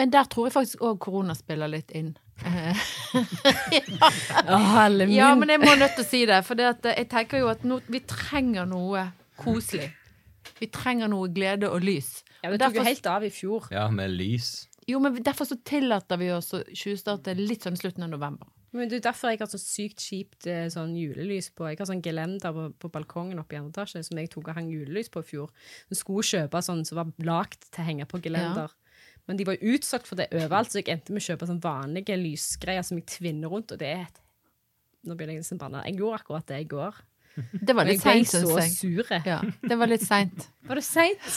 Men 0.00 0.12
der 0.12 0.28
tror 0.30 0.48
jeg 0.48 0.56
faktisk 0.56 0.84
òg 0.88 0.98
korona 1.04 1.36
spiller 1.36 1.68
litt 1.68 1.92
inn. 1.96 2.14
ja. 2.44 4.10
Oh, 4.46 4.78
ja, 5.10 5.34
men 5.36 5.52
jeg 5.52 5.60
må 5.64 5.74
nødt 5.76 5.98
til 5.98 6.04
å 6.04 6.08
si 6.08 6.22
det, 6.28 6.42
for 6.46 6.58
det 6.58 6.68
at 6.70 6.88
eh, 6.88 7.00
jeg 7.02 7.10
tenker 7.12 7.42
jo 7.42 7.50
at 7.52 7.64
no, 7.68 7.80
vi 7.90 8.00
trenger 8.08 8.68
noe 8.68 9.08
koselig. 9.40 9.90
Vi 10.58 10.70
trenger 10.72 11.10
noe 11.12 11.28
glede 11.34 11.68
og 11.70 11.84
lys. 11.84 12.22
ja, 12.42 12.50
det 12.50 12.60
tok 12.62 12.78
jo 12.80 12.86
helt 12.86 13.10
av 13.10 13.26
i 13.26 13.32
fjor. 13.34 13.68
Ja, 13.74 13.88
med 13.92 14.14
lys. 14.14 14.67
Jo, 14.88 15.00
men 15.04 15.18
derfor 15.20 15.44
så 15.48 15.58
tillater 15.68 16.16
vi 16.20 16.30
oss 16.32 16.54
å 16.56 16.62
tjuvstarte 16.72 17.34
litt 17.36 17.66
sånn 17.66 17.76
slutten 17.76 18.06
av 18.06 18.12
november. 18.14 18.48
Men 18.76 18.88
det 18.90 18.98
er 18.98 19.06
derfor 19.08 19.32
jeg 19.32 19.40
har 19.40 19.48
så 19.48 19.60
sykt 19.60 20.02
kjipt 20.04 20.46
eh, 20.48 20.66
sånn 20.72 20.94
julelys 20.96 21.48
på. 21.56 21.66
Jeg 21.70 21.80
har 21.80 21.88
sånn 21.88 22.02
gelender 22.04 22.52
på, 22.52 22.66
på 22.84 22.90
balkongen 22.92 23.40
oppe 23.40 23.56
i 23.56 23.60
andre 23.60 23.72
etasje 23.72 24.02
som 24.04 24.20
jeg 24.20 24.30
tok 24.32 24.50
og 24.50 24.58
hang 24.58 24.68
julelys 24.72 25.08
på 25.12 25.22
i 25.24 25.28
fjor. 25.28 25.52
Jeg 25.88 26.00
skulle 26.02 26.26
kjøpe 26.28 26.62
sånn 26.64 26.84
som 26.88 27.00
var 27.00 27.12
lagd 27.24 27.64
til 27.68 27.84
å 27.84 27.88
henge 27.88 28.08
på 28.08 28.20
gelender. 28.24 28.74
Men 29.28 29.40
de 29.40 29.44
var 29.48 29.60
utsolgt 29.60 30.08
for 30.08 30.20
det 30.20 30.30
overalt, 30.32 30.72
så 30.72 30.80
jeg 30.80 30.88
endte 30.92 31.12
med 31.12 31.20
å 31.20 31.26
kjøpe 31.26 31.48
sånn 31.48 31.60
vanlige 31.64 32.16
lysgreier 32.16 32.84
som 32.84 33.00
jeg 33.00 33.08
tvinner 33.12 33.52
rundt, 33.52 33.72
og 33.72 33.80
det 33.80 33.92
er 33.92 34.06
et 34.06 34.24
Nå 35.06 35.14
begynner 35.14 35.36
jeg 35.36 35.44
nesten 35.44 35.60
å 35.60 35.62
banne. 35.62 35.80
Jeg 35.86 36.00
gjorde 36.00 36.16
akkurat 36.18 36.48
det 36.50 36.56
i 36.58 36.64
går. 36.68 36.96
Det 37.38 37.74
var 37.76 37.86
jeg 37.86 37.94
litt 37.94 38.02
ble 38.02 38.14
seint, 38.16 38.30
så 38.32 38.40
syns 38.42 38.58
jeg. 38.58 38.72
sur. 38.74 39.12
Ja, 39.30 39.36
det 39.70 39.76
var 39.78 39.88
litt 39.88 40.04
seint. 40.04 40.48
Var 40.66 40.80
det 40.80 40.84
seint? 40.84 41.28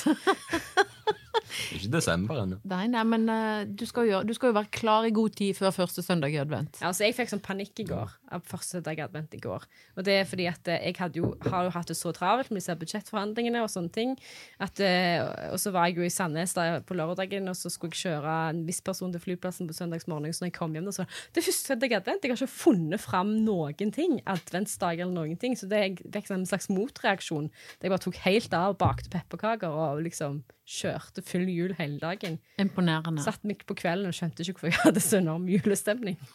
Ikke 1.76 1.90
desember 1.92 2.42
ennå. 2.44 2.60
Nei, 2.68 2.86
nei, 2.92 3.02
men 3.08 3.28
uh, 3.28 3.64
du, 3.68 3.84
skal 3.90 4.08
jo, 4.08 4.22
du 4.28 4.34
skal 4.36 4.52
jo 4.52 4.58
være 4.58 4.72
klar 4.74 5.08
i 5.08 5.14
god 5.16 5.36
tid 5.36 5.58
før 5.58 5.74
første 5.76 6.04
søndag 6.06 6.34
i 6.34 6.40
advent. 6.42 6.80
Altså, 6.86 7.06
jeg 7.06 7.16
fikk 7.18 7.32
sånn 7.34 7.44
panikk 7.44 7.84
i 7.84 7.88
går 7.90 8.14
av 8.32 8.46
første 8.48 8.80
dag 8.86 9.02
advent 9.04 9.36
i 9.36 9.42
går. 9.44 9.66
Og 9.98 10.06
det 10.08 10.16
er 10.22 10.30
fordi 10.30 10.48
at 10.48 10.72
eh, 10.72 10.86
jeg 10.88 10.98
hadde 11.02 11.20
jo, 11.20 11.34
har 11.44 11.68
jo 11.68 11.74
hatt 11.76 11.92
det 11.92 11.98
så 12.00 12.14
travelt 12.16 12.52
med 12.52 12.62
disse 12.62 12.76
budsjettforhandlingene 12.80 13.64
og 13.66 13.72
sånne 13.74 13.92
ting. 13.96 14.16
At, 14.64 14.80
uh, 14.80 15.52
og 15.52 15.60
så 15.64 15.74
var 15.76 15.90
jeg 15.90 16.00
jo 16.00 16.08
i 16.08 16.14
Sandnes 16.14 16.56
da, 16.56 16.68
på 16.86 16.96
lørdagen, 16.98 17.50
og 17.52 17.60
så 17.60 17.72
skulle 17.74 17.98
jeg 17.98 18.06
kjøre 18.08 18.38
en 18.54 18.64
viss 18.70 18.80
person 18.86 19.12
til 19.12 19.24
flyplassen 19.24 19.68
på 19.68 19.76
søndagsmorgen. 19.76 20.32
Så 20.32 20.46
når 20.46 20.54
jeg 20.54 20.58
kom 20.60 20.78
hjem, 20.78 20.88
da, 20.88 20.96
så 20.96 21.08
det 21.34 21.44
er 21.44 21.50
første 21.50 21.74
søndag 21.74 21.92
i 21.92 22.00
advent. 22.00 22.24
Jeg 22.24 22.36
har 22.36 22.40
ikke 22.40 22.62
funnet 22.62 23.04
fram 23.04 23.36
noen 23.44 23.92
ting. 23.92 24.20
Adventsdag 24.30 25.04
eller 25.04 25.16
noen 25.16 25.40
ting. 25.42 25.58
Så 25.60 25.68
det 25.72 25.84
er 25.84 26.22
fikk 26.22 26.30
sånn 26.30 26.44
en 26.44 26.50
slags 26.50 26.70
motreaksjon. 26.72 27.50
Jeg 27.82 27.92
bare 27.92 28.04
tok 28.04 28.20
helt 28.26 28.54
av, 28.56 28.78
bakte 28.82 29.12
pepperkaker 29.14 29.74
og 29.74 30.04
liksom 30.06 30.42
kjørte 30.72 31.01
full 31.26 31.50
jul 31.50 31.74
hele 31.78 32.00
dagen. 32.02 32.40
Imponerende. 32.62 33.24
Satt 33.26 33.44
meg 33.48 33.64
på 33.68 33.78
kvelden 33.78 34.10
og 34.12 34.16
skjønte 34.18 34.46
ikke 34.46 34.60
hvorfor 34.60 34.72
jeg 34.72 34.82
hadde 34.86 35.04
så 35.04 35.20
enorm 35.22 35.50
julestemning. 35.52 36.18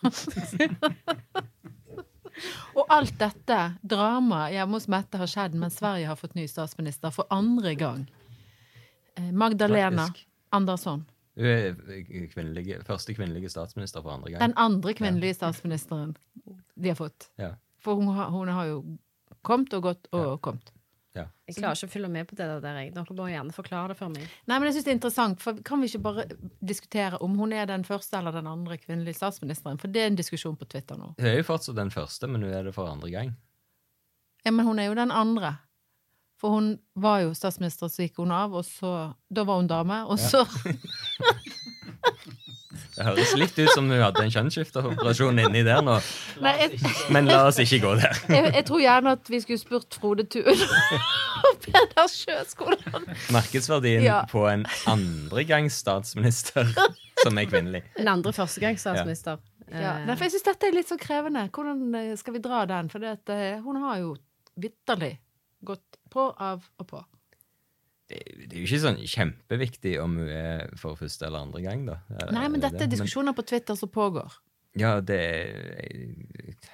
Og 2.76 2.85
alt 2.92 3.14
dette 3.16 3.59
dramaet 3.81 4.52
hjemme 4.52 4.76
hos 4.76 4.88
Mette 4.92 5.16
har 5.20 5.31
skjedd 5.31 5.55
mens 5.57 5.79
Sverige 5.81 6.11
har 6.11 6.18
fått 6.20 6.35
ny 6.37 6.44
statsminister 6.50 7.14
for 7.14 7.24
andre 7.33 7.72
gang. 7.79 8.02
Eh, 9.16 9.31
Magdalena 9.33 10.05
Faktisk. 10.05 10.26
Andersson. 10.57 11.07
Hun 11.37 11.46
er 11.46 12.29
kvinnelige, 12.33 12.81
første 12.85 13.14
kvinnelige 13.16 13.48
statsminister 13.52 14.05
for 14.05 14.14
andre 14.14 14.31
gang. 14.33 14.40
Den 14.40 14.57
andre 14.57 14.94
kvinnelige 14.96 15.37
statsministeren 15.37 16.16
de 16.76 16.92
har 16.92 16.96
fått. 16.96 17.31
Ja. 17.40 17.55
For 17.81 17.94
hun 17.96 18.09
har, 18.16 18.31
hun 18.33 18.48
har 18.48 18.68
jo 18.70 18.79
kommet 19.44 19.74
og 19.76 19.83
gått 19.83 20.09
og 20.16 20.40
kommet. 20.44 20.72
Ja. 21.16 21.24
Jeg 21.48 21.57
klarer 21.57 21.79
ikke 21.79 21.88
å 21.88 21.92
følge 21.94 22.11
med 22.12 22.29
på 22.29 22.37
det 22.38 22.46
der. 22.62 22.79
jeg. 22.83 22.92
Dere 22.94 23.16
må 23.16 23.26
gjerne 23.31 23.55
forklare 23.57 23.92
det 23.92 23.98
for 23.98 24.12
meg. 24.12 24.29
Nei, 24.46 24.59
men 24.59 24.68
jeg 24.68 24.76
synes 24.76 24.87
det 24.87 24.92
er 24.92 24.98
interessant, 24.98 25.40
for 25.42 25.61
Kan 25.66 25.81
vi 25.81 25.88
ikke 25.90 26.02
bare 26.05 26.26
diskutere 26.61 27.20
om 27.24 27.37
hun 27.40 27.52
er 27.57 27.66
den 27.70 27.85
første 27.88 28.18
eller 28.18 28.37
den 28.37 28.46
andre 28.50 28.76
kvinnelige 28.79 29.16
statsministeren? 29.18 29.81
For 29.81 29.88
det 29.88 30.02
er 30.02 30.11
en 30.12 30.18
diskusjon 30.20 30.57
på 30.61 30.68
Twitter 30.68 30.98
nå. 31.00 31.14
Hun 31.18 31.29
er 31.31 31.38
jo 31.40 31.46
fortsatt 31.48 31.79
den 31.79 31.92
første, 31.94 32.29
men 32.29 32.44
hun 32.44 32.52
er 32.52 32.68
det 32.68 32.74
for 32.76 32.90
andre 32.90 33.11
gang. 33.11 33.35
Ja, 34.44 34.52
Men 34.52 34.66
hun 34.66 34.79
er 34.79 34.87
jo 34.90 34.94
den 34.94 35.11
andre. 35.11 35.57
For 36.37 36.52
hun 36.52 36.79
var 36.94 37.22
jo 37.24 37.33
statsminister, 37.35 37.88
så 37.88 38.05
gikk 38.05 38.20
hun 38.20 38.31
av, 38.31 38.52
og 38.55 38.64
så 38.68 39.14
Da 39.33 39.42
var 39.48 39.57
hun 39.62 39.66
dame, 39.70 40.02
og 40.05 40.18
så 40.20 40.44
Det 42.96 43.04
høres 43.04 43.32
litt 43.37 43.59
ut 43.61 43.70
som 43.74 43.90
hun 43.92 44.00
hadde 44.00 44.22
en 44.24 44.30
kjønnsskifteoperasjon 44.32 45.38
inni 45.42 45.61
der 45.66 45.82
nå, 45.85 45.98
Nei, 46.40 46.52
jeg, 46.62 46.78
men 47.12 47.28
la 47.28 47.42
oss 47.50 47.59
ikke 47.61 47.78
gå 47.82 47.90
der. 48.00 48.16
jeg, 48.32 48.52
jeg 48.54 48.64
tror 48.68 48.80
gjerne 48.80 49.12
at 49.18 49.28
vi 49.32 49.40
skulle 49.44 49.61
spurt 49.61 49.98
Frode 50.00 50.24
Thun 50.32 50.46
og 51.50 51.59
Peder 51.66 52.09
Sjøskolen. 52.12 53.04
Markedsverdien 53.37 54.06
Ja. 54.06 54.22
på 54.30 54.46
en 54.48 54.64
andregangs 54.88 55.76
statsminister 55.82 56.72
som 57.22 57.37
er 57.38 57.48
kvinnelig. 57.50 57.82
En 58.00 58.09
andre 58.16 58.32
førstegangs 58.37 58.80
statsminister. 58.87 59.38
Ja. 59.42 59.80
Ja. 59.82 59.92
Nei, 60.06 60.14
for 60.14 60.28
jeg 60.28 60.37
syns 60.37 60.46
dette 60.46 60.68
er 60.68 60.76
litt 60.76 60.88
så 60.92 60.96
krevende. 61.00 61.48
Hvordan 61.50 61.80
eh, 61.98 62.12
skal 62.20 62.37
vi 62.37 62.42
dra 62.44 62.61
den? 62.70 62.87
For 62.92 63.02
det 63.02 63.16
at, 63.16 63.32
eh, 63.35 63.56
hun 63.64 63.80
har 63.82 63.98
jo 63.98 64.12
vitterlig 64.62 65.16
gått 65.66 65.98
på, 66.12 66.28
av 66.38 66.62
og 66.78 66.87
på. 66.87 67.00
Det, 68.07 68.21
det 68.47 68.53
er 68.53 68.61
jo 68.61 68.66
ikke 68.69 68.83
sånn 68.85 69.01
kjempeviktig 69.03 69.97
om 69.99 70.19
hun 70.21 70.29
er 70.31 70.69
for 70.79 70.99
første 70.99 71.27
eller 71.27 71.49
andre 71.49 71.62
gang, 71.64 71.87
da. 71.88 71.97
Nei, 72.31 72.45
men 72.53 72.62
dette 72.62 72.85
er 72.85 72.90
diskusjoner 72.92 73.35
på 73.35 73.45
Twitter 73.49 73.79
som 73.79 73.90
pågår. 73.90 74.37
Ja, 74.77 74.99
det 75.01 75.16
er 75.16 76.16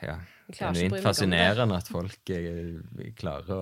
ja, 0.02 0.16
er 0.18 0.56
genuint 0.56 0.98
fascinerende 1.04 1.76
at 1.78 1.88
folk 1.90 2.32
eh, 2.34 3.12
klarer 3.18 3.52
å 3.54 3.60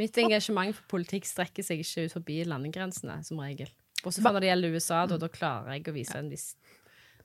Mitt 0.00 0.16
engasjement 0.20 0.72
for 0.76 0.96
politikk 0.96 1.28
strekker 1.28 1.66
seg 1.66 1.82
ikke 1.84 2.06
ut 2.06 2.14
forbi 2.16 2.38
landegrensene, 2.48 3.18
som 3.26 3.40
regel. 3.44 3.68
Bortsett 4.02 4.24
fra 4.24 4.32
når 4.34 4.44
det 4.44 4.50
gjelder 4.50 4.76
USA, 4.76 5.02
da, 5.10 5.18
da 5.20 5.28
klarer 5.32 5.76
jeg 5.76 5.86
å 5.90 5.94
vise 5.96 6.16
en 6.18 6.32
viss 6.32 6.48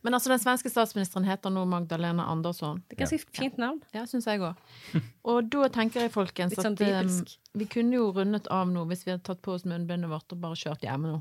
Men 0.01 0.17
altså, 0.17 0.31
den 0.33 0.41
svenske 0.41 0.69
statsministeren 0.73 1.25
heter 1.27 1.53
nå 1.53 1.63
Magdalena 1.69 2.25
Andersson. 2.31 2.81
Det 2.89 2.97
er 2.97 3.03
ganske 3.03 3.37
fint 3.37 3.57
navn. 3.61 3.81
Ja, 3.93 4.05
syns 4.09 4.27
jeg 4.29 4.41
òg. 4.41 4.59
Og 5.29 5.49
da 5.53 5.69
tenker 5.73 6.05
jeg, 6.05 6.13
folkens, 6.13 6.55
sånn 6.57 6.77
at 6.77 7.05
um, 7.05 7.19
vi 7.61 7.67
kunne 7.69 7.99
jo 7.99 8.07
rundet 8.15 8.49
av 8.53 8.71
nå 8.71 8.87
hvis 8.89 9.05
vi 9.05 9.13
hadde 9.13 9.25
tatt 9.29 9.43
på 9.45 9.53
oss 9.57 9.67
munnbindet 9.69 10.09
vårt 10.09 10.33
og 10.33 10.41
bare 10.41 10.57
kjørt 10.57 10.87
hjemme 10.87 11.15
nå. 11.15 11.19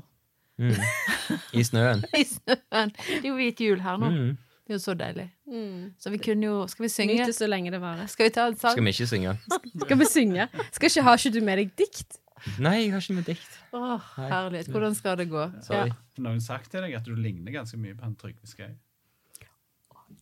I 1.57 1.65
snøen. 1.65 2.05
I 2.21 2.25
snøen. 2.27 2.95
Det 2.97 3.21
er 3.21 3.29
jo 3.29 3.35
hvit 3.37 3.61
jul 3.61 3.83
her 3.85 4.01
nå. 4.01 4.09
Mm. 4.15 4.31
Det 4.65 4.75
er 4.75 4.77
jo 4.77 4.83
så 4.83 4.93
deilig. 4.95 5.27
Så 5.99 6.11
vi 6.13 6.19
kunne 6.23 6.47
jo 6.47 6.59
Skal 6.71 6.85
vi 6.85 6.89
synge? 6.93 7.15
Nyte 7.19 7.33
så 7.35 7.47
lenge 7.49 7.73
det 7.73 7.81
varer. 7.81 8.07
Skal 8.07 8.29
vi 8.29 8.33
ta 8.37 8.45
en 8.47 8.55
sang? 8.55 8.71
Skal 8.77 8.85
vi 8.85 8.93
ikke 8.93 9.07
synge? 9.09 9.33
Skal 9.83 9.99
vi 9.99 10.07
synge? 10.07 10.45
Skal 10.71 10.87
ikke, 10.87 11.03
Har 11.03 11.19
ikke 11.19 11.33
du 11.35 11.41
med 11.43 11.59
deg 11.59 11.73
dikt? 11.81 12.20
Nei, 12.61 12.77
jeg 12.85 12.93
har 12.93 13.03
ikke 13.03 13.17
noe 13.17 13.27
dikt. 13.27 13.57
Åh, 13.77 14.13
herlighet. 14.17 14.69
Hvordan 14.73 14.95
skal 14.97 15.17
det 15.19 15.27
gå? 15.31 15.43
Sorry. 15.65 15.91
Har 15.93 16.23
noen 16.25 16.41
sagt 16.43 16.71
til 16.73 16.83
deg 16.85 16.95
at 16.97 17.05
du 17.07 17.13
ligner 17.15 17.53
ganske 17.53 17.77
mye 17.79 17.97
på 17.97 18.07
han 18.07 18.15
Trygve 18.19 18.49
Skau? 18.49 18.71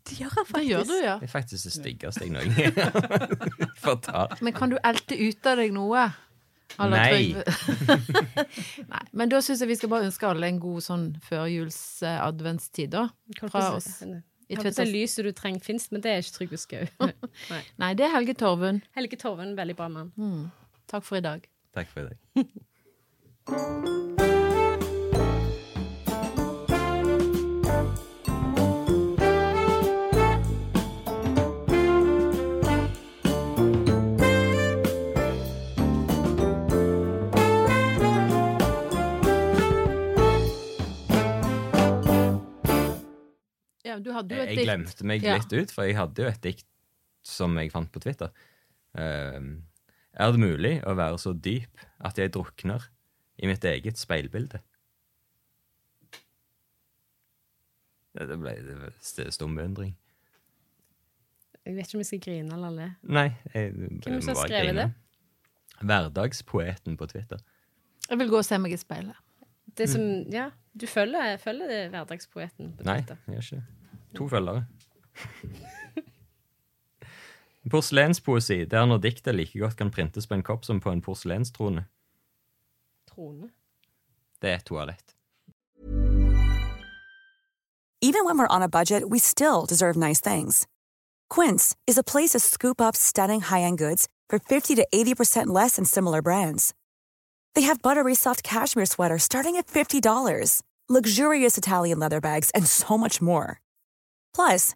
Det 0.05 0.17
gjør 0.19 0.33
jeg 0.37 0.47
Det 0.53 0.63
gjør 0.67 0.87
du, 0.89 0.95
ja. 1.03 1.17
Det 1.19 1.27
er 1.29 1.31
faktisk 1.31 1.67
det 1.67 1.73
styggeste 1.75 2.25
jeg 2.25 2.33
noen 2.33 2.53
gang. 2.55 4.41
Men 4.45 4.53
kan 4.57 4.73
du 4.73 4.77
elte 4.83 5.17
ut 5.17 5.49
av 5.49 5.61
deg 5.61 5.73
noe? 5.75 6.07
Eller 6.77 7.01
Nei. 7.01 7.33
Nei. 8.93 9.03
Men 9.17 9.31
da 9.31 9.41
syns 9.43 9.63
jeg 9.63 9.71
vi 9.71 9.77
skal 9.79 9.91
bare 9.91 10.07
ønske 10.09 10.27
alle 10.29 10.49
en 10.51 10.59
god 10.61 10.85
sånn 10.85 11.05
førjuls 11.25 11.79
eh, 12.05 12.19
adventstid, 12.21 12.93
da. 12.93 13.07
Fra 13.41 13.71
oss. 13.75 13.89
I 14.05 14.19
Jeg 14.49 14.61
håper 14.61 14.75
det 14.77 14.87
lyset 14.89 15.25
du 15.25 15.31
trenger, 15.35 15.61
fins, 15.65 15.89
men 15.93 16.03
det 16.05 16.13
er 16.13 16.23
ikke 16.23 16.37
Trygve 16.37 16.61
Skau. 16.61 16.85
Nei, 17.81 17.93
det 17.97 18.05
er 18.07 18.13
Helge 18.15 18.37
Torvund. 18.37 18.85
Helge 18.97 19.19
Torven, 19.21 19.55
veldig 19.57 19.77
bra 19.77 19.89
mann. 19.93 20.13
Takk 20.89 21.05
for 21.05 21.19
i 21.19 21.25
dag. 21.25 21.45
Takk 21.79 21.87
for 21.93 21.99
i 21.99 22.09
dag. 22.09 22.17
Ja, 43.87 43.95
Jeg 43.95 44.57
glemte 44.65 45.05
meg 45.07 45.23
Ja. 45.23 45.37
litt 45.37 45.51
ut, 45.53 45.71
for 45.71 45.83
jeg 45.87 45.95
hadde 45.95 46.23
jo 46.23 46.27
et 46.27 46.41
dikt 46.41 46.65
som 47.23 47.55
jeg 47.57 47.71
fant 47.71 47.91
på 47.91 47.99
Twitter. 48.03 48.29
Ehm, 48.97 49.63
er 50.13 50.31
det 50.33 50.41
mulig 50.41 50.73
å 50.87 50.95
være 50.97 51.19
så 51.21 51.33
dyp 51.33 51.83
at 52.05 52.17
jeg 52.17 52.33
drukner 52.33 52.87
i 53.39 53.47
mitt 53.49 53.63
eget 53.67 53.99
speilbilde? 53.99 54.61
Det 58.17 58.25
det 58.27 58.39
ble 58.41 58.55
det 58.65 58.77
ble 58.79 59.31
stum 59.31 59.55
beundring. 59.55 59.93
Jeg 61.65 61.75
vet 61.75 61.85
ikke 61.85 61.99
om 61.99 62.01
jeg 62.01 62.09
skal 62.09 62.21
grine 62.25 62.55
eller 62.55 62.73
le. 62.73 62.87
Nei, 63.05 63.27
jeg 63.53 63.73
Hvem 63.77 64.21
som 64.25 64.33
har 64.33 64.47
skrevet 64.49 64.69
grine. 64.71 64.87
Hverdagspoeten 65.79 66.97
på 66.99 67.07
Twitter. 67.11 67.41
Jeg 68.09 68.17
vil 68.19 68.31
gå 68.31 68.39
og 68.41 68.47
se 68.47 68.57
meg 68.59 68.73
i 68.73 68.79
speilet. 68.81 69.19
Det 69.77 69.85
som, 69.87 70.01
ja, 70.33 70.49
Du 70.73 70.87
følger, 70.87 71.37
følger 71.37 71.69
det 71.69 71.79
hverdagspoeten 71.93 72.73
på 72.79 72.83
Twitter? 72.83 73.19
Nei, 73.27 73.35
jeg 73.35 73.37
gjør 73.37 73.45
ikke 73.45 73.59
det. 73.59 74.17
To 74.17 74.27
følgere. 74.31 74.65
Porselenspoesi. 77.69 78.65
Det 78.65 78.77
er 78.77 78.85
når 78.85 79.01
diktet 79.03 79.35
like 79.35 79.59
godt 79.59 79.77
kan 79.77 79.91
printes 79.91 80.27
på 80.27 80.35
en 80.35 80.43
kopp 80.43 80.65
som 80.65 80.79
på 80.79 80.91
en 80.91 81.01
porselenstrone. 81.01 81.85
Trone. 83.07 83.49
Det 84.41 84.49
er 84.49 84.55
et 84.55 84.65
toalett. 84.65 85.15
Even 88.01 88.23
when 88.23 88.37
we're 88.37 88.55
on 88.55 88.63
a 88.63 88.69
budget, 88.69 89.09
we 89.09 89.19
still 89.19 89.65
deserve 89.65 89.97
nice 89.97 90.21
things. 90.21 90.67
Quince 91.29 91.75
is 91.85 91.97
a 91.97 92.03
place 92.03 92.29
to 92.29 92.39
scoop 92.39 92.79
up 92.79 92.95
stunning 92.95 93.41
high-end 93.41 93.77
goods 93.77 94.07
for 94.29 94.39
50 94.39 94.75
to 94.75 94.87
80% 94.93 95.47
less 95.47 95.75
than 95.75 95.85
similar 95.85 96.21
brands. 96.21 96.73
They 97.55 97.63
have 97.63 97.81
buttery 97.81 98.15
soft 98.15 98.41
cashmere 98.43 98.85
sweaters 98.85 99.23
starting 99.23 99.57
at 99.57 99.67
$50, 99.67 100.61
luxurious 100.87 101.57
Italian 101.57 101.99
leather 101.99 102.21
bags, 102.21 102.51
and 102.51 102.65
so 102.65 102.97
much 102.97 103.21
more. 103.21 103.59
Plus, 104.33 104.75